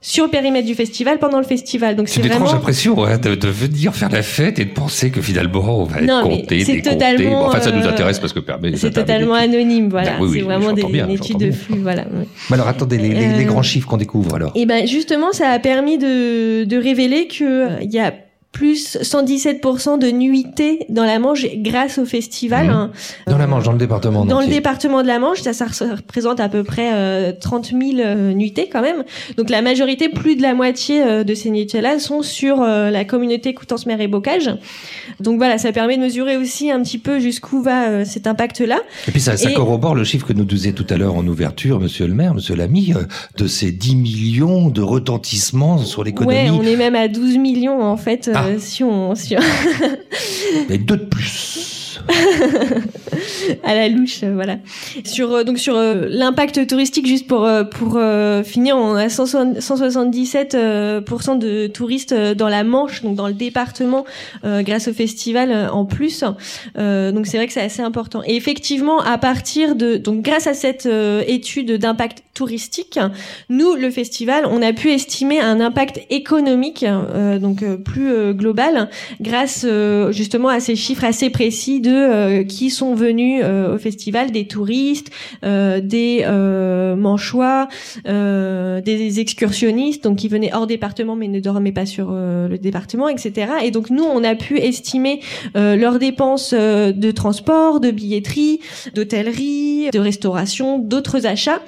sur 0.02 0.24
le 0.24 0.30
périmètre 0.32 0.66
du 0.66 0.76
festival 0.76 1.20
pendant 1.20 1.40
le 1.40 1.44
festival. 1.44 1.98
Donc 1.98 2.08
C'est 2.08 2.16
c'est 2.16 2.20
une 2.22 2.28
étrange 2.28 2.44
vraiment 2.44 2.60
impression 2.62 3.04
hein, 3.04 3.18
de, 3.18 3.36
de 3.36 3.48
venir 3.50 3.94
faire 3.94 4.10
la 4.10 4.22
fête 4.24 4.58
et 4.58 4.64
de 4.64 4.72
penser 4.72 5.10
que 5.12 5.22
finalement 5.22 5.82
on 5.82 5.84
va 5.84 5.98
être 6.00 6.06
Non, 6.08 6.24
mais 6.26 6.42
compté, 6.42 6.64
c'est 6.64 6.76
décompté. 6.76 6.92
totalement, 6.98 7.30
Bon, 7.42 7.48
enfin, 7.48 7.60
ça 7.60 7.72
nous 7.72 7.86
euh, 7.86 7.90
intéresse 7.90 8.18
parce 8.18 8.32
que 8.32 8.40
permet. 8.40 8.78
c'est 8.78 8.92
totalement 8.92 9.34
anonyme. 9.34 9.90
Voilà, 9.90 10.12
Ben 10.12 10.18
oui, 10.22 10.28
oui, 10.30 10.38
c'est 10.40 10.46
vraiment 10.46 10.72
des, 10.72 10.84
bien, 10.86 11.06
une 11.06 11.16
étude 11.16 11.38
de 11.38 11.48
bien. 11.48 11.52
flux. 11.54 11.80
Voilà. 11.82 12.06
Mais 12.50 12.54
alors 12.56 12.70
attendez, 12.70 12.98
les, 12.98 13.10
les- 13.10 13.28
les 13.34 13.44
Euh, 13.44 13.48
grands 13.48 13.62
chiffres 13.62 13.90
qu'on 13.90 13.98
découvre 13.98 14.36
alors. 14.36 14.54
Et 14.56 14.66
ben 14.66 14.88
justement, 14.88 15.34
ça 15.34 15.50
a 15.50 15.60
permis 15.60 15.98
de, 15.98 16.64
de 16.64 16.78
révéler 16.78 17.28
que 17.28 17.44
euh, 17.44 17.70
il 17.82 17.92
y 17.92 18.00
a 18.00 18.14
plus 18.52 18.98
117% 19.02 20.00
de 20.00 20.10
nuitées 20.12 20.80
dans 20.90 21.04
la 21.06 21.20
Manche 21.20 21.46
grâce 21.58 21.98
au 21.98 22.06
festival. 22.06 22.66
Mhm. 22.68 22.72
hein. 22.74 22.92
Dans 23.28 23.38
la 23.38 23.48
Manche, 23.48 23.64
dans 23.64 23.72
le 23.72 23.78
département. 23.78 24.26
Dans 24.26 24.42
le 24.42 24.48
département 24.48 25.02
de 25.04 25.08
la 25.08 25.20
Manche, 25.20 25.42
ça, 25.42 25.54
ça 25.54 25.66
re- 25.68 25.96
représente 25.98 26.40
à 26.40 26.50
peu 26.50 26.64
près 26.64 26.90
euh, 26.94 27.32
30 27.40 27.68
000 27.68 27.82
euh, 28.00 28.34
nuitées 28.34 28.68
quand 28.72 28.82
même. 28.82 29.04
Donc 29.38 29.50
la 29.50 29.62
majorité, 29.62 30.10
plus 30.10 30.36
de 30.36 30.42
la 30.42 30.54
moitié 30.56 31.04
euh, 31.04 31.24
de 31.24 31.34
ces 31.36 31.52
nuitées-là 31.52 32.00
sont 32.00 32.22
sur 32.24 32.62
euh, 32.62 32.90
la 32.90 33.06
communauté 33.06 33.54
Coutances-Mer 33.54 34.02
et 34.02 34.08
Bocage. 34.08 34.50
Donc 35.20 35.38
voilà, 35.38 35.58
ça 35.58 35.72
permet 35.72 35.98
de 35.98 36.02
mesurer 36.02 36.36
aussi 36.38 36.72
un 36.72 36.82
petit 36.82 36.98
peu 36.98 37.20
jusqu'où 37.20 37.62
va 37.62 37.88
euh, 37.90 38.06
cet 38.06 38.26
impact-là. 38.28 38.80
Et 39.08 39.12
puis 39.12 39.22
ça, 39.22 39.38
ça 39.38 39.52
Et- 39.52 39.54
corrobore 39.54 39.96
le 39.96 40.04
chiffre 40.04 40.26
que 40.28 40.34
nous 40.34 40.44
disait 40.46 40.74
tout 40.74 40.86
à 40.90 40.98
l'heure 40.98 41.16
en 41.16 41.26
ouverture, 41.28 41.80
Monsieur 41.80 42.08
le 42.08 42.14
maire, 42.14 42.34
Monsieur 42.34 42.56
l'ami, 42.56 42.94
euh, 42.96 43.04
de 43.38 43.48
ces 43.48 43.72
10 43.72 43.96
millions 43.96 44.70
de 44.70 44.82
retentissements 44.82 45.78
sur 45.78 46.04
l'économie. 46.04 46.36
Ouais, 46.36 46.50
on 46.50 46.64
est 46.64 46.76
même 46.76 46.96
à 46.96 47.08
12 47.08 47.38
millions 47.38 47.82
en 47.84 47.98
fait, 47.98 48.28
euh, 48.28 48.34
Ah. 48.46 48.60
si 48.60 48.84
on... 48.84 49.16
Si 49.16 49.36
on... 49.38 49.42
Mais 50.70 50.78
deux 50.78 50.98
de 50.98 51.06
plus. 51.06 51.79
à 53.64 53.76
la 53.76 53.90
louche, 53.90 54.24
voilà. 54.24 54.58
Sur 55.04 55.34
euh, 55.34 55.44
donc 55.44 55.60
sur 55.60 55.76
euh, 55.76 56.06
l'impact 56.10 56.68
touristique, 56.68 57.08
juste 57.08 57.28
pour 57.28 57.46
euh, 57.46 57.64
pour 57.64 58.00
finir, 58.46 58.78
on 58.78 58.96
a 58.96 59.10
160 59.10 59.62
177 59.62 60.56
euh, 60.56 61.02
pourcent 61.02 61.36
de 61.36 61.68
touristes 61.68 62.14
dans 62.14 62.50
la 62.50 62.64
Manche, 62.64 63.02
donc 63.02 63.16
dans 63.16 63.28
le 63.28 63.34
département, 63.34 64.06
grâce 64.44 64.88
au 64.88 64.94
festival 64.94 65.70
en 65.72 65.86
plus. 65.86 66.24
Donc 66.76 67.26
c'est 67.26 67.38
vrai 67.38 67.48
que 67.48 67.54
c'est 67.54 67.62
assez 67.62 67.82
important. 67.82 68.22
Et 68.26 68.36
effectivement, 68.36 69.02
à 69.02 69.18
partir 69.18 69.76
de 69.76 69.98
donc 69.98 70.22
grâce 70.22 70.48
à 70.48 70.54
cette 70.54 70.88
étude 71.28 71.74
d'impact 71.74 72.24
touristique, 72.34 73.00
nous 73.50 73.76
le 73.76 73.90
festival, 73.90 74.46
on 74.46 74.62
a 74.62 74.74
pu 74.74 74.92
estimer 74.92 75.40
un 75.40 75.60
impact 75.60 76.02
économique 76.10 76.86
donc 77.40 77.64
plus 77.84 78.34
global 78.34 78.90
grâce 79.20 79.66
justement 80.12 80.50
à 80.50 80.60
ces 80.60 80.76
chiffres 80.76 81.04
assez 81.04 81.30
précis 81.30 81.82
de 81.82 81.89
euh, 81.92 82.44
qui 82.44 82.70
sont 82.70 82.94
venus 82.96 83.42
euh, 83.44 83.76
au 83.76 83.78
festival, 83.78 84.32
des 84.32 84.48
touristes, 84.48 85.10
euh, 85.44 85.80
des 85.82 86.22
euh, 86.24 86.96
manchois, 86.96 87.68
euh, 88.08 88.82
des 88.82 89.20
excursionnistes, 89.20 90.04
donc 90.04 90.18
qui 90.18 90.28
venaient 90.28 90.52
hors 90.54 90.68
département 90.68 91.16
mais 91.16 91.28
ne 91.28 91.40
dormaient 91.40 91.72
pas 91.72 91.86
sur 91.86 92.12
le 92.12 92.58
département, 92.58 93.08
etc. 93.10 93.52
Et 93.64 93.72
donc 93.72 93.90
nous, 93.90 94.04
on 94.04 94.24
a 94.24 94.36
pu 94.36 94.58
estimer 94.58 95.20
leurs 95.56 96.00
dépenses 96.00 96.54
de 96.54 97.12
transport, 97.12 97.80
de 97.80 97.92
billetterie, 97.92 98.60
d'hôtellerie, 98.96 99.90
de 99.92 100.00
restauration, 100.00 100.80
d'autres 100.80 101.26
achats. 101.26 101.62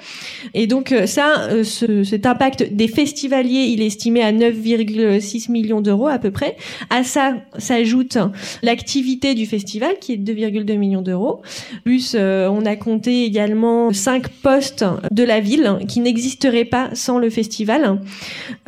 Et 0.54 0.66
donc 0.66 0.94
ça, 1.06 1.48
ce- 1.64 2.04
cet 2.04 2.26
impact 2.26 2.72
des 2.72 2.88
festivaliers, 2.88 3.66
il 3.70 3.82
est 3.82 3.86
estimé 3.86 4.22
à 4.22 4.32
9,6 4.32 5.50
millions 5.50 5.80
d'euros 5.80 6.08
à 6.08 6.18
peu 6.18 6.30
près. 6.30 6.56
À 6.90 7.04
ça 7.04 7.34
s'ajoute 7.58 8.18
l'activité 8.62 9.34
du 9.34 9.46
festival 9.46 9.94
qui 10.00 10.11
est 10.12 10.16
de 10.16 10.32
2,2 10.32 10.76
millions 10.78 11.02
d'euros. 11.02 11.42
Plus 11.84 12.14
euh, 12.18 12.48
on 12.48 12.64
a 12.66 12.76
compté 12.76 13.24
également 13.24 13.92
cinq 13.92 14.28
postes 14.28 14.84
de 15.10 15.22
la 15.24 15.40
ville 15.40 15.78
qui 15.88 16.00
n'existeraient 16.00 16.64
pas 16.64 16.90
sans 16.94 17.18
le 17.18 17.30
festival. 17.30 17.98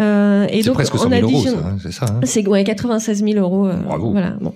Euh, 0.00 0.46
et 0.50 0.62
C'est 0.62 0.66
donc 0.68 0.74
presque 0.74 0.96
100 0.98 1.06
on 1.06 1.10
000 1.10 1.22
euros, 1.22 1.30
additionne- 1.32 1.58
hein, 1.64 1.76
c'est 1.82 1.92
ça. 1.92 2.06
hein. 2.08 2.20
c'est 2.24 2.46
ouais, 2.48 2.64
96 2.64 3.24
000 3.24 3.38
euros. 3.38 3.66
euh, 3.66 3.74
Voilà. 3.86 4.36
Bon. 4.40 4.54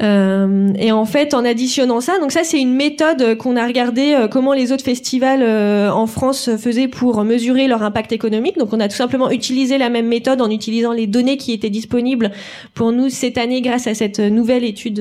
Euh, 0.00 0.72
et 0.78 0.92
en 0.92 1.04
fait, 1.04 1.34
en 1.34 1.44
additionnant 1.44 2.00
ça, 2.00 2.18
donc 2.20 2.32
ça 2.32 2.40
c'est 2.44 2.60
une 2.60 2.74
méthode 2.74 3.36
qu'on 3.38 3.56
a 3.56 3.66
regardé 3.66 4.26
comment 4.30 4.52
les 4.52 4.72
autres 4.72 4.84
festivals 4.84 5.42
en 5.90 6.06
France 6.06 6.50
faisaient 6.56 6.88
pour 6.88 7.24
mesurer 7.24 7.66
leur 7.68 7.82
impact 7.82 8.12
économique. 8.12 8.58
Donc 8.58 8.72
on 8.72 8.80
a 8.80 8.88
tout 8.88 8.96
simplement 8.96 9.30
utilisé 9.30 9.78
la 9.78 9.88
même 9.90 10.06
méthode 10.06 10.40
en 10.40 10.50
utilisant 10.50 10.92
les 10.92 11.06
données 11.06 11.36
qui 11.36 11.52
étaient 11.52 11.70
disponibles 11.70 12.30
pour 12.74 12.92
nous 12.92 13.08
cette 13.08 13.38
année 13.38 13.60
grâce 13.60 13.86
à 13.86 13.94
cette 13.94 14.18
nouvelle 14.20 14.64
étude 14.64 15.00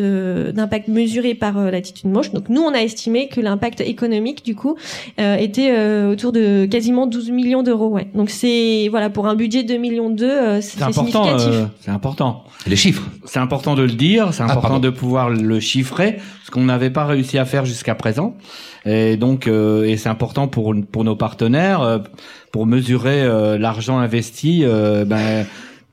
d'impact 0.53 0.87
par 1.35 1.57
euh, 1.57 1.71
l'attitude 1.71 2.09
moche. 2.09 2.31
Donc 2.31 2.49
nous 2.49 2.61
on 2.61 2.73
a 2.73 2.79
estimé 2.79 3.27
que 3.27 3.41
l'impact 3.41 3.81
économique 3.81 4.43
du 4.45 4.55
coup 4.55 4.75
euh, 5.19 5.35
était 5.37 5.71
euh, 5.77 6.11
autour 6.11 6.31
de 6.31 6.65
quasiment 6.65 7.07
12 7.07 7.31
millions 7.31 7.63
d'euros. 7.63 7.87
Ouais. 7.89 8.07
Donc 8.13 8.29
c'est 8.29 8.87
voilà 8.89 9.09
pour 9.09 9.27
un 9.27 9.35
budget 9.35 9.63
de 9.63 9.67
2 9.73 9.77
millions 9.77 10.09
2, 10.09 10.25
euh, 10.25 10.61
c'est 10.61 10.77
C'est 10.77 10.83
important. 10.83 11.23
significatif. 11.23 11.47
euh, 11.61 11.65
c'est 11.81 11.91
important. 11.91 12.43
Les 12.65 12.75
chiffres. 12.75 13.03
C'est 13.25 13.39
important 13.39 13.75
de 13.75 13.83
le 13.83 13.91
dire. 13.91 14.33
C'est 14.33 14.43
important 14.43 14.61
pardon. 14.61 14.79
de 14.79 14.89
pouvoir 14.89 15.29
le 15.29 15.59
chiffrer, 15.59 16.17
ce 16.45 16.51
qu'on 16.51 16.61
n'avait 16.63 16.89
pas 16.89 17.05
réussi 17.05 17.37
à 17.37 17.45
faire 17.45 17.65
jusqu'à 17.65 17.95
présent. 17.95 18.35
Et 18.85 19.17
donc, 19.17 19.47
euh, 19.47 19.83
et 19.85 19.97
c'est 19.97 20.09
important 20.09 20.47
pour 20.47 20.73
pour 20.91 21.03
nos 21.03 21.15
partenaires 21.15 21.81
euh, 21.81 21.99
pour 22.51 22.65
mesurer 22.65 23.21
euh, 23.21 23.57
l'argent 23.57 23.97
investi. 23.99 24.61
euh, 24.63 25.05
ben 25.05 25.45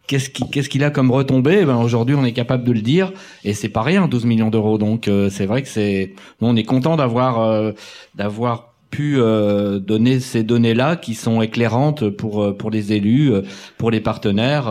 Qu'est-ce 0.07 0.29
qui- 0.29 0.49
qu'est-ce 0.51 0.69
qu'il 0.69 0.85
a 0.85 0.91
comme 0.91 1.11
retombée? 1.11 1.65
Ben 1.65 1.77
Aujourd'hui, 1.77 2.15
on 2.15 2.25
est 2.27 2.33
capable 2.33 2.65
de 2.65 2.73
le 2.73 2.83
dire, 2.83 3.13
et 3.43 3.55
c'est 3.55 3.71
pas 3.71 3.81
rien, 3.83 4.07
12 4.07 4.27
millions 4.27 4.51
d'euros. 4.51 4.77
Donc, 4.77 5.09
euh, 5.09 5.31
c'est 5.31 5.47
vrai 5.47 5.63
que 5.63 5.69
c'est, 5.69 6.15
on 6.43 6.57
est 6.57 6.65
content 6.65 6.97
d'avoir 6.97 7.41
euh, 7.41 7.73
d'avoir 8.15 8.75
pu 8.91 9.17
euh, 9.19 9.79
donner 9.81 10.21
ces 10.21 10.43
données-là 10.45 10.97
qui 10.97 11.15
sont 11.15 11.41
éclairantes 11.41 12.09
pour 12.11 12.55
pour 12.57 12.71
les 12.71 12.93
élus, 12.93 13.33
pour 13.79 13.91
les 13.91 14.01
partenaires, 14.01 14.71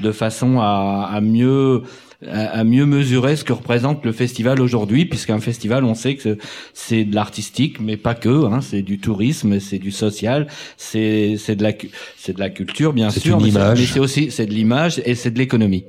de 0.00 0.12
façon 0.12 0.58
à, 0.60 1.08
à 1.10 1.20
mieux 1.20 1.82
à 2.30 2.54
à 2.54 2.64
mieux 2.64 2.86
mesurer 2.86 3.36
ce 3.36 3.44
que 3.44 3.52
représente 3.52 4.04
le 4.04 4.12
festival 4.12 4.60
aujourd'hui, 4.60 5.04
puisqu'un 5.06 5.38
festival, 5.40 5.84
on 5.84 5.94
sait 5.94 6.14
que 6.14 6.38
c'est 6.72 7.04
de 7.04 7.14
l'artistique, 7.14 7.80
mais 7.80 7.96
pas 7.96 8.14
que. 8.14 8.46
Hein, 8.46 8.60
c'est 8.60 8.82
du 8.82 8.98
tourisme, 8.98 9.60
c'est 9.60 9.78
du 9.78 9.90
social, 9.90 10.46
c'est 10.76 11.36
c'est 11.38 11.56
de 11.56 11.62
la 11.62 11.72
c'est 12.16 12.34
de 12.34 12.40
la 12.40 12.50
culture, 12.50 12.92
bien 12.92 13.10
sûr, 13.10 13.38
une 13.38 13.52
mais 13.52 13.86
c'est 13.86 14.00
aussi 14.00 14.30
c'est 14.30 14.46
de 14.46 14.54
l'image 14.54 15.00
et 15.04 15.14
c'est 15.14 15.30
de 15.30 15.38
l'économie. 15.38 15.84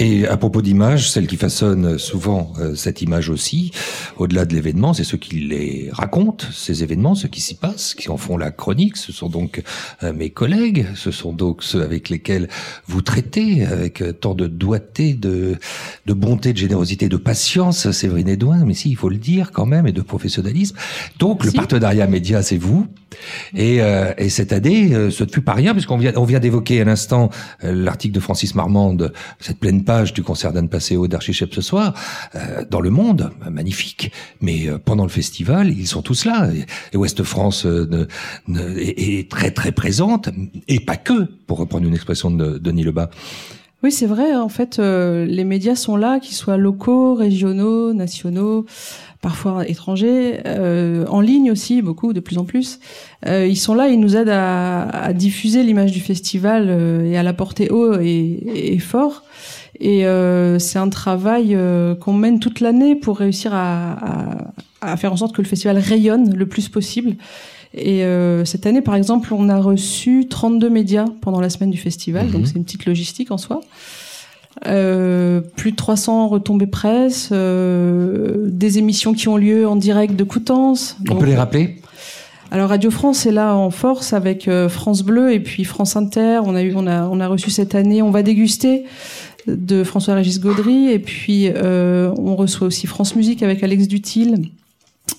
Et 0.00 0.26
à 0.26 0.36
propos 0.36 0.60
d'image, 0.60 1.08
celle 1.10 1.28
qui 1.28 1.36
façonne 1.36 1.98
souvent 1.98 2.52
euh, 2.58 2.74
cette 2.74 3.00
image 3.00 3.30
aussi, 3.30 3.70
au-delà 4.16 4.44
de 4.44 4.52
l'événement, 4.52 4.92
c'est 4.92 5.04
ceux 5.04 5.18
qui 5.18 5.36
les 5.36 5.88
racontent, 5.92 6.46
ces 6.52 6.82
événements, 6.82 7.14
ceux 7.14 7.28
qui 7.28 7.40
s'y 7.40 7.54
passent, 7.54 7.94
qui 7.94 8.08
en 8.10 8.16
font 8.16 8.36
la 8.36 8.50
chronique. 8.50 8.96
Ce 8.96 9.12
sont 9.12 9.28
donc 9.28 9.62
euh, 10.02 10.12
mes 10.12 10.30
collègues, 10.30 10.86
ce 10.96 11.12
sont 11.12 11.32
donc 11.32 11.62
ceux 11.62 11.82
avec 11.82 12.08
lesquels 12.08 12.48
vous 12.86 13.02
traitez 13.02 13.64
avec 13.64 14.00
euh, 14.00 14.12
tant 14.12 14.34
de 14.34 14.48
doigté, 14.48 15.14
de, 15.14 15.58
de 16.06 16.12
bonté, 16.12 16.52
de 16.52 16.58
générosité, 16.58 17.08
de 17.08 17.16
patience, 17.16 17.88
Séverine 17.92 18.28
Edouin, 18.28 18.64
mais 18.64 18.74
si, 18.74 18.90
il 18.90 18.96
faut 18.96 19.08
le 19.08 19.18
dire 19.18 19.52
quand 19.52 19.66
même, 19.66 19.86
et 19.86 19.92
de 19.92 20.02
professionnalisme. 20.02 20.76
Donc 21.20 21.44
le 21.44 21.52
partenariat 21.52 22.08
média, 22.08 22.42
c'est 22.42 22.58
vous. 22.58 22.88
Et, 23.54 23.80
euh, 23.80 24.12
et 24.18 24.28
cette 24.28 24.52
année, 24.52 24.94
euh, 24.94 25.10
ce 25.10 25.24
ne 25.24 25.28
fut 25.28 25.40
pas 25.40 25.52
rien, 25.52 25.72
puisqu'on 25.72 25.96
vient, 25.96 26.12
on 26.16 26.24
vient 26.24 26.40
d'évoquer 26.40 26.80
à 26.80 26.84
l'instant 26.84 27.30
euh, 27.62 27.72
l'article 27.74 28.14
de 28.14 28.20
Francis 28.20 28.54
Marmande, 28.54 29.12
cette 29.40 29.58
pleine 29.58 29.83
page 29.84 30.12
du 30.12 30.22
concert 30.22 30.52
d'Anne 30.52 30.68
Passeo 30.68 31.06
d'Archichep 31.06 31.54
ce 31.54 31.60
soir, 31.60 31.94
euh, 32.34 32.64
dans 32.70 32.80
Le 32.80 32.90
Monde, 32.90 33.30
magnifique. 33.50 34.10
Mais 34.40 34.68
euh, 34.68 34.78
pendant 34.78 35.04
le 35.04 35.10
festival, 35.10 35.70
ils 35.70 35.86
sont 35.86 36.02
tous 36.02 36.24
là. 36.24 36.50
Et, 36.52 36.66
et 36.92 36.96
Ouest 36.96 37.22
France 37.22 37.66
euh, 37.66 38.06
est 38.76 39.30
très 39.30 39.50
très 39.50 39.72
présente, 39.72 40.30
et 40.68 40.80
pas 40.80 40.96
que, 40.96 41.24
pour 41.46 41.58
reprendre 41.58 41.86
une 41.86 41.94
expression 41.94 42.30
de 42.30 42.58
Denis 42.58 42.84
Lebas. 42.84 43.10
Oui, 43.82 43.92
c'est 43.92 44.06
vrai. 44.06 44.34
En 44.34 44.48
fait, 44.48 44.78
euh, 44.78 45.26
les 45.26 45.44
médias 45.44 45.74
sont 45.74 45.96
là, 45.96 46.18
qu'ils 46.18 46.34
soient 46.34 46.56
locaux, 46.56 47.14
régionaux, 47.14 47.92
nationaux, 47.92 48.64
parfois 49.20 49.68
étrangers, 49.68 50.40
euh, 50.46 51.04
en 51.08 51.20
ligne 51.20 51.50
aussi, 51.50 51.82
beaucoup, 51.82 52.14
de 52.14 52.20
plus 52.20 52.38
en 52.38 52.44
plus. 52.44 52.80
Euh, 53.26 53.46
ils 53.46 53.58
sont 53.58 53.74
là, 53.74 53.88
ils 53.88 54.00
nous 54.00 54.16
aident 54.16 54.30
à, 54.30 54.88
à 54.88 55.12
diffuser 55.12 55.62
l'image 55.62 55.92
du 55.92 56.00
festival 56.00 56.68
euh, 56.68 57.04
et 57.04 57.18
à 57.18 57.22
la 57.22 57.34
porter 57.34 57.68
haut 57.68 58.00
et, 58.00 58.72
et 58.72 58.78
fort. 58.78 59.22
Et 59.80 60.06
euh, 60.06 60.58
c'est 60.58 60.78
un 60.78 60.88
travail 60.88 61.54
euh, 61.54 61.94
qu'on 61.94 62.12
mène 62.12 62.38
toute 62.38 62.60
l'année 62.60 62.94
pour 62.94 63.18
réussir 63.18 63.52
à, 63.54 63.92
à, 64.80 64.92
à 64.92 64.96
faire 64.96 65.12
en 65.12 65.16
sorte 65.16 65.34
que 65.34 65.42
le 65.42 65.48
festival 65.48 65.78
rayonne 65.78 66.34
le 66.34 66.46
plus 66.46 66.68
possible. 66.68 67.16
Et 67.76 68.04
euh, 68.04 68.44
cette 68.44 68.66
année, 68.66 68.82
par 68.82 68.94
exemple, 68.94 69.34
on 69.34 69.48
a 69.48 69.58
reçu 69.58 70.26
32 70.28 70.70
médias 70.70 71.06
pendant 71.20 71.40
la 71.40 71.50
semaine 71.50 71.70
du 71.70 71.78
festival, 71.78 72.30
donc 72.30 72.46
c'est 72.46 72.54
une 72.54 72.64
petite 72.64 72.86
logistique 72.86 73.32
en 73.32 73.38
soi. 73.38 73.60
Euh, 74.66 75.40
plus 75.40 75.72
de 75.72 75.76
300 75.76 76.28
retombées 76.28 76.68
presse, 76.68 77.30
euh, 77.32 78.46
des 78.48 78.78
émissions 78.78 79.12
qui 79.12 79.26
ont 79.26 79.36
lieu 79.36 79.66
en 79.66 79.74
direct 79.74 80.14
de 80.14 80.22
Coutances. 80.22 80.96
On 81.00 81.14
Donc, 81.14 81.20
peut 81.20 81.26
les 81.26 81.34
rappeler? 81.34 81.80
Alors 82.52 82.68
Radio 82.68 82.92
France 82.92 83.26
est 83.26 83.32
là 83.32 83.56
en 83.56 83.70
force 83.70 84.12
avec 84.12 84.48
France 84.68 85.02
Bleu 85.02 85.32
et 85.32 85.40
puis 85.40 85.64
France 85.64 85.96
Inter. 85.96 86.38
On 86.44 86.54
a 86.54 86.62
eu, 86.62 86.74
on 86.76 86.86
a, 86.86 87.08
on 87.08 87.18
a 87.18 87.26
reçu 87.26 87.50
cette 87.50 87.74
année. 87.74 88.00
On 88.00 88.12
va 88.12 88.22
déguster 88.22 88.84
de 89.46 89.84
François-Régis 89.84 90.40
Gaudry 90.40 90.90
et 90.90 90.98
puis 90.98 91.48
euh, 91.54 92.12
on 92.18 92.34
reçoit 92.36 92.66
aussi 92.66 92.86
France 92.86 93.14
Musique 93.16 93.42
avec 93.42 93.62
Alex 93.62 93.88
Dutil 93.88 94.50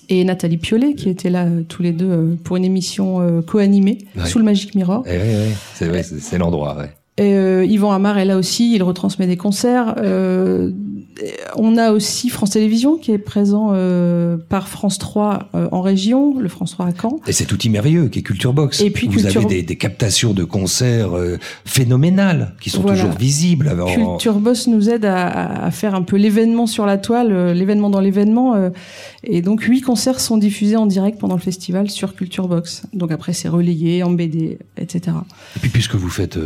et 0.08 0.24
Nathalie 0.24 0.56
Piolet 0.56 0.94
qui 0.94 1.08
étaient 1.08 1.30
là 1.30 1.44
euh, 1.44 1.62
tous 1.68 1.82
les 1.82 1.92
deux 1.92 2.10
euh, 2.10 2.34
pour 2.42 2.56
une 2.56 2.64
émission 2.64 3.20
euh, 3.20 3.40
co-animée 3.42 3.98
Ouais. 4.16 4.26
sous 4.26 4.38
le 4.38 4.44
Magic 4.44 4.74
Mirror. 4.74 5.04
Eh 5.06 5.10
oui, 5.16 5.18
oui, 5.48 5.54
c'est 5.74 5.88
ouais, 5.90 6.02
c'est- 6.02 6.18
c'est 6.20 6.38
l'endroit. 6.38 6.76
Euh, 7.20 7.64
Yvan 7.68 7.92
Amar 7.92 8.18
est 8.18 8.24
là 8.24 8.36
aussi, 8.36 8.74
il 8.74 8.82
retransmet 8.82 9.26
des 9.26 9.36
concerts. 9.36 9.94
Euh, 9.98 10.70
on 11.56 11.78
a 11.78 11.92
aussi 11.92 12.28
France 12.28 12.50
Télévisions 12.50 12.98
qui 12.98 13.10
est 13.10 13.16
présent 13.18 13.70
euh, 13.72 14.36
par 14.36 14.68
France 14.68 14.98
3 14.98 15.48
euh, 15.54 15.66
en 15.72 15.80
région, 15.80 16.38
le 16.38 16.48
France 16.50 16.72
3 16.72 16.86
à 16.86 16.90
Caen. 17.00 17.20
Et 17.26 17.32
cet 17.32 17.52
outil 17.52 17.70
merveilleux 17.70 18.08
qui 18.08 18.18
est 18.18 18.22
Culture 18.22 18.52
Box. 18.52 18.82
Et 18.82 18.90
puis 18.90 19.06
vous 19.06 19.14
Culture- 19.20 19.40
avez 19.46 19.54
des, 19.56 19.62
des 19.62 19.76
captations 19.76 20.34
de 20.34 20.44
concerts 20.44 21.16
euh, 21.16 21.38
phénoménales 21.64 22.54
qui 22.60 22.68
sont 22.68 22.82
Voilà. 22.82 23.00
toujours 23.00 23.16
visibles. 23.16 23.68
Alors, 23.68 23.90
Culture 23.90 24.34
Boss 24.40 24.66
nous 24.66 24.90
aide 24.90 25.06
à, 25.06 25.70
faire 25.70 25.94
un 25.94 26.02
peu 26.02 26.16
l'événement 26.16 26.66
sur 26.66 26.84
la 26.84 26.98
toile, 26.98 27.32
euh, 27.32 27.54
l'événement 27.54 27.88
dans 27.88 28.00
l'événement. 28.00 28.54
et 29.24 29.40
donc 29.40 29.62
huit 29.62 29.80
concerts 29.80 30.20
sont 30.20 30.36
diffusés 30.36 30.76
en 30.76 30.84
direct 30.86 31.18
pendant 31.18 31.34
le 31.36 31.40
festival 31.40 31.88
sur 31.90 32.14
Culture 32.14 32.46
Box. 32.46 32.82
Donc 32.92 33.10
après 33.10 33.32
c'est 33.32 33.48
relayé 33.48 34.02
en 34.02 34.10
BD, 34.10 34.58
etc. 34.76 35.16
Et 35.56 35.60
puis 35.60 35.70
puisque 35.70 35.94
vous 35.94 36.10
faites 36.10 36.36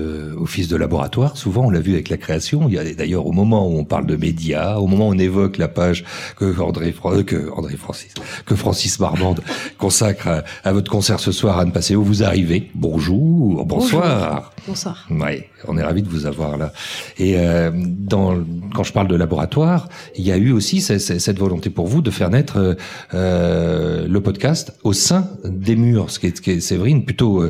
de 0.69 0.77
laboratoire, 0.77 1.37
souvent 1.37 1.67
on 1.67 1.71
l'a 1.71 1.81
vu 1.81 1.95
avec 1.95 2.09
la 2.09 2.17
création, 2.17 2.69
il 2.69 2.75
y 2.75 2.79
a 2.79 2.95
d'ailleurs 2.95 3.27
au 3.27 3.33
moment 3.33 3.69
où 3.69 3.79
on 3.79 3.85
parle 3.85 4.07
de 4.07 4.17
médias, 4.17 4.77
au 4.77 4.87
moment 4.87 5.09
où 5.09 5.13
on 5.13 5.19
évoque 5.19 5.59
la 5.59 5.69
page 5.69 6.05
que 6.37 6.61
André, 6.61 6.95
que 7.25 7.51
André 7.57 7.77
Francis, 7.77 8.15
que 8.47 8.55
Francis 8.55 8.99
Marmande 8.99 9.41
consacre 9.79 10.45
à, 10.65 10.73
votre 10.73 10.91
concert 10.91 11.21
ce 11.21 11.33
soir, 11.33 11.59
Anne 11.59 11.73
Passeo, 11.73 12.03
vous 12.03 12.23
arrivez. 12.23 12.71
Bonjour, 12.75 13.65
bonsoir. 13.65 14.53
Bonsoir. 14.67 15.07
Ouais, 15.11 15.49
on 15.67 15.77
est 15.79 15.83
ravis 15.83 16.03
de 16.03 16.09
vous 16.09 16.27
avoir 16.27 16.57
là. 16.59 16.73
Et 17.19 17.35
euh, 17.39 17.71
dans, 17.75 18.39
quand 18.75 18.83
je 18.83 18.93
parle 18.93 19.09
de 19.09 19.17
laboratoire, 19.17 19.89
il 20.17 20.25
y 20.25 20.33
a 20.33 20.37
eu 20.37 20.53
aussi 20.53 20.81
ce- 20.81 20.99
ce- 20.99 21.19
cette 21.19 21.39
volonté 21.39 21.71
pour 21.71 21.87
vous 21.87 22.03
de 22.03 22.11
faire 22.11 22.31
naître 22.31 22.77
euh, 23.15 24.07
le 24.09 24.21
podcast 24.21 24.73
au 24.85 24.93
sein 24.93 25.29
des 25.45 25.77
murs, 25.77 26.11
ce 26.11 26.19
qui 26.19 26.27
est, 26.29 26.37
ce 26.37 26.43
qui 26.43 26.51
est 26.53 26.61
Séverine, 26.61 27.05
plutôt 27.05 27.43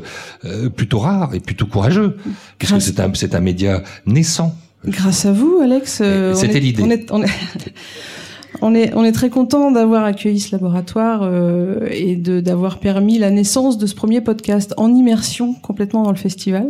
euh, 0.44 0.68
plutôt 0.70 1.00
rare 1.00 1.34
et 1.34 1.40
plutôt 1.40 1.66
courageux, 1.66 2.16
puisque 2.58 2.80
c'est 2.80 3.00
un 3.00 3.12
c'est 3.14 3.34
un 3.34 3.40
média 3.40 3.82
naissant. 4.06 4.56
Grâce 4.86 5.26
à 5.26 5.32
vous, 5.32 5.58
Alex. 5.62 5.98
euh, 6.00 6.32
on 6.32 6.36
C'était 6.36 6.56
est- 6.56 6.61
l'idée. 6.61 6.82
On 8.62 8.74
est, 8.74 8.92
on 8.94 9.05
est, 9.05 9.12
très 9.12 9.30
content 9.30 9.70
d'avoir 9.70 10.05
accueilli 10.05 10.40
ce 10.40 10.53
laboratoire 10.53 11.20
euh, 11.22 11.86
et 11.90 12.16
de 12.16 12.40
d'avoir 12.40 12.78
permis 12.78 13.18
la 13.18 13.30
naissance 13.30 13.78
de 13.78 13.86
ce 13.86 13.94
premier 13.94 14.20
podcast 14.20 14.74
en 14.76 14.92
immersion 14.94 15.55
complètement 15.55 16.03
dans 16.03 16.11
le 16.11 16.16
festival. 16.16 16.66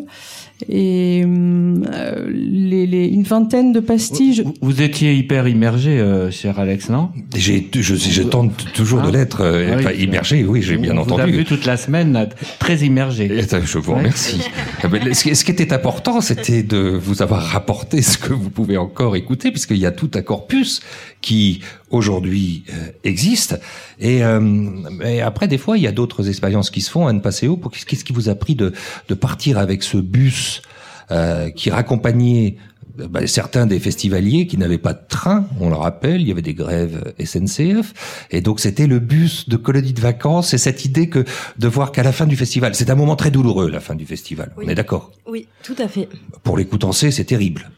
Et 0.68 1.22
hum, 1.24 1.86
euh, 1.90 2.26
les, 2.30 2.86
les, 2.86 3.06
une 3.06 3.22
vingtaine 3.22 3.72
de 3.72 3.80
pastilles. 3.80 4.44
Vous 4.60 4.82
étiez 4.82 5.14
hyper 5.14 5.48
immergé, 5.48 5.98
euh, 5.98 6.30
cher 6.30 6.58
Alex, 6.58 6.90
non? 6.90 7.08
J'ai, 7.34 7.66
je, 7.74 7.94
je 7.94 8.22
tente 8.22 8.66
toujours 8.74 9.00
de 9.00 9.08
Ah. 9.08 9.12
l'être, 9.12 9.40
euh, 9.40 9.70
Ah 9.72 9.76
oui, 9.76 9.82
enfin, 9.86 9.92
immergé, 9.94 10.44
oui, 10.44 10.60
j'ai 10.60 10.76
bien 10.76 10.92
vous 10.92 11.00
entendu. 11.00 11.22
avez 11.22 11.32
vu 11.32 11.44
toute 11.46 11.64
la 11.64 11.78
semaine, 11.78 12.12
là, 12.12 12.26
très 12.58 12.76
immergé. 12.78 13.30
Je 13.64 13.78
vous 13.78 13.94
remercie. 13.94 14.42
Ah 14.82 14.88
Ce 15.14 15.22
qui 15.22 15.34
ce 15.34 15.44
qui 15.46 15.50
était 15.50 15.72
important, 15.72 16.20
c'était 16.20 16.62
de 16.62 16.78
vous 16.78 17.22
avoir 17.22 17.42
rapporté 17.42 18.02
ce 18.02 18.18
que 18.18 18.34
vous 18.34 18.50
pouvez 18.50 18.76
encore 18.76 19.16
écouter, 19.16 19.50
puisqu'il 19.52 19.78
y 19.78 19.86
a 19.86 19.92
tout 19.92 20.10
un 20.14 20.20
corpus 20.22 20.82
qui 21.20 21.60
aujourd'hui 21.90 22.64
euh, 22.70 22.72
existe. 23.04 23.60
Et, 23.98 24.24
euh, 24.24 24.70
et 25.04 25.20
après, 25.20 25.48
des 25.48 25.58
fois, 25.58 25.76
il 25.76 25.82
y 25.82 25.86
a 25.86 25.92
d'autres 25.92 26.28
expériences 26.28 26.70
qui 26.70 26.80
se 26.80 26.90
font. 26.90 27.06
Anne 27.06 27.20
Passeo, 27.20 27.56
pour- 27.56 27.70
qu'est-ce 27.72 28.04
qui 28.04 28.12
vous 28.12 28.28
a 28.28 28.34
pris 28.34 28.54
de, 28.54 28.72
de 29.08 29.14
partir 29.14 29.58
avec 29.58 29.82
ce 29.82 29.98
bus 29.98 30.62
euh, 31.10 31.50
qui 31.50 31.70
raccompagnait 31.70 32.56
euh, 33.00 33.06
bah, 33.08 33.26
certains 33.26 33.66
des 33.66 33.78
festivaliers 33.80 34.46
qui 34.46 34.56
n'avaient 34.58 34.78
pas 34.78 34.92
de 34.94 35.00
train, 35.08 35.46
on 35.60 35.68
le 35.68 35.74
rappelle, 35.76 36.20
il 36.20 36.28
y 36.28 36.32
avait 36.32 36.42
des 36.42 36.54
grèves 36.54 37.12
SNCF, 37.22 38.26
et 38.30 38.40
donc 38.40 38.60
c'était 38.60 38.86
le 38.86 38.98
bus 38.98 39.48
de 39.48 39.56
colonie 39.56 39.92
de 39.92 40.00
vacances, 40.00 40.54
et 40.54 40.58
cette 40.58 40.84
idée 40.84 41.08
que 41.08 41.24
de 41.58 41.68
voir 41.68 41.92
qu'à 41.92 42.02
la 42.02 42.12
fin 42.12 42.26
du 42.26 42.36
festival, 42.36 42.74
c'est 42.74 42.90
un 42.90 42.94
moment 42.94 43.16
très 43.16 43.30
douloureux, 43.30 43.70
la 43.70 43.80
fin 43.80 43.94
du 43.94 44.06
festival, 44.06 44.52
on 44.56 44.68
est 44.68 44.74
d'accord? 44.74 45.12
Oui, 45.26 45.46
tout 45.62 45.76
à 45.78 45.88
fait. 45.88 46.08
Pour 46.42 46.56
l'écoutancier, 46.56 47.10
c'est 47.10 47.24
terrible. 47.24 47.70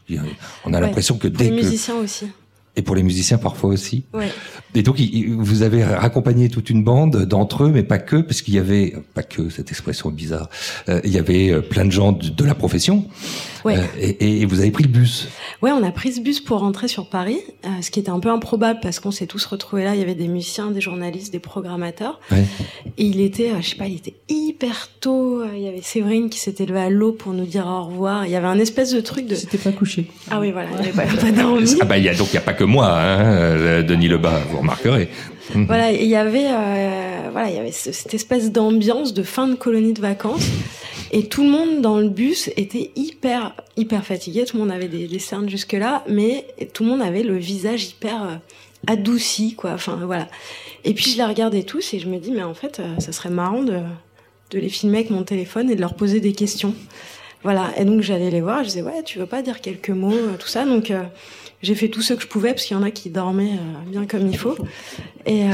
On 0.65 0.73
a 0.73 0.77
Ouais. 0.77 0.81
l'impression 0.85 1.17
que 1.17 1.27
Pour 1.27 1.37
dès 1.37 1.45
les 1.45 1.49
que... 1.61 1.65
musiciens 1.65 1.95
aussi. 1.95 2.27
Et 2.75 2.81
pour 2.81 2.95
les 2.95 3.03
musiciens 3.03 3.37
parfois 3.37 3.69
aussi. 3.69 4.03
Ouais. 4.13 4.31
Et 4.73 4.81
donc, 4.81 4.99
vous 5.37 5.61
avez 5.61 5.83
raccompagné 5.83 6.49
toute 6.49 6.71
une 6.71 6.83
bande 6.83 7.25
d'entre 7.25 7.65
eux, 7.65 7.71
mais 7.71 7.83
pas 7.83 7.99
que, 7.99 8.15
parce 8.15 8.41
qu'il 8.41 8.55
y 8.55 8.59
avait, 8.59 8.95
pas 9.13 9.21
que, 9.21 9.49
cette 9.49 9.69
expression 9.69 10.09
est 10.09 10.13
bizarre, 10.13 10.49
euh, 10.89 10.99
il 11.03 11.11
y 11.11 11.19
avait 11.19 11.51
euh, 11.51 11.61
plein 11.61 11.85
de 11.85 11.91
gens 11.91 12.13
de, 12.13 12.29
de 12.29 12.43
la 12.43 12.55
profession. 12.55 13.05
Ouais. 13.63 13.77
Euh, 13.77 13.83
et, 13.99 14.41
et 14.41 14.45
vous 14.45 14.59
avez 14.59 14.71
pris 14.71 14.83
le 14.83 14.89
bus. 14.89 15.27
Ouais, 15.61 15.71
on 15.71 15.83
a 15.83 15.91
pris 15.91 16.13
ce 16.13 16.21
bus 16.21 16.41
pour 16.41 16.59
rentrer 16.59 16.87
sur 16.87 17.09
Paris, 17.09 17.39
euh, 17.65 17.69
ce 17.81 17.91
qui 17.91 17.99
était 17.99 18.09
un 18.09 18.19
peu 18.19 18.29
improbable 18.29 18.79
parce 18.81 18.99
qu'on 18.99 19.11
s'est 19.11 19.27
tous 19.27 19.45
retrouvés 19.45 19.83
là. 19.83 19.95
Il 19.95 19.99
y 19.99 20.03
avait 20.03 20.15
des 20.15 20.27
musiciens, 20.27 20.71
des 20.71 20.81
journalistes, 20.81 21.31
des 21.31 21.39
programmateurs. 21.39 22.19
Ouais. 22.31 22.43
Et 22.97 23.05
il 23.05 23.21
était, 23.21 23.51
euh, 23.51 23.61
je 23.61 23.69
sais 23.69 23.75
pas, 23.75 23.87
il 23.87 23.95
était 23.95 24.15
hyper 24.27 24.89
tôt. 24.99 25.43
Il 25.53 25.61
y 25.61 25.67
avait 25.67 25.81
Séverine 25.81 26.29
qui 26.29 26.39
s'était 26.39 26.65
levée 26.65 26.81
à 26.81 26.89
l'eau 26.89 27.13
pour 27.13 27.33
nous 27.33 27.45
dire 27.45 27.65
au 27.67 27.83
revoir. 27.83 28.25
Il 28.25 28.31
y 28.31 28.35
avait 28.35 28.47
un 28.47 28.59
espèce 28.59 28.91
de 28.91 28.99
truc 28.99 29.27
de. 29.27 29.35
C'était 29.35 29.57
pas 29.57 29.71
couché. 29.71 30.07
Ah 30.29 30.39
oui, 30.39 30.51
voilà, 30.51 30.69
il 30.73 30.79
avait 30.79 30.91
pas, 30.91 31.05
pas 31.05 31.31
dormi. 31.31 31.75
Ah 31.79 31.85
bah, 31.85 31.97
il 31.97 32.03
y 32.03 32.09
a, 32.09 32.15
donc, 32.15 32.29
il 32.29 32.33
n'y 32.33 32.39
a 32.39 32.41
pas 32.41 32.53
que 32.53 32.62
moi, 32.65 32.89
hein, 32.89 33.83
Denis 33.83 34.07
Lebas, 34.07 34.39
vous 34.49 34.57
remarquerez. 34.59 35.09
Voilà, 35.53 35.91
il 35.91 36.07
y 36.07 36.15
avait, 36.15 36.47
euh, 36.47 37.29
voilà, 37.31 37.49
il 37.49 37.55
y 37.55 37.59
avait 37.59 37.71
ce- 37.71 37.91
cette 37.91 38.13
espèce 38.13 38.51
d'ambiance 38.51 39.13
de 39.13 39.23
fin 39.23 39.47
de 39.47 39.55
colonie 39.55 39.93
de 39.93 40.01
vacances. 40.01 40.47
Et 41.11 41.27
tout 41.27 41.43
le 41.43 41.49
monde 41.49 41.81
dans 41.81 41.99
le 41.99 42.09
bus 42.09 42.49
était 42.57 42.91
hyper, 42.95 43.53
hyper 43.77 44.03
fatigué. 44.03 44.45
Tout 44.45 44.57
le 44.57 44.63
monde 44.63 44.71
avait 44.71 44.87
des, 44.87 45.19
cernes 45.19 45.47
jusque-là, 45.47 46.03
mais 46.07 46.47
tout 46.73 46.83
le 46.83 46.89
monde 46.89 47.01
avait 47.01 47.23
le 47.23 47.37
visage 47.37 47.85
hyper 47.85 48.23
euh, 48.23 48.35
adouci, 48.87 49.53
quoi. 49.53 49.73
Enfin, 49.73 49.99
voilà. 50.03 50.27
Et 50.85 50.93
puis 50.93 51.11
je 51.11 51.17
les 51.17 51.23
regardais 51.23 51.63
tous 51.63 51.93
et 51.93 51.99
je 51.99 52.07
me 52.07 52.17
dis, 52.17 52.31
mais 52.31 52.41
en 52.41 52.55
fait, 52.55 52.79
euh, 52.79 52.99
ça 52.99 53.11
serait 53.11 53.29
marrant 53.29 53.61
de, 53.61 53.79
les 54.53 54.69
filmer 54.69 54.99
avec 54.99 55.09
mon 55.09 55.23
téléphone 55.23 55.69
et 55.69 55.75
de 55.75 55.81
leur 55.81 55.93
poser 55.93 56.19
des 56.19 56.33
questions. 56.33 56.73
Voilà. 57.43 57.71
Et 57.77 57.85
donc 57.85 58.01
j'allais 58.01 58.31
les 58.31 58.41
voir, 58.41 58.63
je 58.63 58.69
disais, 58.69 58.81
ouais, 58.81 59.03
tu 59.03 59.19
veux 59.19 59.25
pas 59.25 59.41
dire 59.41 59.61
quelques 59.61 59.89
mots, 59.89 60.17
tout 60.39 60.47
ça. 60.47 60.65
Donc 60.65 60.91
j'ai 61.63 61.73
fait 61.73 61.87
tout 61.87 62.01
ce 62.03 62.13
que 62.13 62.21
je 62.21 62.27
pouvais 62.27 62.49
parce 62.49 62.65
qu'il 62.65 62.77
y 62.77 62.79
en 62.79 62.83
a 62.83 62.91
qui 62.91 63.09
dormaient 63.09 63.53
euh, 63.53 63.89
bien 63.89 64.05
comme 64.05 64.27
il 64.27 64.37
faut. 64.37 64.55
Et, 65.25 65.45
euh, 65.45 65.47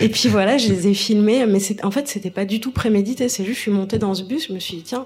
et 0.00 0.08
puis 0.08 0.28
voilà, 0.30 0.56
je 0.56 0.68
les 0.68 0.88
ai 0.88 0.94
filmés, 0.94 1.44
mais 1.46 1.58
en 1.82 1.90
fait, 1.90 2.08
c'était 2.08 2.30
pas 2.30 2.44
du 2.46 2.60
tout 2.60 2.70
prémédité. 2.70 3.28
C'est 3.28 3.44
juste, 3.44 3.56
je 3.58 3.62
suis 3.62 3.70
montée 3.70 3.98
dans 3.98 4.14
ce 4.14 4.22
bus, 4.22 4.46
je 4.48 4.54
me 4.54 4.58
suis 4.60 4.76
dit, 4.78 4.82
tiens, 4.84 5.04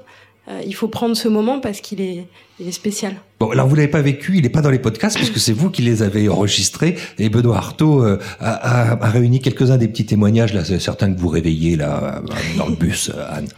euh, 0.48 0.60
il 0.66 0.74
faut 0.74 0.88
prendre 0.88 1.14
ce 1.16 1.28
moment 1.28 1.60
parce 1.60 1.80
qu'il 1.80 2.00
est, 2.00 2.26
il 2.60 2.68
est 2.68 2.72
spécial. 2.72 3.14
Bon, 3.40 3.50
alors 3.50 3.66
vous 3.68 3.74
l'avez 3.74 3.88
pas 3.88 4.00
vécu, 4.02 4.36
il 4.36 4.42
n'est 4.42 4.48
pas 4.48 4.62
dans 4.62 4.70
les 4.70 4.78
podcasts 4.78 5.16
puisque 5.16 5.38
c'est 5.38 5.52
vous 5.52 5.70
qui 5.70 5.82
les 5.82 6.02
avez 6.02 6.28
enregistrés 6.28 6.96
et 7.18 7.28
Benoît 7.28 7.56
Artaud 7.58 8.02
euh, 8.04 8.18
a, 8.40 8.52
a- 8.92 9.04
a 9.04 9.10
réuni 9.10 9.40
quelques-uns 9.40 9.76
des 9.76 9.88
petits 9.88 10.06
témoignages 10.06 10.54
là, 10.54 10.64
c'est 10.64 10.78
certain 10.78 11.12
que 11.12 11.18
vous 11.20 11.28
réveillez 11.28 11.76
là 11.76 12.22
dans 12.56 12.66
le 12.66 12.76
bus, 12.76 13.10
Anne. 13.30 13.48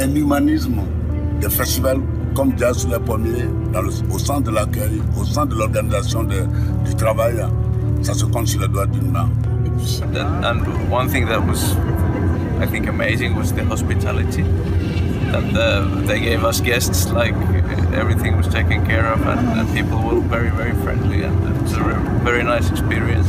Un 0.00 0.14
humanisme 0.14 0.80
des 1.40 1.50
festivals 1.50 2.00
comme 2.34 2.52
Jazz 2.58 2.78
sur 2.78 2.90
les 2.90 2.98
pommiers, 2.98 3.48
dans 3.72 3.82
le- 3.82 3.90
au 4.12 4.18
centre 4.18 4.42
de 4.42 4.50
l'accueil, 4.50 5.00
au 5.18 5.24
centre 5.24 5.48
de 5.48 5.54
l'organisation 5.56 6.24
du 6.24 6.94
travail, 6.96 7.36
ça 8.02 8.14
se 8.14 8.24
compte 8.26 8.48
sur 8.48 8.60
le 8.60 8.68
doigt 8.68 8.86
d'une 8.86 9.10
main. 9.10 9.28
And, 10.14 10.44
and 10.44 10.90
one 10.90 11.08
thing 11.08 11.26
that 11.26 11.40
was, 11.46 11.76
I 12.60 12.66
think, 12.66 12.88
amazing 12.88 13.34
was 13.36 13.52
the 13.52 13.62
hospitality. 13.68 14.44
That 15.32 15.44
uh, 15.56 16.06
they 16.06 16.20
gave 16.20 16.44
us 16.44 16.60
guests, 16.60 17.10
like 17.12 17.34
everything 17.94 18.36
was 18.36 18.46
taken 18.48 18.84
care 18.86 19.04
of, 19.12 19.20
and, 19.26 19.58
and 19.58 19.68
people 19.74 19.98
were 19.98 20.20
very, 20.28 20.50
very 20.50 20.72
friendly, 20.84 21.22
and 21.24 21.34
it 21.44 21.62
was 21.62 21.72
a 21.74 22.20
very 22.24 22.44
nice 22.44 22.70
experience. 22.70 23.28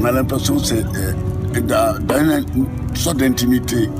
On 0.00 0.04
a 0.06 0.10
l'impression 0.12 0.58
c'est 0.58 0.84
euh, 0.96 1.60
dans, 1.68 1.98
dans 2.06 2.18
une, 2.18 2.44
une 2.56 2.96
sorte 2.96 3.18
d'intimité, 3.18 3.90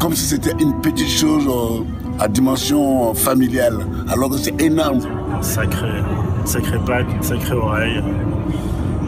comme 0.00 0.14
si 0.14 0.24
c'était 0.26 0.54
une 0.60 0.80
petite 0.80 1.08
chose 1.08 1.44
euh, 1.46 1.84
à 2.20 2.28
dimension 2.28 3.14
familiale, 3.14 3.78
alors 4.08 4.30
que 4.30 4.36
c'est 4.36 4.60
énorme. 4.60 5.00
Sacré, 5.40 5.88
sacré 6.44 6.78
bac, 6.86 7.06
une 7.16 7.22
sacrée 7.22 7.54
oreille. 7.54 8.02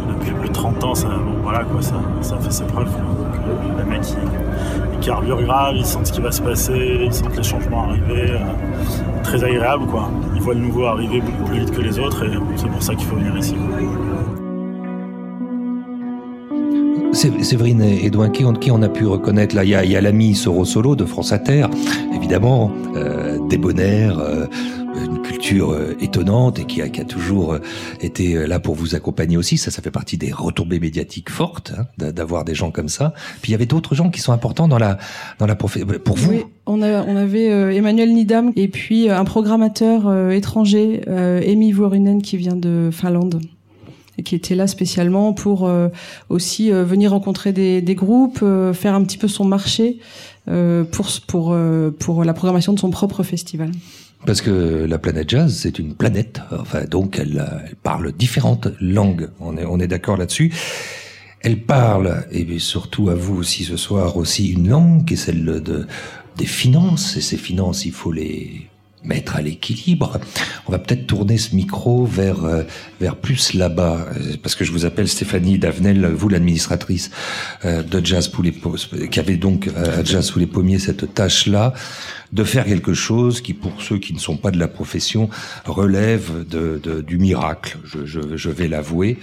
Depuis 0.09 0.33
plus 0.41 0.49
de 0.49 0.55
30 0.55 0.85
ans, 0.85 0.95
ça, 0.95 1.09
bon, 1.09 1.43
voilà, 1.43 1.65
quoi, 1.65 1.83
ça, 1.83 2.01
ça 2.23 2.39
fait 2.39 2.51
ses 2.51 2.65
preuves. 2.65 2.87
Donc, 2.87 3.35
euh, 3.47 3.79
les 3.83 3.91
mecs, 3.91 4.03
ils, 4.11 4.95
ils 4.95 5.05
carburent 5.05 5.43
grave, 5.43 5.75
ils 5.77 5.85
sentent 5.85 6.07
ce 6.07 6.13
qui 6.13 6.21
va 6.21 6.33
se 6.33 6.41
passer, 6.41 7.01
ils 7.05 7.13
sentent 7.13 7.37
les 7.37 7.43
changements 7.43 7.85
arriver. 7.91 8.31
euh, 8.31 8.39
très 9.23 9.45
agréable, 9.45 9.87
quoi. 9.87 10.09
Ils 10.35 10.41
voient 10.43 10.55
le 10.55 10.61
nouveau 10.61 10.85
arriver 10.87 11.21
beaucoup 11.21 11.45
plus 11.51 11.61
vite 11.61 11.71
que 11.71 11.81
les 11.81 11.99
autres, 11.99 12.25
et 12.25 12.31
c'est 12.57 12.69
pour 12.69 12.83
ça 12.83 12.95
qu'il 12.95 13.07
faut 13.07 13.17
venir 13.17 13.37
ici. 13.37 13.55
Séverine 17.13 17.83
Edouin, 17.83 18.31
qui 18.31 18.45
on, 18.45 18.53
qui 18.55 18.71
on 18.71 18.81
a 18.83 18.89
pu 18.89 19.07
reconnaître 19.07 19.55
là? 19.55 19.65
Il 19.65 19.71
y 19.71 19.75
a, 19.75 19.99
a 19.99 20.01
l'ami 20.01 20.35
Soro 20.35 20.65
Solo 20.65 20.97
de 20.97 21.05
France 21.05 21.31
Inter, 21.33 21.67
évidemment, 22.33 22.73
euh, 22.97 23.39
débonnaire, 23.47 24.19
euh, 24.19 24.47
une 24.97 25.21
culture 25.21 25.73
euh, 25.73 25.95
étonnante 26.01 26.59
et 26.59 26.65
qui 26.65 26.81
a, 26.81 26.89
toujours 27.05 27.53
euh, 27.53 27.59
été 28.01 28.47
là 28.47 28.59
pour 28.59 28.75
vous 28.75 28.95
accompagner 28.95 29.37
aussi. 29.37 29.59
Ça, 29.59 29.71
ça 29.71 29.83
fait 29.83 29.91
partie 29.91 30.17
des 30.17 30.33
retombées 30.33 30.81
médiatiques 30.81 31.29
fortes 31.29 31.75
hein, 31.77 31.85
d'a- 31.99 32.11
d'avoir 32.11 32.47
des 32.47 32.55
gens 32.55 32.71
comme 32.71 32.89
ça. 32.89 33.13
Puis 33.43 33.51
il 33.51 33.53
y 33.53 33.55
avait 33.55 33.67
d'autres 33.67 33.95
gens 33.95 34.09
qui 34.09 34.23
sont 34.23 34.33
importants 34.33 34.67
dans 34.67 34.79
la 34.79 34.97
dans 35.39 35.45
la. 35.45 35.57
Pour 35.57 35.69
vous, 35.69 36.31
Oui, 36.31 36.45
on, 36.65 36.81
avait 36.81 37.77
Emmanuel 37.77 38.15
Nidam 38.15 38.51
et 38.57 38.69
puis 38.69 39.11
un 39.11 39.25
programmateur 39.27 40.31
étranger, 40.31 41.03
Emi 41.07 41.73
Vuorinen, 41.73 42.23
qui 42.23 42.39
vient 42.39 42.57
de 42.57 42.89
Finlande 42.91 43.43
et 44.17 44.23
qui 44.23 44.35
était 44.35 44.55
là 44.55 44.67
spécialement 44.67 45.35
pour 45.35 45.71
aussi 46.31 46.71
venir 46.71 47.11
rencontrer 47.11 47.53
des, 47.53 47.95
groupes, 47.95 48.45
faire 48.73 48.95
un 48.95 49.05
petit 49.05 49.19
peu 49.19 49.29
son 49.29 49.45
marché 49.45 49.99
pour 50.47 51.09
pour 51.27 51.53
euh, 51.53 51.91
pour 51.91 52.25
la 52.25 52.35
programmation 52.35 52.73
de 52.73 52.79
son 52.79 52.91
propre 52.91 53.23
festival. 53.23 53.71
Parce 54.27 54.41
que 54.41 54.85
la 54.89 54.99
planète 54.99 55.31
jazz, 55.31 55.53
c'est 55.55 55.79
une 55.79 55.95
planète. 55.95 56.41
Enfin, 56.53 56.85
donc, 56.85 57.19
elle, 57.19 57.39
euh, 57.39 57.67
elle 57.67 57.77
parle 57.77 58.13
différentes 58.13 58.69
langues. 58.81 59.31
On 59.41 59.57
est, 59.57 59.65
on 59.65 59.81
est 59.81 59.89
d'accord 59.89 60.17
là-dessus. 60.17 60.53
Elle 61.41 61.61
parle, 61.61 62.25
et 62.31 62.61
surtout 62.61 63.11
à 63.11 63.17
vous 63.17 63.35
aussi 63.35 63.65
ce 63.65 63.77
soir, 63.77 64.17
aussi 64.17 64.53
une 64.53 64.69
langue 64.69 65.05
qui 65.05 65.15
est 65.15 65.17
celle 65.17 65.45
de, 65.45 65.87
des 66.37 66.47
finances. 66.47 67.17
Et 67.17 67.21
ces 67.21 67.37
finances, 67.37 67.85
il 67.85 67.91
faut 67.91 68.13
les 68.13 68.69
mettre 69.05 69.37
à 69.37 69.43
l'équilibre. 69.43 70.21
On 70.67 70.73
va 70.73 70.79
peut-être 70.79 71.07
tourner 71.07 71.39
ce 71.39 71.55
micro 71.57 72.07
vers 72.07 72.45
euh, 72.45 72.63
vers 73.01 73.17
plus 73.17 73.55
là-bas, 73.55 74.07
euh, 74.17 74.37
parce 74.43 74.55
que 74.55 74.65
je 74.65 74.73
vous 74.73 74.85
appelle 74.85 75.09
Stéphanie 75.09 75.59
Davenel, 75.59 76.07
vous 76.07 76.29
l'administratrice 76.29 77.11
euh, 77.65 77.83
de 77.83 78.05
Jazz 78.05 78.29
pour 78.29 78.45
les 78.45 78.53
qui 79.11 79.19
avait 79.21 79.37
donc 79.37 79.69
à 79.77 80.05
Jazz 80.05 80.27
sous 80.27 80.39
les 80.39 80.47
cette 80.79 81.15
tâche-là 81.15 81.73
de 82.33 82.45
faire 82.45 82.65
quelque 82.65 82.95
chose 82.95 83.41
qui, 83.41 83.55
pour 83.55 83.83
ceux 83.83 83.99
qui 83.99 84.15
ne 84.15 84.19
sont 84.19 84.37
pas 84.37 84.51
de 84.51 84.59
la 84.59 84.69
profession, 84.69 85.29
relève 85.67 86.47
de, 86.49 86.81
de- 86.83 87.01
du 87.01 87.19
miracle. 87.19 87.79
Je, 87.85 88.07
je, 88.07 88.21
je 88.37 88.51
vais 88.51 88.69
l'avouer, 88.69 89.19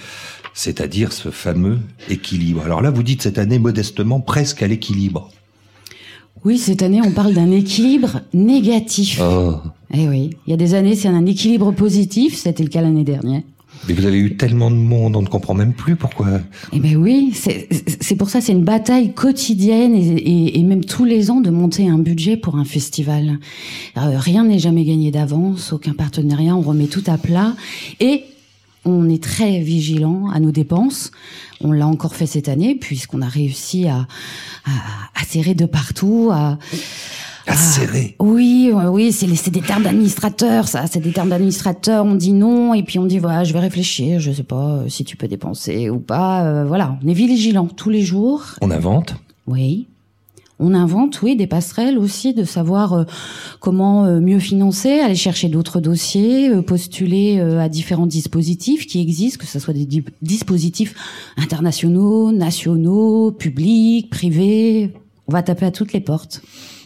c'est-à-dire 0.53 1.11
ce 1.13 1.29
fameux 1.31 1.79
équilibre. 2.09 2.63
Alors 2.65 2.81
là, 2.81 2.91
vous 2.91 3.03
dites 3.03 3.21
cette 3.23 3.37
année 3.39 3.59
modestement 3.59 4.19
presque 4.19 4.61
à 4.61 4.67
l'équilibre. 4.67 5.31
Oui, 6.45 6.57
cette 6.57 6.81
année, 6.83 7.01
on 7.03 7.11
parle 7.11 7.33
d'un 7.33 7.51
équilibre 7.51 8.21
négatif. 8.33 9.19
Oh. 9.21 9.55
Eh 9.93 10.07
oui, 10.07 10.31
il 10.45 10.51
y 10.51 10.53
a 10.53 10.57
des 10.57 10.73
années, 10.73 10.95
c'est 10.95 11.07
un 11.07 11.25
équilibre 11.25 11.71
positif, 11.71 12.35
c'était 12.35 12.63
le 12.63 12.69
cas 12.69 12.81
l'année 12.81 13.03
dernière. 13.03 13.41
Mais 13.87 13.93
vous 13.93 14.05
avez 14.05 14.17
eu 14.17 14.35
tellement 14.35 14.71
de 14.71 14.75
monde, 14.75 15.15
on 15.15 15.21
ne 15.21 15.27
comprend 15.27 15.53
même 15.53 15.73
plus 15.73 15.95
pourquoi. 15.95 16.41
Eh 16.73 16.79
ben 16.79 16.97
oui, 16.97 17.31
c'est 17.33 17.67
c'est 18.01 18.15
pour 18.15 18.29
ça 18.29 18.41
c'est 18.41 18.51
une 18.51 18.63
bataille 18.63 19.13
quotidienne 19.13 19.95
et, 19.95 20.15
et, 20.17 20.59
et 20.59 20.63
même 20.63 20.83
tous 20.83 21.05
les 21.05 21.31
ans 21.31 21.39
de 21.39 21.49
monter 21.49 21.87
un 21.87 21.97
budget 21.97 22.35
pour 22.35 22.57
un 22.57 22.65
festival. 22.65 23.39
Euh, 23.97 24.17
rien 24.17 24.43
n'est 24.43 24.59
jamais 24.59 24.83
gagné 24.83 25.11
d'avance, 25.11 25.71
aucun 25.71 25.93
partenariat, 25.93 26.55
on 26.55 26.61
remet 26.61 26.87
tout 26.87 27.03
à 27.07 27.17
plat 27.17 27.55
et 27.99 28.23
on 28.85 29.09
est 29.09 29.21
très 29.21 29.59
vigilant 29.59 30.29
à 30.29 30.39
nos 30.39 30.51
dépenses. 30.51 31.11
On 31.61 31.71
l'a 31.71 31.87
encore 31.87 32.15
fait 32.15 32.25
cette 32.27 32.47
année 32.49 32.75
puisqu'on 32.75 33.21
a 33.21 33.27
réussi 33.27 33.87
à, 33.87 34.07
à, 34.65 34.71
à 35.15 35.25
serrer 35.25 35.53
de 35.55 35.65
partout, 35.65 36.29
à 36.31 36.57
à 37.47 37.55
serrer. 37.55 38.15
Oui, 38.19 38.69
euh, 38.71 38.89
oui, 38.89 39.11
c'est 39.11 39.49
des 39.49 39.61
termes 39.61 39.81
d'administrateur, 39.81 40.67
ça. 40.67 40.85
C'est 40.85 40.99
des 40.99 41.11
termes 41.11 41.29
d'administrateur. 41.29 42.05
On 42.05 42.13
dit 42.13 42.31
non 42.33 42.75
et 42.75 42.83
puis 42.83 42.99
on 42.99 43.05
dit 43.05 43.17
voilà, 43.17 43.43
je 43.43 43.53
vais 43.53 43.59
réfléchir. 43.59 44.19
Je 44.19 44.31
sais 44.31 44.43
pas 44.43 44.75
euh, 44.75 44.89
si 44.89 45.03
tu 45.03 45.17
peux 45.17 45.27
dépenser 45.27 45.89
ou 45.89 45.99
pas. 45.99 46.45
euh, 46.45 46.65
voilà, 46.65 46.97
on 47.03 47.07
est 47.07 47.13
vigilant 47.13 47.65
tous 47.65 47.89
les 47.89 48.03
jours. 48.03 48.43
On 48.61 48.69
invente. 48.69 49.15
Oui. 49.47 49.87
On 50.61 50.73
invente, 50.73 51.21
oui, 51.21 51.37
des 51.37 51.47
passerelles 51.47 51.97
aussi, 51.97 52.33
de 52.33 52.43
savoir 52.43 52.91
euh, 52.93 53.03
comment 53.61 54.05
euh, 54.05 54.19
mieux 54.19 54.39
financer, 54.39 54.99
aller 54.99 55.15
chercher 55.15 55.47
d'autres 55.47 55.79
dossiers, 55.79 56.49
euh, 56.49 56.61
postuler 56.61 57.39
à 57.39 57.69
différents 57.69 58.07
dispositifs 58.07 58.85
qui 58.85 58.99
existent, 58.99 59.39
que 59.39 59.47
ce 59.47 59.57
soit 59.59 59.73
des 59.73 59.85
di- 59.85 60.03
dispositifs 60.21 60.93
internationaux, 61.37 62.31
nationaux, 62.31 63.31
publics, 63.31 64.09
privés. 64.09 64.91
On 65.27 65.31
va 65.31 65.43
taper 65.43 65.65
à 65.65 65.71
toutes 65.71 65.93
les 65.93 66.01
portes. 66.01 66.41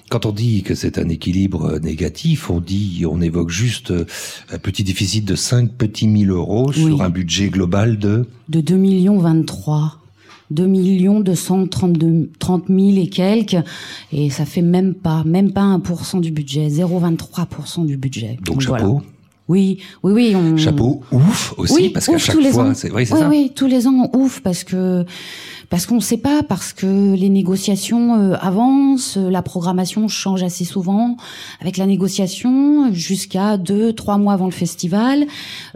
Quand 0.10 0.28
on 0.28 0.32
dit 0.32 0.62
que 0.62 0.76
c'est 0.76 1.00
un 1.00 1.10
équilibre 1.10 1.80
négatif, 1.80 2.52
on 2.52 2.60
dit, 2.60 3.06
on 3.10 3.22
évoque 3.22 3.50
juste 3.50 3.92
un 4.52 4.60
petit 4.60 4.84
déficit 4.84 5.26
de 5.26 5.36
5 5.36 5.72
petits 5.72 6.08
mille 6.08 6.30
euros 6.30 6.72
sur 6.72 7.02
un 7.02 7.10
budget 7.10 7.50
global 7.50 7.98
de. 7.98 8.28
de 8.50 8.62
2 8.62 8.76
millions 8.76 9.18
23. 9.18 10.03
2 10.54 10.66
millions 10.68 11.20
232 11.20 12.32
30 12.40 12.64
000 12.70 12.80
et 12.98 13.08
quelques, 13.08 13.58
et 14.12 14.30
ça 14.30 14.46
fait 14.46 14.62
même 14.62 14.94
pas, 14.94 15.24
même 15.26 15.52
pas 15.52 15.78
1% 15.78 16.22
du 16.22 16.32
budget, 16.32 16.68
0,23% 16.68 17.86
du 17.86 17.98
budget. 17.98 18.38
Donc, 18.46 18.64
voilà. 18.64 18.84
chapeau. 18.84 19.02
Oui, 19.50 19.80
oui, 20.04 20.14
oui. 20.14 20.36
On... 20.36 20.56
Chapeau, 20.56 21.02
ouf 21.12 21.54
aussi, 21.58 21.74
oui, 21.74 21.90
parce 21.90 22.06
qu'à 22.06 22.18
chaque 22.18 22.42
fois, 22.52 22.74
c'est 22.74 22.92
oui, 22.92 23.06
c'est 23.06 23.14
oui, 23.14 23.20
ça. 23.20 23.30
oui, 23.30 23.52
tous 23.54 23.68
les 23.68 23.88
ans, 23.88 24.10
ouf, 24.14 24.40
parce 24.42 24.64
que 24.64 25.06
parce 25.74 25.88
qu'on 25.88 25.96
ne 25.96 26.02
sait 26.02 26.18
pas, 26.18 26.44
parce 26.44 26.72
que 26.72 27.16
les 27.16 27.30
négociations 27.30 28.14
euh, 28.14 28.36
avancent, 28.40 29.18
euh, 29.18 29.32
la 29.32 29.42
programmation 29.42 30.08
change 30.08 30.44
assez 30.44 30.66
souvent. 30.66 31.18
Avec 31.62 31.78
la 31.78 31.88
négociation, 31.88 32.94
jusqu'à 32.94 33.58
deux, 33.58 33.92
trois 33.92 34.20
mois 34.20 34.34
avant 34.34 34.46
le 34.46 34.52
festival, 34.52 35.26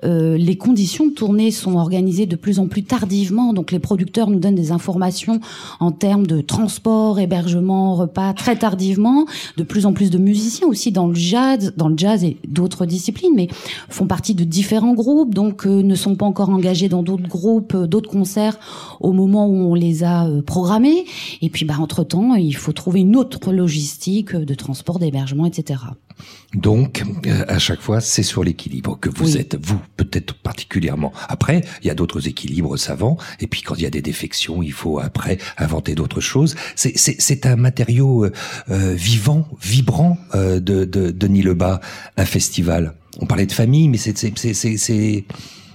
euh, 0.04 0.38
les 0.38 0.56
conditions 0.56 1.08
de 1.08 1.14
tournée 1.14 1.50
sont 1.50 1.78
organisées 1.78 2.28
de 2.28 2.36
plus 2.36 2.60
en 2.60 2.68
plus 2.68 2.84
tardivement. 2.84 3.54
Donc 3.54 3.72
les 3.72 3.80
producteurs 3.80 4.30
nous 4.30 4.38
donnent 4.38 4.54
des 4.54 4.72
informations 4.72 5.40
en 5.80 5.92
termes 5.92 6.28
de 6.28 6.42
transport, 6.42 7.20
hébergement, 7.20 7.96
repas 7.96 8.34
très 8.34 8.56
tardivement. 8.56 9.26
De 9.58 9.64
plus 9.64 9.88
en 9.88 9.94
plus 9.94 10.12
de 10.12 10.20
musiciens 10.20 10.68
aussi 10.68 10.92
dans 10.92 11.08
le 11.08 11.16
jazz, 11.16 11.74
dans 11.76 11.88
le 11.90 11.98
jazz 11.98 12.24
et 12.24 12.38
d'autres 12.48 12.86
disciplines, 12.86 13.34
mais 13.36 13.48
font 13.90 14.06
partie 14.06 14.36
de 14.36 14.44
différents 14.44 14.94
groupes, 14.94 15.34
donc 15.34 15.66
ne 15.66 15.96
sont 15.96 16.14
pas 16.14 16.28
encore 16.28 16.52
engagés 16.52 16.88
dans 16.88 17.02
d'autres 17.02 17.28
groupes, 17.28 17.76
d'autres 17.76 18.12
concerts 18.12 18.60
au 19.00 19.12
moment 19.12 19.48
où 19.48 19.56
on 19.56 19.74
les 19.74 19.87
a 20.04 20.26
euh, 20.28 20.42
programmés. 20.42 21.06
Et 21.42 21.50
puis, 21.50 21.66
bah, 21.66 21.76
entre 21.80 22.04
temps, 22.04 22.36
il 22.36 22.56
faut 22.56 22.74
trouver 22.74 23.02
une 23.02 23.16
autre 23.16 23.52
logistique 23.52 24.34
euh, 24.36 24.46
de 24.46 24.54
transport, 24.54 25.00
d'hébergement, 25.00 25.46
etc. 25.46 25.80
Donc, 26.56 27.04
euh, 27.28 27.44
à 27.48 27.60
chaque 27.60 27.82
fois, 27.82 28.02
c'est 28.02 28.24
sur 28.24 28.44
l'équilibre 28.44 28.98
que 29.00 29.10
vous 29.10 29.34
Oui. 29.36 29.38
êtes, 29.38 29.58
vous, 29.62 29.80
peut-être 29.98 30.34
particulièrement. 30.34 31.14
Après, 31.30 31.62
il 31.84 31.88
y 31.88 31.90
a 31.92 31.94
d'autres 31.96 32.28
équilibres 32.28 32.78
savants, 32.78 33.18
et 33.40 33.48
puis 33.48 33.62
quand 33.62 33.76
il 33.76 33.84
y 33.84 33.86
a 33.86 33.90
des 33.92 34.02
défections, 34.02 34.64
il 34.64 34.72
faut 34.72 35.00
après 35.00 35.38
inventer 35.58 35.94
d'autres 35.94 36.22
choses. 36.22 36.56
C'est- 36.76 37.46
un 37.46 37.56
matériau 37.56 38.26
euh, 38.26 38.94
vivant, 38.96 39.48
vibrant 39.62 40.18
euh, 40.34 40.60
de, 40.60 40.86
de 40.86 41.12
Denis 41.12 41.44
Lebas, 41.44 41.80
un 42.18 42.26
festival. 42.26 42.96
On 43.20 43.26
parlait 43.28 43.46
de 43.46 43.52
famille, 43.52 43.88
mais 43.90 43.98
c'est... 43.98 45.26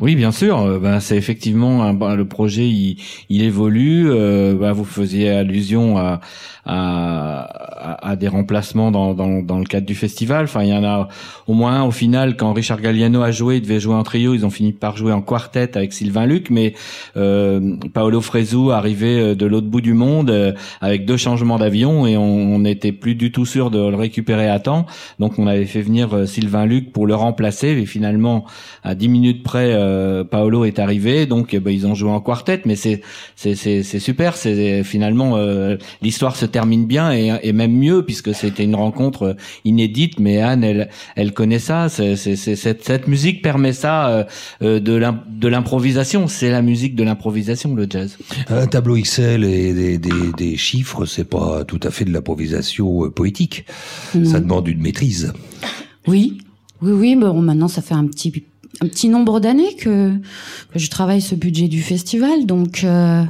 Oui, 0.02 0.16
bien 0.16 0.32
sûr. 0.32 0.58
euh, 0.58 0.78
Ben, 0.80 0.98
c'est 0.98 1.16
effectivement 1.16 1.94
ben, 1.94 2.16
le 2.16 2.26
projet. 2.26 2.68
Il, 2.68 2.96
il 3.28 3.42
évolue. 3.42 4.10
euh, 4.10 4.52
ben, 4.54 4.72
vous 4.72 4.84
faisiez 4.84 5.30
allusion 5.30 5.96
à, 5.96 6.20
à, 6.64 8.08
à- 8.10 8.16
des 8.16 8.28
remplacements 8.28 8.90
dans, 8.90 9.14
dans, 9.14 9.42
dans 9.42 9.58
le 9.58 9.64
cadre 9.64 9.86
du 9.86 9.94
festival. 9.94 10.44
Enfin, 10.44 10.62
il 10.62 10.68
y 10.68 10.74
en 10.74 10.84
a 10.84 11.08
au 11.46 11.54
moins 11.54 11.80
un 11.80 11.84
au 11.84 11.90
final. 11.90 12.36
Quand 12.36 12.52
Richard 12.52 12.80
Galliano 12.80 13.22
a 13.22 13.30
joué, 13.30 13.56
il 13.56 13.62
devait 13.62 13.80
jouer 13.80 13.94
en 13.94 14.02
trio. 14.02 14.34
Ils 14.34 14.44
ont 14.44 14.50
fini 14.50 14.72
par 14.72 14.96
jouer 14.96 15.12
en 15.12 15.22
quartet 15.22 15.76
avec 15.76 15.92
Sylvain 15.92 16.26
Luc, 16.26 16.50
mais 16.50 16.74
euh, 17.16 17.76
Paolo 17.94 18.20
Fresu 18.20 18.70
arrivait 18.70 19.18
euh, 19.20 19.34
de 19.34 19.46
l'autre 19.46 19.66
bout 19.66 19.80
du 19.80 19.94
monde 19.94 20.30
euh, 20.30 20.52
avec 20.80 21.06
deux 21.06 21.16
changements 21.16 21.58
d'avion 21.58 22.06
et 22.06 22.16
on 22.16 22.58
n'était 22.58 22.92
plus 22.92 23.14
du 23.14 23.32
tout 23.32 23.46
sûr 23.46 23.70
de 23.70 23.78
le 23.78 23.96
récupérer 23.96 24.48
à 24.48 24.60
temps. 24.60 24.86
Donc, 25.18 25.38
on 25.38 25.46
avait 25.46 25.64
fait 25.64 25.82
venir 25.82 26.14
euh, 26.14 26.26
Sylvain 26.26 26.66
Luc 26.66 26.92
pour 26.92 27.06
le 27.06 27.14
remplacer. 27.14 27.68
Et 27.68 27.86
finalement, 27.86 28.44
à 28.84 28.94
10 28.94 29.08
minutes 29.08 29.42
près, 29.42 29.72
euh, 29.72 30.22
Paolo 30.22 30.64
est 30.64 30.78
arrivé. 30.78 31.24
Donc, 31.26 31.54
eh 31.54 31.60
ben, 31.60 31.70
ils 31.72 31.86
ont 31.86 31.94
joué 31.94 32.10
en 32.10 32.20
quartet, 32.20 32.60
mais 32.66 32.76
c'est 32.76 33.00
c'est 33.36 33.82
super. 33.98 34.36
C'est 34.36 34.84
finalement 34.84 35.36
l'histoire 36.02 36.36
se 36.36 36.46
termine 36.52 36.86
bien 36.86 37.12
et, 37.12 37.32
et 37.42 37.52
même 37.52 37.72
mieux 37.76 38.04
puisque 38.04 38.32
c'était 38.34 38.64
une 38.64 38.76
rencontre 38.76 39.22
euh, 39.22 39.34
inédite. 39.64 40.20
Mais 40.20 40.38
Anne, 40.40 40.62
elle 40.62 40.88
elle 41.16 41.32
connaît 41.32 41.58
ça. 41.58 41.88
C'est 41.88 42.14
c'est 42.16 42.36
c'est- 42.36 42.54
cette 42.56 42.84
cette 42.84 43.08
musique 43.08 43.42
permet 43.42 43.72
ça 43.72 44.08
euh, 44.08 44.24
euh, 44.62 44.78
de 44.78 44.92
l'im- 44.94 45.24
de 45.28 45.48
l'improvisation. 45.48 46.28
C'est 46.28 46.50
la 46.50 46.62
musique 46.62 46.94
de 46.94 47.02
l'improvisation, 47.02 47.74
le 47.74 47.86
jazz. 47.90 48.18
Un 48.48 48.66
tableau 48.66 48.96
Excel 48.96 49.42
et 49.44 49.72
des, 49.72 49.98
des, 49.98 50.32
des 50.36 50.56
chiffres, 50.56 51.06
c'est 51.06 51.24
pas 51.28 51.64
tout 51.64 51.80
à 51.82 51.90
fait 51.90 52.04
de 52.04 52.12
l'improvisation 52.12 53.10
poétique. 53.10 53.64
Ça 54.24 54.38
demande 54.40 54.68
une 54.68 54.80
maîtrise. 54.82 55.32
Oui, 56.06 56.38
oui, 56.82 56.92
oui. 56.92 57.16
Bon, 57.16 57.40
maintenant, 57.40 57.68
ça 57.68 57.80
fait 57.82 57.94
un 57.94 58.06
petit 58.06 58.44
un 58.80 58.88
petit 58.88 59.08
nombre 59.08 59.38
d'années 59.40 59.76
que 59.76 60.12
que 60.72 60.78
je 60.78 60.90
travaille 60.90 61.20
ce 61.20 61.34
budget 61.34 61.68
du 61.68 61.82
festival, 61.82 62.46
donc 62.46 62.84
euh, 62.84 63.24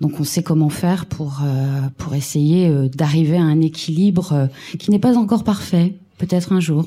donc 0.00 0.18
on 0.20 0.24
sait 0.24 0.42
comment 0.42 0.68
faire 0.70 1.06
pour 1.06 1.40
euh, 1.44 1.80
pour 1.96 2.14
essayer 2.14 2.68
euh, 2.68 2.88
d'arriver 2.88 3.36
à 3.36 3.42
un 3.42 3.60
équilibre 3.60 4.32
euh, 4.32 4.46
qui 4.78 4.90
n'est 4.90 4.98
pas 4.98 5.16
encore 5.16 5.44
parfait. 5.44 5.94
Peut-être 6.18 6.52
un 6.52 6.60
jour, 6.60 6.86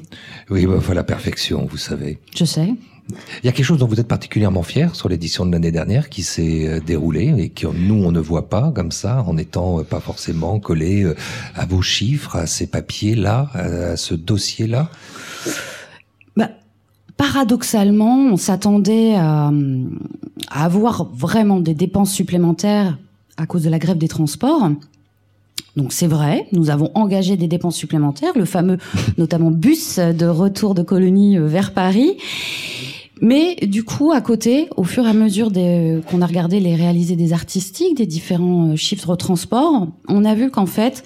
Oui, 0.51 0.68
bah, 0.68 0.76
enfin, 0.78 0.93
la 0.93 1.04
perfection, 1.04 1.66
vous 1.68 1.78
savez. 1.78 2.20
je 2.36 2.45
sais. 2.45 2.72
Il 3.10 3.45
y 3.45 3.49
a 3.49 3.51
quelque 3.51 3.66
chose 3.66 3.80
dont 3.80 3.88
vous 3.88 3.99
êtes 3.99 4.08
particulièrement 4.08 4.62
fier 4.64 4.95
sur 4.95 5.10
l'édition 5.10 5.45
de 5.45 5.51
l'année 5.51 5.72
dernière 5.72 6.08
qui 6.10 6.22
s'est 6.24 6.68
euh, 6.68 6.80
déroulée 6.80 7.34
et 7.39 7.49
que 7.49 7.66
nous 7.68 7.95
on 7.95 8.12
ne 8.12 8.20
voit 8.20 8.47
pas 8.47 8.72
comme 8.76 8.91
ça 8.91 9.24
en 9.24 9.34
n'étant 9.34 9.80
euh, 9.80 9.84
pas 9.84 9.99
forcément 9.99 10.60
collé 10.60 11.12
à 11.56 11.66
vos 11.66 11.82
chiffres, 11.82 12.36
à 12.36 12.45
ces 12.45 12.68
papiers 12.68 13.16
là, 13.16 13.49
à 13.56 13.97
ce 13.97 14.14
dossier 14.14 14.68
là. 14.68 14.89
Bah, 16.38 16.49
paradoxalement, 17.18 18.16
on 18.32 18.38
s'attendait 18.38 19.16
à, 19.16 19.51
à 20.49 20.66
avoir 20.66 21.09
vraiment 21.14 21.59
des 21.59 21.74
dépenses 21.74 22.11
supplémentaires 22.11 22.97
à 23.38 23.45
cause 23.45 23.64
de 23.64 23.70
la 23.70 23.80
grève 23.80 23.97
des 23.97 24.07
transports. 24.07 24.70
Donc 25.76 25.91
c'est 25.91 26.07
vrai, 26.07 26.47
nous 26.51 26.70
avons 26.70 26.91
engagé 26.93 27.36
des 27.36 27.47
dépenses 27.47 27.76
supplémentaires, 27.76 28.34
le 28.36 28.45
fameux 28.45 28.78
notamment 29.18 29.49
bus 29.51 29.97
de 29.99 30.26
retour 30.28 30.76
de 30.76 30.84
colonie 30.84 31.38
euh, 31.38 31.47
vers 31.47 31.74
Paris. 31.74 32.18
Mais 33.22 33.55
du 33.64 33.84
coup, 33.84 34.11
à 34.11 34.22
côté, 34.22 34.68
au 34.76 34.84
fur 34.84 35.05
et 35.05 35.09
à 35.09 35.14
mesure 35.14 35.49
des- 35.49 36.01
qu'on 36.09 36.22
a 36.22 36.26
regardé 36.26 36.59
les 36.59 36.76
réalisés 36.76 37.16
des 37.16 37.32
artistiques, 37.34 37.95
des 37.97 38.05
différents 38.05 38.70
euh, 38.72 38.76
chiffres 38.76 39.11
de 39.11 39.16
transport, 39.18 39.88
on 40.07 40.26
a 40.26 40.36
vu 40.36 40.51
qu'en 40.51 40.66
fait, 40.66 41.03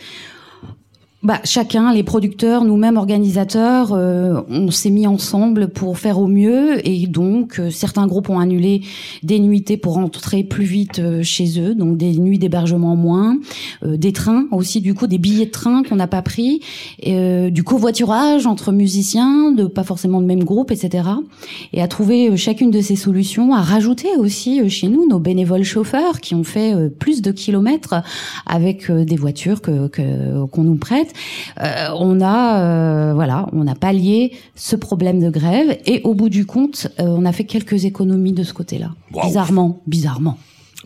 bah, 1.28 1.41
chacun, 1.43 1.91
les 1.93 2.03
producteurs, 2.03 2.63
nous-mêmes 2.63 2.95
organisateurs, 2.95 3.91
euh, 3.91 4.39
on 4.49 4.71
s'est 4.71 4.89
mis 4.89 5.07
ensemble 5.07 5.67
pour 5.67 5.97
faire 5.97 6.19
au 6.19 6.28
mieux 6.28 6.80
et 6.88 7.05
donc 7.05 7.59
euh, 7.59 7.69
certains 7.69 8.07
groupes 8.07 8.30
ont 8.30 8.39
annulé 8.39 8.84
des 9.23 9.38
nuitées 9.39 9.75
pour 9.75 9.95
rentrer 9.95 10.45
plus 10.45 10.63
vite 10.63 10.99
euh, 10.99 11.23
chez 11.23 11.59
eux, 11.59 11.75
donc 11.75 11.97
des 11.97 12.13
nuits 12.17 12.39
d'hébergement 12.39 12.93
en 12.93 12.95
moins, 12.95 13.38
euh, 13.84 13.97
des 13.97 14.13
trains 14.13 14.45
aussi 14.51 14.80
du 14.80 14.93
coup 14.93 15.05
des 15.05 15.17
billets 15.17 15.47
de 15.47 15.51
train 15.51 15.84
qu'on 15.84 15.97
n'a 15.97 16.07
pas 16.07 16.21
pris, 16.21 16.61
euh, 17.05 17.49
du 17.49 17.61
covoiturage 17.61 18.45
entre 18.45 18.71
musiciens, 18.71 19.51
de 19.51 19.65
pas 19.65 19.84
forcément 19.84 20.21
de 20.21 20.25
même 20.25 20.45
groupe, 20.45 20.71
etc. 20.71 21.09
Et 21.73 21.82
à 21.82 21.89
trouver 21.89 22.38
chacune 22.38 22.71
de 22.71 22.80
ces 22.80 22.95
solutions, 22.95 23.53
à 23.53 23.59
rajouter 23.59 24.15
aussi 24.17 24.69
chez 24.69 24.88
nous 24.88 25.05
nos 25.09 25.19
bénévoles 25.19 25.63
chauffeurs 25.63 26.21
qui 26.21 26.36
ont 26.36 26.45
fait 26.45 26.73
plus 26.99 27.21
de 27.21 27.34
kilomètres 27.34 27.95
avec 28.45 28.89
des 28.89 29.17
voitures 29.17 29.59
que- 29.61 29.89
qu'on 30.45 30.63
nous 30.63 30.78
prête. 30.78 31.11
Euh, 31.61 31.88
on 31.97 32.22
a 32.22 32.59
euh, 32.61 33.13
voilà, 33.13 33.47
on 33.53 33.68
a 33.68 33.76
pallié 33.76 34.34
ce 34.55 34.76
problème 34.76 35.20
de 35.20 35.30
grève 35.30 35.78
et 35.86 36.01
au 36.03 36.13
bout 36.13 36.30
du 36.30 36.45
compte, 36.45 36.88
euh, 36.99 37.03
on 37.07 37.26
a 37.26 37.32
fait 37.32 37.45
quelques 37.45 37.86
économies 37.86 38.34
de 38.34 38.43
ce 38.43 38.53
côté-là. 38.53 38.91
Bizarrement, 39.24 39.82
bizarrement. 39.88 40.38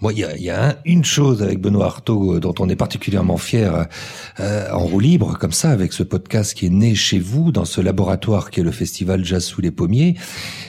Moi, 0.02 0.14
il 0.14 0.20
y 0.20 0.24
a, 0.24 0.36
y 0.38 0.50
a 0.50 0.70
un- 0.70 0.76
une 0.86 1.04
chose 1.04 1.44
avec 1.44 1.60
Benoît 1.62 1.86
Artaud 1.86 2.36
euh, 2.36 2.40
dont 2.40 2.56
on 2.60 2.70
est 2.70 2.76
particulièrement 2.76 3.38
fier 3.38 3.88
euh, 4.40 4.72
en 4.72 4.80
roue 4.80 5.00
libre, 5.00 5.38
comme 5.38 5.52
ça, 5.52 5.70
avec 5.70 5.94
ce 5.94 6.02
podcast 6.02 6.56
qui 6.56 6.66
est 6.66 6.70
né 6.70 6.96
chez 6.96 7.20
vous, 7.20 7.52
dans 7.52 7.66
ce 7.66 7.82
laboratoire 7.82 8.50
qui 8.50 8.62
est 8.62 8.64
le 8.64 8.72
festival 8.72 9.24
Jazz 9.24 9.44
sous 9.44 9.62
les 9.62 9.70
pommiers, 9.70 10.16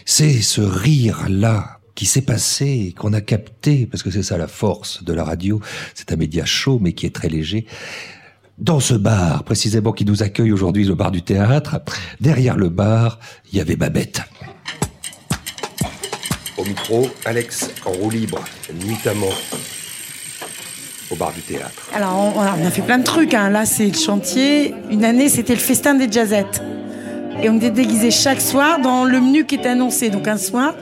c'est 0.05 0.43
ce 0.43 0.61
rire-là 0.61 1.79
qui 1.95 2.05
s'est 2.05 2.23
passé, 2.23 2.95
qu'on 2.99 3.13
a 3.15 3.21
capté, 3.21 3.87
parce 3.87 4.03
que 4.03 4.11
c'est 4.11 4.23
ça 4.23 4.37
la 4.37 4.49
force 4.49 5.03
de 5.05 5.13
la 5.15 5.25
radio, 5.25 5.61
c'est 5.95 6.13
un 6.13 6.17
média 6.17 6.45
chaud 6.45 6.79
mais 6.83 6.93
qui 6.93 7.07
est 7.07 7.15
très 7.15 7.29
léger. 7.29 7.67
Dans 8.59 8.81
ce 8.81 8.95
bar, 8.95 9.43
précisément, 9.45 9.93
qui 9.93 10.05
nous 10.05 10.23
accueille 10.23 10.53
aujourd'hui, 10.53 10.85
le 10.85 10.95
bar 10.95 11.11
du 11.11 11.23
théâtre, 11.23 11.81
derrière 12.21 12.57
le 12.57 12.69
bar, 12.69 13.19
il 13.51 13.59
y 13.59 13.61
avait 13.61 13.77
Babette. 13.77 14.23
Au 16.59 16.65
micro, 16.65 17.09
Alex 17.25 17.71
en 17.87 17.91
roue 17.93 18.11
libre, 18.11 18.39
nuitamment 18.87 19.27
au 21.11 21.17
bar 21.17 21.33
du 21.33 21.41
théâtre. 21.41 21.89
Alors, 21.95 22.15
on, 22.37 22.39
on 22.39 22.67
a 22.67 22.71
fait 22.71 22.83
plein 22.83 22.99
de 22.99 23.05
trucs. 23.05 23.35
hein. 23.35 23.49
Là, 23.51 23.65
c'est 23.67 23.87
le 23.87 23.95
chantier. 23.99 24.75
Une 24.91 25.05
année, 25.05 25.29
c'était 25.29 25.55
le 25.55 25.61
festin 25.61 25.95
des 25.95 26.11
jazzettes. 26.11 26.63
Et 27.43 27.49
on 27.49 27.57
était 27.57 27.71
déguisés 27.71 28.11
chaque 28.11 28.41
soir 28.41 28.79
dans 28.81 29.05
le 29.05 29.21
menu 29.21 29.45
qui 29.47 29.57
était 29.57 29.71
annoncé. 29.71 30.11
Donc, 30.11 30.29
un 30.29 30.37
soir, 30.37 30.75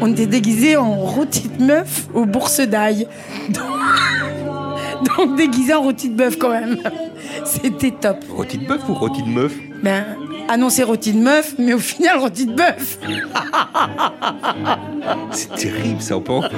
on 0.00 0.12
était 0.12 0.26
déguisés 0.26 0.76
en 0.76 0.94
rôti 0.94 1.48
de 1.48 1.64
meuf 1.64 2.06
aux 2.14 2.26
bourses 2.26 2.60
d'ail. 2.60 3.08
Donc, 3.48 3.64
donc 5.16 5.36
déguisés 5.36 5.74
en 5.74 5.82
rôti 5.82 6.08
de 6.08 6.14
bœuf 6.14 6.36
quand 6.38 6.50
même. 6.50 6.78
C'était 7.44 7.92
top. 7.92 8.24
Rôti 8.34 8.58
de 8.58 8.66
bœuf 8.66 8.80
ou 8.88 8.94
rôti 8.94 9.22
de 9.22 9.28
meuf? 9.28 9.52
Ben, 9.82 10.04
annoncé 10.48 10.82
rôti 10.82 11.12
de 11.12 11.18
meuf, 11.18 11.54
mais 11.58 11.74
au 11.74 11.78
final, 11.78 12.18
rôti 12.18 12.46
de 12.46 12.54
bœuf. 12.54 12.98
C'est 15.30 15.54
terrible, 15.54 16.00
ça, 16.00 16.16
on 16.16 16.20
peut 16.20 16.32
encore. 16.32 16.54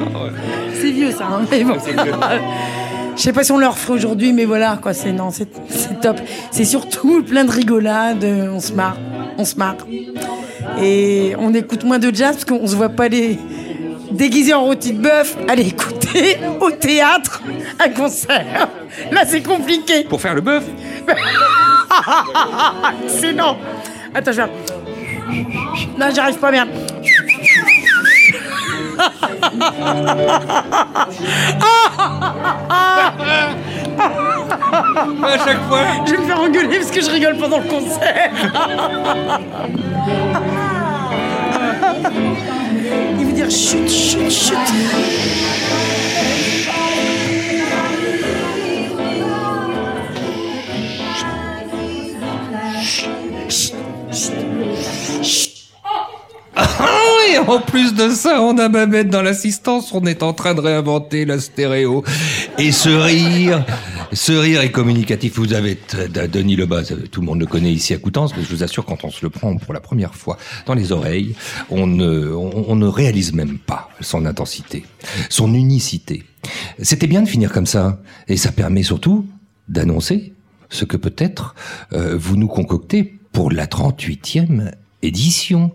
C'est 0.75 0.91
vieux 0.91 1.11
ça, 1.11 1.27
hein, 1.27 1.43
mais 1.51 1.65
bon. 1.65 1.77
Je 3.17 3.23
sais 3.23 3.33
pas 3.33 3.45
si 3.45 3.53
on 3.53 3.59
le 3.59 3.67
referait 3.67 3.95
aujourd'hui, 3.95 4.33
mais 4.33 4.45
voilà, 4.45 4.79
quoi, 4.81 4.93
c'est 4.93 5.13
non, 5.13 5.31
c'est 5.31 5.49
top. 6.03 6.21
C'est 6.51 6.67
surtout 6.67 7.23
plein 7.23 7.45
de 7.45 7.51
rigolade, 7.51 8.23
on 8.25 8.61
se 8.61 8.73
marre, 8.75 8.99
on 9.39 9.45
se 9.45 9.57
marre. 9.57 9.77
Et 10.83 11.35
on 11.39 11.55
écoute 11.55 11.85
moins 11.85 11.99
de 11.99 12.15
jazz 12.15 12.37
parce 12.37 12.45
qu'on 12.45 12.67
se 12.67 12.77
voit 12.77 12.91
pas 12.91 13.09
les 13.09 13.39
déguisés 14.11 14.55
en 14.55 14.65
rôti 14.65 14.93
de 14.93 15.01
bœuf, 15.01 15.37
aller 15.49 15.69
écouter 15.69 16.39
au 16.61 16.71
théâtre 16.71 17.43
un 17.79 17.89
concert. 17.91 18.69
Là, 19.11 19.23
c'est 19.27 19.43
compliqué. 19.43 20.05
Pour 20.05 20.21
faire 20.21 20.35
le 20.35 20.41
bœuf 20.41 20.65
C'est 23.09 23.33
non. 23.33 23.57
Attends, 24.15 24.33
je 24.33 24.43
vais. 24.43 24.49
Non, 25.99 26.07
j'arrive 26.15 26.39
pas 26.39 26.51
bien. 26.51 26.67
À 35.23 35.39
chaque 35.45 35.63
fois. 35.69 35.81
Je 36.07 36.13
vais 36.13 36.19
me 36.19 36.27
faire 36.27 36.41
engueuler 36.41 36.79
parce 36.79 36.91
que 36.91 37.01
je 37.01 37.11
rigole 37.11 37.37
pendant 37.37 37.59
le 37.59 37.69
concert. 37.69 38.31
Chut, 43.49 43.89
chut, 43.89 44.29
chut. 44.29 44.57
Oui, 56.59 57.39
en 57.47 57.61
plus 57.61 57.95
de 57.95 58.11
ça, 58.11 58.43
on 58.43 58.59
a 58.59 58.69
Babette 58.69 59.11
dans 59.11 59.23
l'assistance, 59.23 59.93
on 59.93 60.05
est 60.07 60.25
en 60.25 60.33
train 60.33 60.55
de 60.55 60.61
réinventer 60.61 61.25
la 61.25 61.39
stéréo. 61.39 62.03
Et 62.59 62.73
ce 62.73 62.89
rire, 62.89 63.65
ce 64.13 64.33
rire 64.33 64.61
est 64.61 64.71
communicatif. 64.71 65.35
Vous 65.37 65.53
avez 65.53 65.79
Denis 66.33 66.57
Lebas, 66.57 66.93
tout 67.11 67.21
le 67.21 67.27
monde 67.27 67.41
le 67.41 67.47
connaît 67.47 67.73
ici 67.73 67.95
à 67.95 67.99
Coutances, 67.99 68.37
mais 68.37 68.43
je 68.43 68.49
vous 68.49 68.63
assure, 68.63 68.85
quand 68.85 69.05
on 69.05 69.11
se 69.11 69.25
le 69.25 69.31
prend 69.31 69.57
pour 69.57 69.75
la 69.75 69.81
première 69.81 70.15
fois 70.15 70.39
dans 70.67 70.75
les 70.75 70.93
oreilles, 70.93 71.35
on 71.71 71.87
ne, 71.87 72.31
on, 72.33 72.65
on 72.69 72.77
ne 72.77 72.87
réalise 72.87 73.33
même 73.33 73.59
pas 73.59 73.89
son 74.01 74.27
intensité, 74.27 74.85
son 75.29 75.53
unicité. 75.55 76.25
C'était 76.81 77.07
bien 77.07 77.23
de 77.23 77.29
finir 77.29 77.53
comme 77.53 77.67
ça, 77.67 78.01
et 78.29 78.37
ça 78.37 78.53
permet 78.53 78.83
surtout 78.83 79.27
d'annoncer 79.69 80.33
ce 80.69 80.85
que 80.85 80.97
peut-être 80.97 81.55
euh, 81.93 82.17
vous 82.17 82.37
nous 82.37 82.49
concoctez 82.49 83.15
pour 83.33 83.51
la 83.51 83.67
38e 83.67 84.73
édition. 85.03 85.73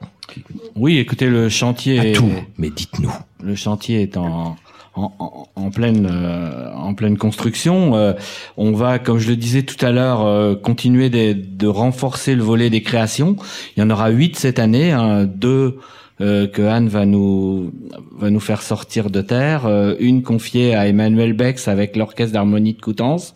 Oui, 0.75 0.97
écoutez, 0.97 1.27
le 1.27 1.49
chantier. 1.49 2.11
Est- 2.11 2.13
tout, 2.13 2.31
mais 2.57 2.69
dites-nous. 2.69 3.11
Le 3.43 3.55
chantier 3.55 4.01
est 4.01 4.15
en 4.17 4.55
en, 4.95 5.71
pleine 5.71 6.07
euh, 6.11 6.73
en 6.73 6.93
pleine 6.93 7.17
construction. 7.17 7.95
Euh, 7.95 8.13
on 8.57 8.71
va, 8.71 8.99
comme 8.99 9.19
je 9.19 9.29
le 9.29 9.35
disais 9.35 9.63
tout 9.63 9.83
à 9.85 9.91
l'heure, 9.91 10.25
euh, 10.25 10.55
continuer 10.55 11.09
de, 11.09 11.33
de 11.33 11.67
renforcer 11.67 12.35
le 12.35 12.43
volet 12.43 12.69
des 12.69 12.81
créations. 12.81 13.35
Il 13.75 13.81
y 13.81 13.83
en 13.83 13.89
aura 13.89 14.09
huit 14.09 14.35
cette 14.35 14.59
année, 14.59 14.91
hein, 14.91 15.25
deux 15.25 15.79
euh, 16.21 16.45
que 16.45 16.61
Anne 16.61 16.87
va 16.87 17.07
nous 17.07 17.73
va 18.19 18.29
nous 18.29 18.39
faire 18.39 18.61
sortir 18.61 19.09
de 19.09 19.21
terre, 19.21 19.65
euh, 19.65 19.95
une 19.99 20.21
confiée 20.21 20.75
à 20.75 20.87
Emmanuel 20.87 21.33
Bex 21.33 21.67
avec 21.67 21.95
l'orchestre 21.95 22.33
d'harmonie 22.33 22.73
de 22.73 22.81
Coutances, 22.81 23.33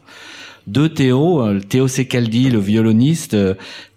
deux 0.68 0.90
Théo, 0.90 1.42
euh, 1.42 1.60
Théo 1.60 1.88
Secaldi, 1.88 2.52
le 2.52 2.60
violoniste, 2.60 3.36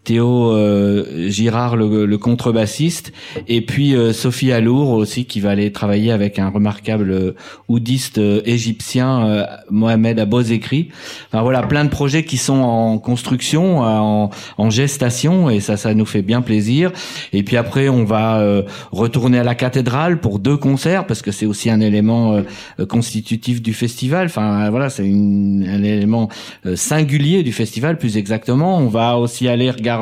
Théo 0.08 0.52
euh, 0.54 1.28
Girard, 1.28 1.76
le, 1.76 2.16
contrebassiste, 2.16 3.12
et 3.46 3.60
puis 3.60 3.94
euh, 3.94 4.14
Sophie 4.14 4.52
Alour 4.52 4.92
aussi 4.92 5.26
qui 5.26 5.38
va 5.38 5.50
aller 5.50 5.70
travailler 5.70 6.12
avec 6.12 6.38
un 6.38 6.48
remarquable 6.48 7.10
euh, 7.10 7.34
oudiste 7.68 8.16
euh, 8.16 8.40
égyptien, 8.46 9.46
Mohamed 9.70 10.18
Abozekri. 10.18 10.88
Enfin 11.26 11.42
voilà, 11.42 11.62
plein 11.62 11.84
de 11.84 11.90
projets 11.90 12.24
qui 12.24 12.38
sont 12.38 12.54
en 12.56 12.98
construction, 12.98 13.80
en, 13.80 14.30
en 14.56 14.70
gestation, 14.70 15.50
et 15.50 15.60
ça, 15.60 15.76
ça 15.76 15.92
nous 15.92 16.06
fait 16.06 16.22
bien 16.22 16.40
plaisir. 16.40 16.90
Et 17.34 17.42
puis 17.42 17.58
après, 17.58 17.90
on 17.90 18.04
va 18.04 18.42
retourner 18.90 19.38
à 19.38 19.44
la 19.44 19.54
cathédrale 19.54 20.20
pour 20.20 20.38
deux 20.38 20.56
concerts 20.56 21.06
parce 21.06 21.20
que 21.20 21.32
c'est 21.32 21.46
aussi 21.46 21.68
un 21.68 21.80
élément 21.80 22.42
constitutif 22.88 23.60
du 23.60 23.74
festival. 23.74 24.26
Enfin 24.26 24.70
voilà, 24.70 24.88
c'est 24.88 25.04
un 25.04 25.82
élément 25.82 26.28
singulier 26.74 27.42
du 27.42 27.52
festival, 27.52 27.98
plus 27.98 28.16
exactement. 28.16 28.78
On 28.78 28.88
va 28.88 29.18
aussi 29.18 29.48
aller 29.48 29.70
regarder 29.70 29.97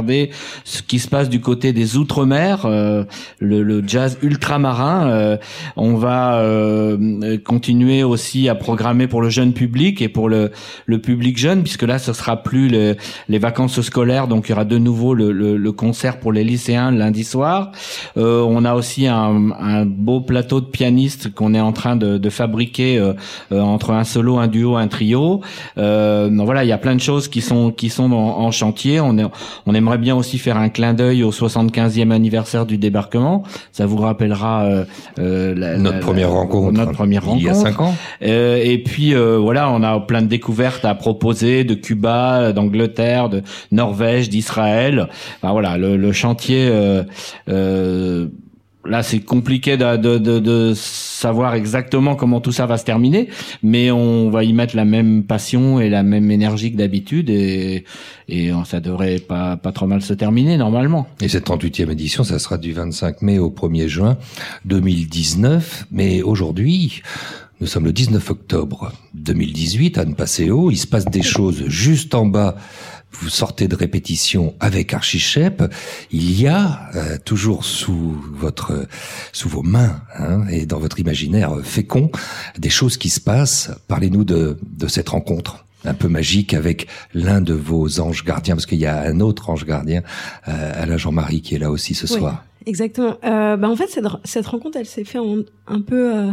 ce 0.65 0.83
qui 0.83 0.99
se 0.99 1.09
passe 1.09 1.29
du 1.29 1.41
côté 1.41 1.73
des 1.73 1.97
outre-mer, 1.97 2.63
euh, 2.65 3.05
le, 3.41 3.83
jazz 3.87 4.19
ultramarin. 4.23 5.09
Euh, 5.09 5.37
on 5.77 5.95
va 5.95 6.37
euh, 6.41 7.39
continuer 7.45 8.03
aussi 8.03 8.49
à 8.49 8.55
programmer 8.55 9.07
pour 9.07 9.23
le 9.23 9.29
jeune 9.31 9.53
public 9.53 10.03
et 10.03 10.09
pour 10.09 10.29
le, 10.29 10.51
le 10.87 10.99
public 11.01 11.37
jeune, 11.39 11.63
puisque 11.63 11.83
là, 11.83 11.99
ce 11.99 12.13
sera 12.13 12.43
plus 12.43 12.69
le- 12.69 12.97
les 13.29 13.39
vacances 13.39 13.81
scolaires, 13.81 14.29
donc 14.29 14.49
il 14.49 14.51
y 14.51 14.53
aura 14.55 14.65
de 14.65 14.79
nouveau 14.79 15.15
le, 15.15 15.33
le- 15.33 15.73
concert 15.73 16.19
pour 16.21 16.33
les 16.33 16.45
lycéens 16.45 16.91
lundi 16.91 17.25
soir. 17.25 17.73
Euh, 18.17 18.41
on 18.47 18.65
a 18.65 18.75
aussi 18.75 19.07
un, 19.07 19.51
un 19.59 19.85
beau 19.85 20.21
plateau 20.21 20.61
de 20.61 20.67
pianistes 20.67 21.35
qu'on 21.35 21.53
est 21.55 21.61
en 21.61 21.73
train 21.73 21.97
de, 21.97 22.19
de 22.19 22.31
fabriquer 22.31 23.13
entre 23.51 23.91
un 23.91 24.05
solo, 24.05 24.39
un 24.39 24.47
duo, 24.49 24.77
un 24.77 24.89
trio. 24.89 25.43
Donc 25.77 26.45
voilà, 26.47 26.65
il 26.65 26.69
y 26.69 26.73
a 26.73 26.79
plein 26.79 26.95
de 26.95 27.01
choses 27.01 27.29
qui 27.29 27.41
sont 27.41 27.71
qui 27.71 27.91
sont 27.91 28.11
en, 28.13 28.51
chantier. 28.51 29.01
On 29.01 29.19
est, 29.19 29.76
aimerait 29.77 29.99
bien 29.99 30.17
aussi 30.17 30.39
faire 30.39 30.57
un 30.57 30.69
clin 30.69 30.95
d'œil 30.95 31.23
au 31.23 31.31
75e 31.31 32.11
anniversaire 32.11 32.67
du 32.67 32.79
débarquement. 32.79 33.43
Ça 33.73 33.87
vous 33.87 33.97
rappellera 33.99 34.65
euh, 34.65 34.85
euh, 35.19 35.55
la- 35.55 35.77
Notre 35.79 35.97
la- 35.99 36.03
première 36.03 36.29
la- 36.29 36.35
rencontre, 36.35 36.73
Notre 36.73 36.93
première 36.93 37.23
il 37.37 37.43
y 37.45 37.49
a 37.49 37.53
rencontre. 37.53 37.71
cinq 37.71 37.81
ans. 37.81 37.95
Euh, 38.23 38.61
et 38.63 38.79
puis 38.79 39.15
euh, 39.15 39.39
voilà, 39.39 39.71
on 39.71 39.83
a 39.83 40.01
plein 40.01 40.23
de 40.23 40.27
découvertes 40.27 40.85
à 40.85 40.95
proposer 40.95 41.65
de 41.65 41.75
Cuba, 41.75 42.53
d'Angleterre, 42.53 43.29
de 43.29 43.43
Norvège, 43.71 44.29
d'Israël. 44.29 45.09
Enfin, 45.43 45.53
voilà, 45.53 45.77
le, 45.79 45.97
le 45.97 46.13
chantier. 46.13 46.69
Là, 48.89 49.03
c'est 49.03 49.21
compliqué 49.21 49.77
de, 49.77 49.97
de, 49.97 50.19
de, 50.19 50.39
de 50.39 50.73
savoir 50.75 51.55
exactement 51.55 52.15
comment 52.15 52.41
tout 52.41 52.53
ça 52.53 52.67
va 52.67 52.79
se 52.79 52.85
terminer, 52.85 53.29
mais 53.63 53.91
on 53.91 54.31
va 54.31 54.45
y 54.45 54.53
mettre 54.53 54.77
la 54.77 54.85
même 54.85 55.25
passion 55.25 55.81
et 55.81 55.89
la 55.89 56.03
même 56.03 56.31
énergie 56.31 56.73
que 56.73 56.77
d'habitude, 56.77 57.31
et, 57.31 57.85
et 58.29 58.51
ça 58.65 58.81
devrait 58.81 59.19
pas, 59.19 59.57
pas 59.57 59.73
trop 59.73 59.87
mal 59.87 60.03
se 60.03 60.15
terminer 60.15 60.57
normalement. 60.57 61.07
Et 61.21 61.29
cette 61.29 61.47
38e 61.47 61.91
édition, 61.91 62.25
ça 62.25 62.39
sera 62.39 62.59
du 62.59 62.73
25 62.73 63.23
mai 63.23 63.39
au 63.39 63.51
1er 63.51 63.89
juin 63.89 64.17
2019. 64.65 65.87
Mais 65.91 66.23
aujourd'hui, 66.23 67.03
nous 67.61 67.67
sommes 67.67 67.87
le 67.87 67.93
19 67.93 68.31
octobre 68.31 68.93
2018, 69.15 69.99
Anne 69.99 70.15
Passeo. 70.15 70.71
Il 70.71 70.77
se 70.77 70.87
passe 70.87 71.07
des 71.07 71.23
choses 71.23 71.65
juste 71.69 72.15
en 72.15 72.27
bas. 72.27 72.57
Vous 73.21 73.29
sortez 73.31 73.67
de 73.69 73.75
répétition 73.75 74.55
avec 74.61 74.93
Archichep. 74.93 75.63
Il 76.11 76.39
y 76.41 76.47
a 76.47 76.91
euh, 76.95 77.17
toujours 77.25 77.65
sous 77.65 78.15
votre, 78.33 78.87
sous 79.33 79.49
vos 79.49 79.63
mains 79.63 80.01
hein, 80.19 80.47
et 80.49 80.67
dans 80.67 80.79
votre 80.79 81.01
imaginaire 81.01 81.53
fécond 81.63 82.11
des 82.59 82.69
choses 82.71 82.97
qui 82.97 83.09
se 83.09 83.21
passent. 83.21 83.71
Parlez-nous 83.89 84.25
de, 84.25 84.59
de 84.63 84.87
cette 84.87 85.09
rencontre 85.09 85.65
un 85.85 85.95
peu 85.95 86.09
magique 86.09 86.53
avec 86.53 86.89
l'un 87.15 87.41
de 87.41 87.55
vos 87.55 88.01
anges 88.01 88.25
gardiens, 88.25 88.55
parce 88.57 88.67
qu'il 88.67 88.79
y 88.79 88.87
a 88.87 89.03
un 89.03 89.21
autre 89.21 89.51
ange 89.51 89.65
gardien, 89.65 90.03
euh, 90.49 90.83
Alain 90.83 90.97
Jean-Marie, 90.97 91.43
qui 91.43 91.55
est 91.55 91.59
là 91.59 91.71
aussi 91.71 91.95
ce 91.95 92.13
Oui, 92.13 92.19
soir. 92.19 92.45
Exactement. 92.67 93.17
Euh, 93.25 93.57
bah 93.57 93.69
en 93.69 93.77
fait, 93.77 93.87
cette, 93.89 94.05
cette 94.25 94.47
rencontre, 94.47 94.79
elle 94.79 94.87
s'est 94.87 95.05
faite 95.05 95.21
en- 95.21 95.45
un 95.69 95.81
peu 95.81 96.13
euh, 96.17 96.33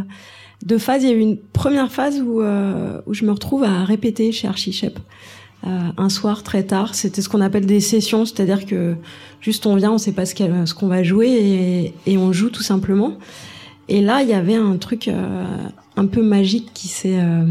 deux 0.66 0.80
phases. 0.80 1.04
Il 1.04 1.10
y 1.10 1.12
a 1.12 1.16
eu 1.16 1.20
une 1.20 1.38
première 1.38 1.92
phase 1.92 2.20
où, 2.20 2.42
euh, 2.42 3.00
où 3.06 3.14
je 3.14 3.24
me 3.26 3.32
retrouve 3.32 3.64
à 3.64 3.86
répéter 3.86 4.32
chez 4.32 4.48
Archichep. 4.48 4.98
Euh, 5.66 5.70
un 5.98 6.10
soir 6.10 6.44
très 6.44 6.64
tard, 6.64 6.94
c'était 6.94 7.22
ce 7.22 7.30
qu'on 7.30 7.40
appelle 7.40 7.66
des 7.66 7.80
sessions, 7.80 8.26
c'est-à-dire 8.26 8.66
que 8.66 8.96
juste 9.40 9.66
on 9.66 9.76
vient, 9.76 9.94
on 9.94 9.98
sait 9.98 10.12
pas 10.12 10.26
ce 10.26 10.74
qu'on 10.74 10.88
va 10.88 11.04
jouer 11.04 11.30
et, 11.30 11.94
et 12.12 12.18
on 12.18 12.34
joue 12.34 12.50
tout 12.50 12.64
simplement. 12.64 13.14
Et 13.88 14.02
là, 14.02 14.22
il 14.24 14.30
y 14.30 14.34
avait 14.34 14.56
un 14.56 14.76
truc 14.78 15.08
euh, 15.08 15.46
un 15.96 16.06
peu 16.06 16.22
magique 16.22 16.72
qui 16.74 16.90
s'est 16.90 17.18
euh, 17.18 17.46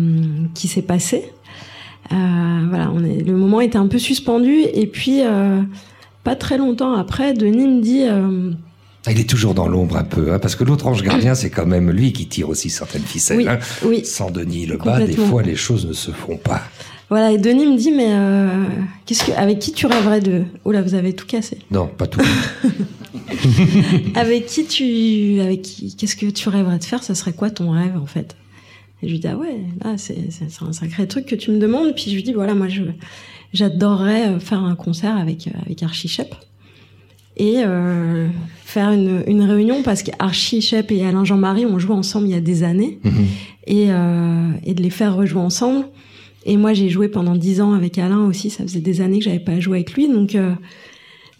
qui 0.55 0.69
s'est 0.69 0.83
passé. 0.83 1.33
Voilà, 2.11 2.91
on 2.95 3.03
est, 3.03 3.23
le 3.23 3.35
moment 3.37 3.63
était 3.63 3.79
un 3.79 3.87
peu 3.87 3.99
suspendu 3.99 4.61
et 4.75 4.87
puis 4.87 5.23
pas 6.25 6.37
très 6.37 6.59
longtemps 6.59 6.93
après, 6.93 7.33
Denis 7.33 7.67
me 7.67 7.81
dit 7.81 8.05
Ah, 8.07 9.13
Il 9.13 9.19
est 9.19 9.29
toujours 9.29 9.55
dans 9.55 9.67
l'ombre 9.67 9.97
un 9.97 10.05
peu, 10.05 10.33
hein, 10.35 10.39
parce 10.39 10.55
que 10.55 10.65
l'autre 10.65 10.87
ange 10.87 11.03
gardien, 11.03 11.35
c'est 11.35 11.49
quand 11.49 11.65
même 11.65 11.91
lui 11.91 12.13
qui 12.13 12.27
tire 12.29 12.51
aussi 12.51 12.69
certaines 12.69 13.03
ficelles. 13.03 13.39
Oui, 13.39 13.49
hein. 13.49 13.59
oui. 13.87 14.05
Sans 14.05 14.31
Denis 14.31 14.67
Lebas, 14.67 14.99
des 14.99 15.07
Complètement. 15.07 15.27
fois, 15.27 15.43
les 15.43 15.57
choses 15.57 15.87
ne 15.87 15.95
se 15.95 16.11
font 16.11 16.37
pas. 16.37 16.63
Voilà 17.13 17.31
et 17.31 17.37
Denis 17.39 17.67
me 17.67 17.77
dit 17.77 17.93
mais 17.93 18.09
euh, 18.09 18.65
qu'est-ce 19.05 19.25
que 19.25 19.33
avec 19.33 19.59
qui 19.59 19.73
tu 19.73 19.87
rêverais 19.87 20.21
de 20.21 20.45
Oh 20.65 20.73
là, 20.73 20.81
vous 20.81 20.95
avez 20.95 21.13
tout 21.15 21.27
cassé. 21.27 21.59
Non, 21.71 21.87
pas 21.87 22.07
tout. 22.07 22.21
avec 24.15 24.47
qui 24.47 24.65
tu 24.65 25.41
avec 25.41 25.61
qui 25.61 25.95
qu'est-ce 25.95 26.17
que 26.17 26.27
tu 26.27 26.49
rêverais 26.49 26.79
de 26.79 26.85
faire 26.85 27.03
ça 27.03 27.15
serait 27.15 27.35
quoi 27.35 27.51
ton 27.51 27.71
rêve 27.71 27.97
en 27.97 28.07
fait? 28.07 28.35
Et 29.03 29.09
je 29.09 29.13
lui 29.13 29.19
dis 29.19 29.29
ah 29.29 29.37
ouais 29.37 29.61
là 29.85 29.99
c'est 29.99 30.17
un 30.63 30.73
sacré 30.73 31.07
truc 31.07 31.27
que 31.27 31.35
tu 31.35 31.51
me 31.51 31.59
demandes 31.59 31.95
puis 31.95 32.05
je 32.09 32.15
lui 32.15 32.23
dis 32.23 32.33
voilà 32.33 32.55
moi 32.55 32.69
je 32.69 32.83
j'adorerais 33.53 34.29
euh, 34.29 34.41
faire 34.41 34.61
un 34.61 34.75
concert 34.75 35.17
avec 35.17 35.49
euh, 35.49 35.51
avec 35.67 35.83
Archie 35.83 36.09
Shep 36.09 36.35
et 37.37 37.57
euh, 37.59 38.29
faire 38.65 38.91
une, 38.91 39.23
une 39.27 39.43
réunion 39.43 39.83
parce 39.83 40.03
qu'Archie 40.03 40.63
Shep 40.63 40.91
et 40.93 41.05
Alain 41.05 41.25
Jean-Marie 41.25 41.67
ont 41.67 41.79
joué 41.79 41.95
ensemble 41.95 42.29
il 42.29 42.33
y 42.33 42.37
a 42.37 42.41
des 42.41 42.63
années 42.63 43.01
et, 43.67 43.87
euh, 43.91 44.51
et 44.65 44.75
de 44.75 44.83
les 44.83 44.91
faire 44.91 45.15
rejouer 45.15 45.41
ensemble. 45.41 45.87
Et 46.45 46.57
moi, 46.57 46.73
j'ai 46.73 46.89
joué 46.89 47.09
pendant 47.09 47.37
dix 47.37 47.61
ans 47.61 47.73
avec 47.73 47.99
Alain 47.99 48.27
aussi. 48.27 48.51
Ça 48.51 48.65
faisait 48.65 48.81
des 48.81 49.01
années 49.01 49.19
que 49.19 49.25
j'avais 49.25 49.41
pas 49.41 49.61
joué 49.61 49.79
avec 49.79 49.93
lui. 49.95 50.09
Donc, 50.09 50.35
euh, 50.35 50.55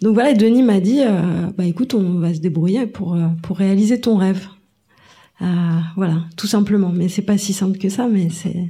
donc 0.01 0.15
voilà, 0.15 0.33
Denis 0.33 0.63
m'a 0.63 0.81
dit, 0.81 1.01
euh, 1.01 1.47
bah 1.57 1.65
écoute, 1.65 1.93
on 1.93 2.19
va 2.19 2.33
se 2.33 2.39
débrouiller 2.39 2.87
pour, 2.87 3.13
euh, 3.13 3.27
pour 3.41 3.57
réaliser 3.57 4.01
ton 4.01 4.17
rêve. 4.17 4.47
Euh, 5.41 5.45
voilà, 5.95 6.25
tout 6.35 6.47
simplement. 6.47 6.91
Mais 6.93 7.07
c'est 7.07 7.21
pas 7.21 7.37
si 7.37 7.53
simple 7.53 7.77
que 7.77 7.89
ça, 7.89 8.07
mais 8.07 8.29
c'est, 8.29 8.69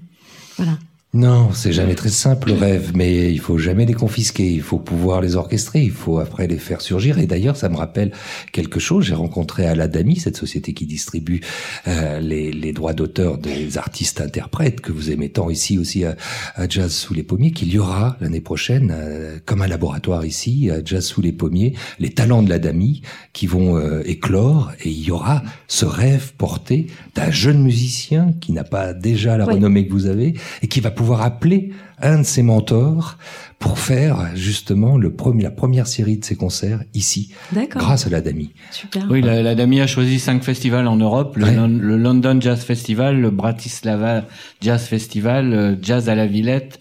voilà. 0.57 0.77
Non, 1.15 1.51
c'est 1.53 1.71
jamais 1.73 1.93
très 1.93 2.09
simple 2.09 2.47
le 2.49 2.55
rêve, 2.55 2.91
mais 2.95 3.31
il 3.31 3.39
faut 3.39 3.59
jamais 3.59 3.85
les 3.85 3.93
confisquer, 3.93 4.51
il 4.51 4.63
faut 4.63 4.79
pouvoir 4.79 5.21
les 5.21 5.35
orchestrer, 5.35 5.83
il 5.83 5.91
faut 5.91 6.17
après 6.17 6.47
les 6.47 6.57
faire 6.57 6.81
surgir. 6.81 7.19
Et 7.19 7.27
d'ailleurs, 7.27 7.55
ça 7.55 7.69
me 7.69 7.75
rappelle 7.75 8.11
quelque 8.51 8.79
chose. 8.79 9.05
J'ai 9.05 9.13
rencontré 9.13 9.67
à 9.67 9.75
l'Adami, 9.75 10.15
cette 10.15 10.37
société 10.37 10.73
qui 10.73 10.87
distribue 10.87 11.41
euh, 11.87 12.19
les, 12.19 12.51
les 12.51 12.73
droits 12.73 12.93
d'auteur 12.93 13.37
des 13.37 13.77
artistes 13.77 14.21
interprètes 14.21 14.81
que 14.81 14.91
vous 14.91 15.11
aimez 15.11 15.29
tant 15.29 15.51
ici 15.51 15.77
aussi 15.77 16.03
à, 16.03 16.15
à 16.55 16.67
Jazz 16.67 16.91
sous 16.91 17.13
les 17.13 17.21
pommiers, 17.21 17.51
qu'il 17.51 17.71
y 17.71 17.77
aura 17.77 18.17
l'année 18.19 18.41
prochaine, 18.41 18.91
euh, 18.91 19.37
comme 19.45 19.61
un 19.61 19.67
laboratoire 19.67 20.25
ici, 20.25 20.71
à 20.71 20.83
Jazz 20.83 21.05
sous 21.05 21.21
les 21.21 21.31
pommiers, 21.31 21.75
les 21.99 22.09
talents 22.09 22.41
de 22.41 22.49
l'Adami 22.49 23.03
qui 23.33 23.45
vont 23.45 23.77
euh, 23.77 24.01
éclore 24.05 24.71
et 24.83 24.89
il 24.89 25.03
y 25.03 25.11
aura 25.11 25.43
ce 25.67 25.85
rêve 25.85 26.33
porté 26.39 26.87
d'un 27.13 27.29
jeune 27.29 27.61
musicien 27.61 28.33
qui 28.41 28.51
n'a 28.51 28.63
pas 28.63 28.95
déjà 28.95 29.37
la 29.37 29.45
Oui. 29.45 29.53
renommée 29.53 29.85
que 29.85 29.91
vous 29.93 30.07
avez 30.07 30.33
et 30.63 30.67
qui 30.67 30.79
va 30.79 30.89
pouvoir 30.89 31.02
appeler 31.11 31.71
un 32.01 32.19
de 32.19 32.23
ses 32.23 32.41
mentors 32.43 33.17
pour 33.59 33.79
faire 33.79 34.31
justement 34.35 34.97
le 34.97 35.13
premier, 35.13 35.43
la 35.43 35.51
première 35.51 35.87
série 35.87 36.17
de 36.17 36.25
ses 36.25 36.35
concerts 36.35 36.83
ici, 36.93 37.31
D'accord. 37.51 37.81
grâce 37.81 38.07
à 38.07 38.09
l'Adami. 38.09 38.51
Super. 38.71 39.05
Oui, 39.09 39.21
la, 39.21 39.41
la 39.41 39.55
Dami 39.55 39.79
a 39.81 39.87
choisi 39.87 40.19
cinq 40.19 40.43
festivals 40.43 40.87
en 40.87 40.95
Europe 40.97 41.35
le, 41.37 41.45
Lon- 41.51 41.79
le 41.81 41.97
London 41.97 42.37
Jazz 42.41 42.61
Festival, 42.63 43.19
le 43.21 43.29
Bratislava 43.29 44.23
Jazz 44.61 44.83
Festival, 44.83 45.49
le 45.49 45.77
Jazz 45.81 46.09
à 46.09 46.15
la 46.15 46.25
Villette, 46.27 46.79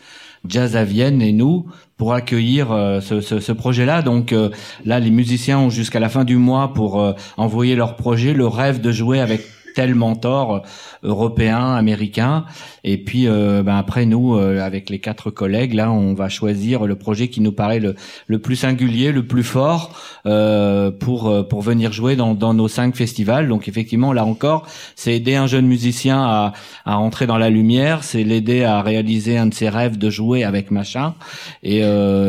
Jazz 0.48 0.74
à 0.76 0.82
Vienne 0.84 1.22
et 1.22 1.32
nous 1.32 1.66
pour 1.96 2.14
accueillir 2.14 2.72
euh, 2.72 3.00
ce, 3.00 3.20
ce- 3.20 3.38
ce 3.38 3.52
projet-là. 3.52 4.02
Donc 4.02 4.32
euh, 4.32 4.50
là, 4.84 4.98
les 4.98 5.10
musiciens 5.12 5.58
ont 5.60 5.70
jusqu'à 5.70 6.00
la 6.00 6.08
fin 6.08 6.24
du 6.24 6.36
mois 6.36 6.72
pour 6.74 7.00
euh, 7.00 7.12
envoyer 7.36 7.76
leur 7.76 7.94
projet, 7.94 8.34
le 8.34 8.46
rêve 8.48 8.80
de 8.80 8.90
jouer 8.90 9.20
avec 9.20 9.42
tel 9.74 9.94
mentor 9.94 10.54
euh, 10.54 10.60
européen, 11.02 11.74
américain. 11.74 12.44
Et 12.84 12.98
puis 12.98 13.28
euh, 13.28 13.62
ben 13.62 13.76
après 13.76 14.06
nous, 14.06 14.34
euh, 14.34 14.60
avec 14.60 14.90
les 14.90 14.98
quatre 14.98 15.30
collègues, 15.30 15.74
là, 15.74 15.90
on 15.90 16.14
va 16.14 16.28
choisir 16.28 16.86
le 16.86 16.96
projet 16.96 17.28
qui 17.28 17.40
nous 17.40 17.52
paraît 17.52 17.80
le, 17.80 17.94
le 18.26 18.38
plus 18.38 18.56
singulier, 18.56 19.12
le 19.12 19.26
plus 19.26 19.44
fort 19.44 19.96
euh, 20.26 20.90
pour 20.90 21.28
euh, 21.28 21.42
pour 21.42 21.62
venir 21.62 21.92
jouer 21.92 22.16
dans, 22.16 22.34
dans 22.34 22.54
nos 22.54 22.68
cinq 22.68 22.96
festivals. 22.96 23.48
Donc 23.48 23.68
effectivement, 23.68 24.12
là 24.12 24.24
encore, 24.24 24.66
c'est 24.96 25.14
aider 25.14 25.34
un 25.34 25.46
jeune 25.46 25.66
musicien 25.66 26.22
à 26.22 26.52
à 26.84 26.98
entrer 26.98 27.26
dans 27.26 27.38
la 27.38 27.50
lumière, 27.50 28.02
c'est 28.04 28.24
l'aider 28.24 28.64
à 28.64 28.82
réaliser 28.82 29.38
un 29.38 29.46
de 29.46 29.54
ses 29.54 29.68
rêves 29.68 29.98
de 29.98 30.10
jouer 30.10 30.44
avec 30.44 30.70
machin. 30.70 31.14
Et 31.62 31.82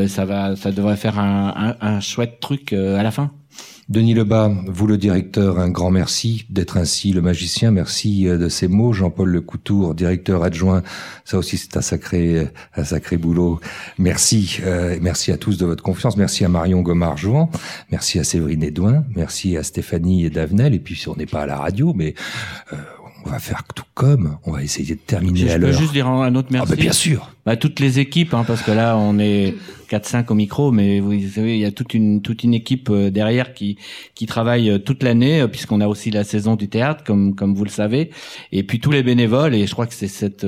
ça 0.07 0.25
va, 0.25 0.55
ça 0.55 0.71
devrait 0.71 0.97
faire 0.97 1.19
un, 1.19 1.75
un, 1.81 1.95
un 1.95 1.99
chouette 1.99 2.39
truc 2.39 2.73
à 2.73 3.03
la 3.03 3.11
fin. 3.11 3.31
Denis 3.89 4.13
Lebas, 4.13 4.49
vous 4.67 4.87
le 4.87 4.97
directeur, 4.97 5.59
un 5.59 5.69
grand 5.69 5.91
merci 5.91 6.45
d'être 6.49 6.77
ainsi 6.77 7.11
le 7.11 7.21
magicien. 7.21 7.71
Merci 7.71 8.27
euh, 8.27 8.37
de 8.37 8.47
ces 8.47 8.69
mots. 8.69 8.93
Jean-Paul 8.93 9.29
Lecoutour, 9.29 9.93
directeur 9.93 10.43
adjoint. 10.43 10.83
Ça 11.25 11.37
aussi, 11.37 11.57
c'est 11.57 11.75
un 11.75 11.81
sacré, 11.81 12.39
euh, 12.39 12.45
un 12.77 12.85
sacré 12.85 13.17
boulot. 13.17 13.59
Merci, 13.97 14.59
euh, 14.63 14.97
merci 15.01 15.33
à 15.33 15.37
tous 15.37 15.57
de 15.57 15.65
votre 15.65 15.83
confiance. 15.83 16.15
Merci 16.15 16.45
à 16.45 16.49
Marion 16.49 16.81
Gomard-Jouan. 16.81 17.49
Merci 17.91 18.19
à 18.19 18.23
Séverine 18.23 18.63
Edouin. 18.63 19.03
Merci 19.15 19.57
à 19.57 19.63
Stéphanie 19.63 20.29
Davenel. 20.29 20.73
Et 20.73 20.79
puis, 20.79 20.95
si 20.95 21.09
on 21.09 21.15
n'est 21.15 21.25
pas 21.25 21.41
à 21.41 21.45
la 21.45 21.57
radio, 21.57 21.93
mais 21.93 22.15
euh, 22.71 22.77
on 23.25 23.29
va 23.29 23.39
faire 23.39 23.63
tout 23.75 23.85
comme. 23.93 24.37
On 24.45 24.51
va 24.51 24.63
essayer 24.63 24.95
de 24.95 25.01
terminer 25.01 25.41
Je 25.41 25.55
à 25.55 25.59
peux 25.59 25.71
juste 25.73 25.91
dire 25.91 26.07
un 26.07 26.35
autre 26.35 26.49
merci. 26.51 26.71
Ah 26.71 26.75
bah, 26.75 26.81
bien 26.81 26.93
sûr. 26.93 27.32
Bah, 27.45 27.57
toutes 27.57 27.79
les 27.79 27.99
équipes, 27.99 28.33
hein, 28.33 28.45
parce 28.47 28.61
que 28.61 28.71
là 28.71 28.97
on 28.97 29.19
est 29.19 29.55
4-5 29.89 30.31
au 30.31 30.33
micro, 30.33 30.71
mais 30.71 30.99
vous 30.99 31.11
savez, 31.27 31.55
il 31.55 31.61
y 31.61 31.65
a 31.65 31.71
toute 31.71 31.93
une 31.93 32.21
toute 32.21 32.43
une 32.43 32.53
équipe 32.53 32.89
euh, 32.89 33.09
derrière 33.09 33.53
qui 33.53 33.77
qui 34.15 34.25
travaille 34.25 34.69
euh, 34.69 34.77
toute 34.79 35.03
l'année, 35.03 35.41
euh, 35.41 35.47
puisqu'on 35.47 35.81
a 35.81 35.87
aussi 35.87 36.09
la 36.09 36.23
saison 36.23 36.55
du 36.55 36.67
théâtre, 36.67 37.03
comme 37.03 37.35
comme 37.35 37.53
vous 37.53 37.63
le 37.63 37.69
savez, 37.69 38.09
et 38.51 38.63
puis 38.63 38.79
tous 38.79 38.91
les 38.91 39.03
bénévoles. 39.03 39.55
Et 39.55 39.67
je 39.67 39.73
crois 39.73 39.87
que 39.87 39.93
c'est 39.93 40.07
cette 40.07 40.47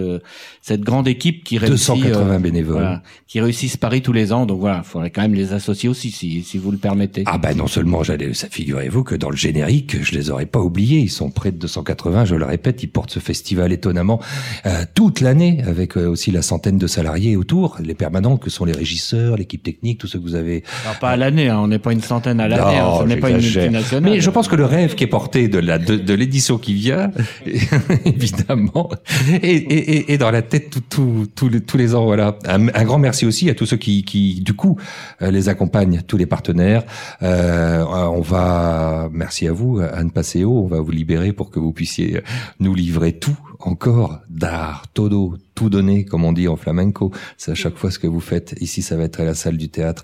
cette 0.62 0.82
grande 0.82 1.08
équipe 1.08 1.44
qui 1.44 1.58
réussit. 1.58 1.96
280 1.96 2.40
bénévoles. 2.40 2.74
voilà, 2.74 3.04
qui 3.28 3.40
réussissent 3.40 3.78
Paris 3.78 4.02
tous 4.02 4.14
les 4.14 4.32
ans. 4.34 4.46
Donc 4.46 4.60
voilà, 4.60 4.82
il 4.84 4.88
faudrait 4.88 5.12
quand 5.12 5.22
même 5.22 5.36
les 5.36 5.54
associer 5.54 5.90
aussi, 5.90 6.12
si 6.12 6.44
si 6.44 6.58
vous 6.58 6.72
le 6.72 6.78
permettez. 6.78 7.24
Ah 7.26 7.38
ben 7.38 7.56
non 7.56 7.68
seulement 7.68 8.04
j'allais, 8.04 8.34
ça 8.34 8.48
figurez-vous 8.50 9.04
que 9.04 9.16
dans 9.16 9.30
le 9.30 9.38
générique, 9.38 10.02
je 10.02 10.14
les 10.14 10.30
aurais 10.30 10.46
pas 10.46 10.60
oubliés. 10.60 11.00
Ils 11.00 11.10
sont 11.10 11.30
près 11.30 11.52
de 11.52 11.58
280, 11.58 12.26
je 12.26 12.36
le 12.36 12.46
répète, 12.46 12.82
ils 12.84 12.88
portent 12.88 13.12
ce 13.12 13.20
festival 13.20 13.72
étonnamment 13.74 14.22
euh, 14.66 14.86
toute 14.94 15.22
l'année, 15.22 15.62
avec 15.68 15.98
euh, 15.98 16.08
aussi 16.08 16.32
la 16.32 16.42
centaine 16.42 16.78
de 16.78 16.85
salariés 16.88 17.36
autour, 17.36 17.78
les 17.84 17.94
permanents 17.96 18.38
que 18.38 18.50
sont 18.50 18.66
les 18.66 18.72
régisseurs, 18.74 19.38
l'équipe 19.38 19.64
technique, 19.64 20.00
tout 20.00 20.08
ce 20.08 20.18
que 20.18 20.24
vous 20.24 20.36
avez. 20.36 20.64
Alors, 20.86 21.00
pas 21.00 21.10
à 21.12 21.16
l'année, 21.18 21.50
hein, 21.50 21.60
on 21.60 21.68
n'est 21.68 21.80
pas 21.80 21.94
une 21.94 22.02
centaine 22.02 22.40
à 22.40 22.48
l'année, 22.48 22.78
hein, 22.80 22.88
on 23.02 23.06
n'est 23.06 23.18
pas 23.18 23.30
une 23.30 23.38
multinationale. 23.38 24.04
Mais 24.04 24.20
je 24.22 24.30
pense 24.30 24.48
que 24.48 24.56
le 24.56 24.66
rêve 24.66 24.96
qui 24.96 25.04
est 25.04 25.08
porté 25.08 25.48
de 25.48 25.60
la 25.60 25.78
de, 25.80 25.96
de 25.96 26.14
l'édition 26.14 26.58
qui 26.58 26.74
vient, 26.74 27.12
évidemment, 28.06 28.90
est, 29.32 29.46
est, 29.46 29.90
est- 29.90 30.10
est 30.14 30.18
dans 30.18 30.32
la 30.32 30.42
tête 30.42 30.70
tout- 30.70 30.82
tout- 30.90 31.28
tous 31.36 31.50
les 31.50 31.62
tous 31.62 31.78
les 31.78 31.96
ans. 31.96 32.06
Voilà. 32.06 32.38
Un, 32.46 32.68
un 32.70 32.84
grand 32.84 33.00
merci 33.00 33.26
aussi 33.26 33.50
à 33.50 33.56
tous 33.56 33.66
ceux 33.66 33.78
qui 33.78 34.04
qui 34.04 34.42
du 34.42 34.54
coup 34.54 34.78
euh, 35.22 35.32
les 35.32 35.50
accompagnent, 35.50 36.02
tous 36.08 36.18
les 36.18 36.26
partenaires. 36.26 36.84
Euh, 37.22 37.84
on 37.86 38.22
va 38.22 39.10
merci 39.12 39.48
à 39.48 39.52
vous 39.54 39.80
Anne 39.80 40.12
Passeo, 40.12 40.52
on 40.64 40.68
va 40.68 40.80
vous 40.80 40.92
libérer 40.92 41.34
pour 41.34 41.50
que 41.50 41.60
vous 41.60 41.72
puissiez 41.74 42.22
nous 42.60 42.74
livrer 42.76 43.14
tout 43.14 43.38
encore 43.66 44.20
d'art, 44.30 44.88
todo, 44.94 45.36
tout 45.56 45.70
donner, 45.70 46.06
comme 46.06 46.24
on 46.24 46.34
dit 46.34 46.48
en 46.48 46.56
flamenco. 46.56 47.12
C'est 47.38 47.52
à 47.52 47.56
chaque 47.56 47.76
fois 47.78 47.92
ce 47.92 48.00
que 48.00 48.08
vous 48.08 48.20
faites. 48.20 48.56
Ici, 48.62 48.82
ça 48.82 48.96
va 48.96 49.04
être 49.04 49.20
à 49.20 49.26
la 49.26 49.34
salle 49.34 49.58
du 49.58 49.70
théâtre 49.70 50.04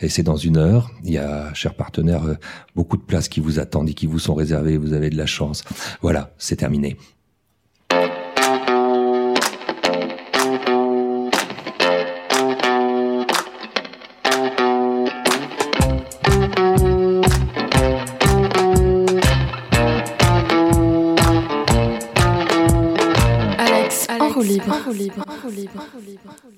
et 0.00 0.08
c'est 0.08 0.22
dans 0.22 0.36
une 0.36 0.56
heure. 0.56 0.90
Il 1.04 1.10
y 1.10 1.18
a, 1.18 1.52
chers 1.52 1.74
partenaires, 1.74 2.24
euh, 2.24 2.34
beaucoup 2.74 2.96
de 2.96 3.02
places 3.02 3.28
qui 3.28 3.40
vous 3.40 3.58
attendent 3.58 3.90
et 3.90 3.94
qui 3.94 4.06
vous 4.06 4.18
sont 4.18 4.34
réservées. 4.34 4.76
Vous 4.76 4.92
avez 4.92 5.10
de 5.10 5.16
la 5.16 5.26
chance. 5.26 5.64
Voilà, 6.00 6.32
c'est 6.38 6.56
terminé. 6.56 6.96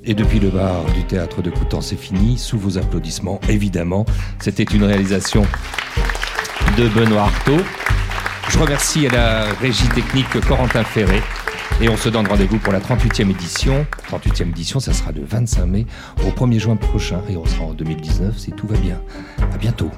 Et 0.04 0.14
depuis 0.14 0.40
le 0.40 0.50
bar 0.50 0.84
du 0.94 1.04
théâtre 1.04 1.42
de 1.42 1.50
Coutan, 1.50 1.80
c'est 1.80 1.96
fini, 1.96 2.38
sous 2.38 2.58
vos 2.58 2.78
applaudissements, 2.78 3.40
évidemment. 3.48 4.06
C'était 4.40 4.64
une 4.64 4.84
réalisation 4.84 5.42
de 6.76 6.88
Benoît 6.88 7.22
Artaud. 7.22 7.60
Je 8.48 8.58
remercie 8.58 9.08
la 9.08 9.52
régie 9.54 9.88
technique 9.88 10.28
Corentin 10.46 10.84
Ferré. 10.84 11.20
Et 11.80 11.88
on 11.88 11.96
se 11.96 12.08
donne 12.08 12.26
rendez-vous 12.26 12.58
pour 12.58 12.72
la 12.72 12.80
38e 12.80 13.30
édition. 13.30 13.86
38e 14.10 14.50
édition, 14.50 14.78
ça 14.78 14.92
sera 14.92 15.10
le 15.12 15.24
25 15.24 15.66
mai 15.66 15.86
au 16.24 16.30
1er 16.30 16.58
juin 16.58 16.76
prochain. 16.76 17.20
Et 17.28 17.36
on 17.36 17.46
sera 17.46 17.64
en 17.64 17.72
2019 17.72 18.38
si 18.38 18.52
tout 18.52 18.66
va 18.66 18.76
bien. 18.76 19.00
À 19.52 19.56
bientôt. 19.56 19.90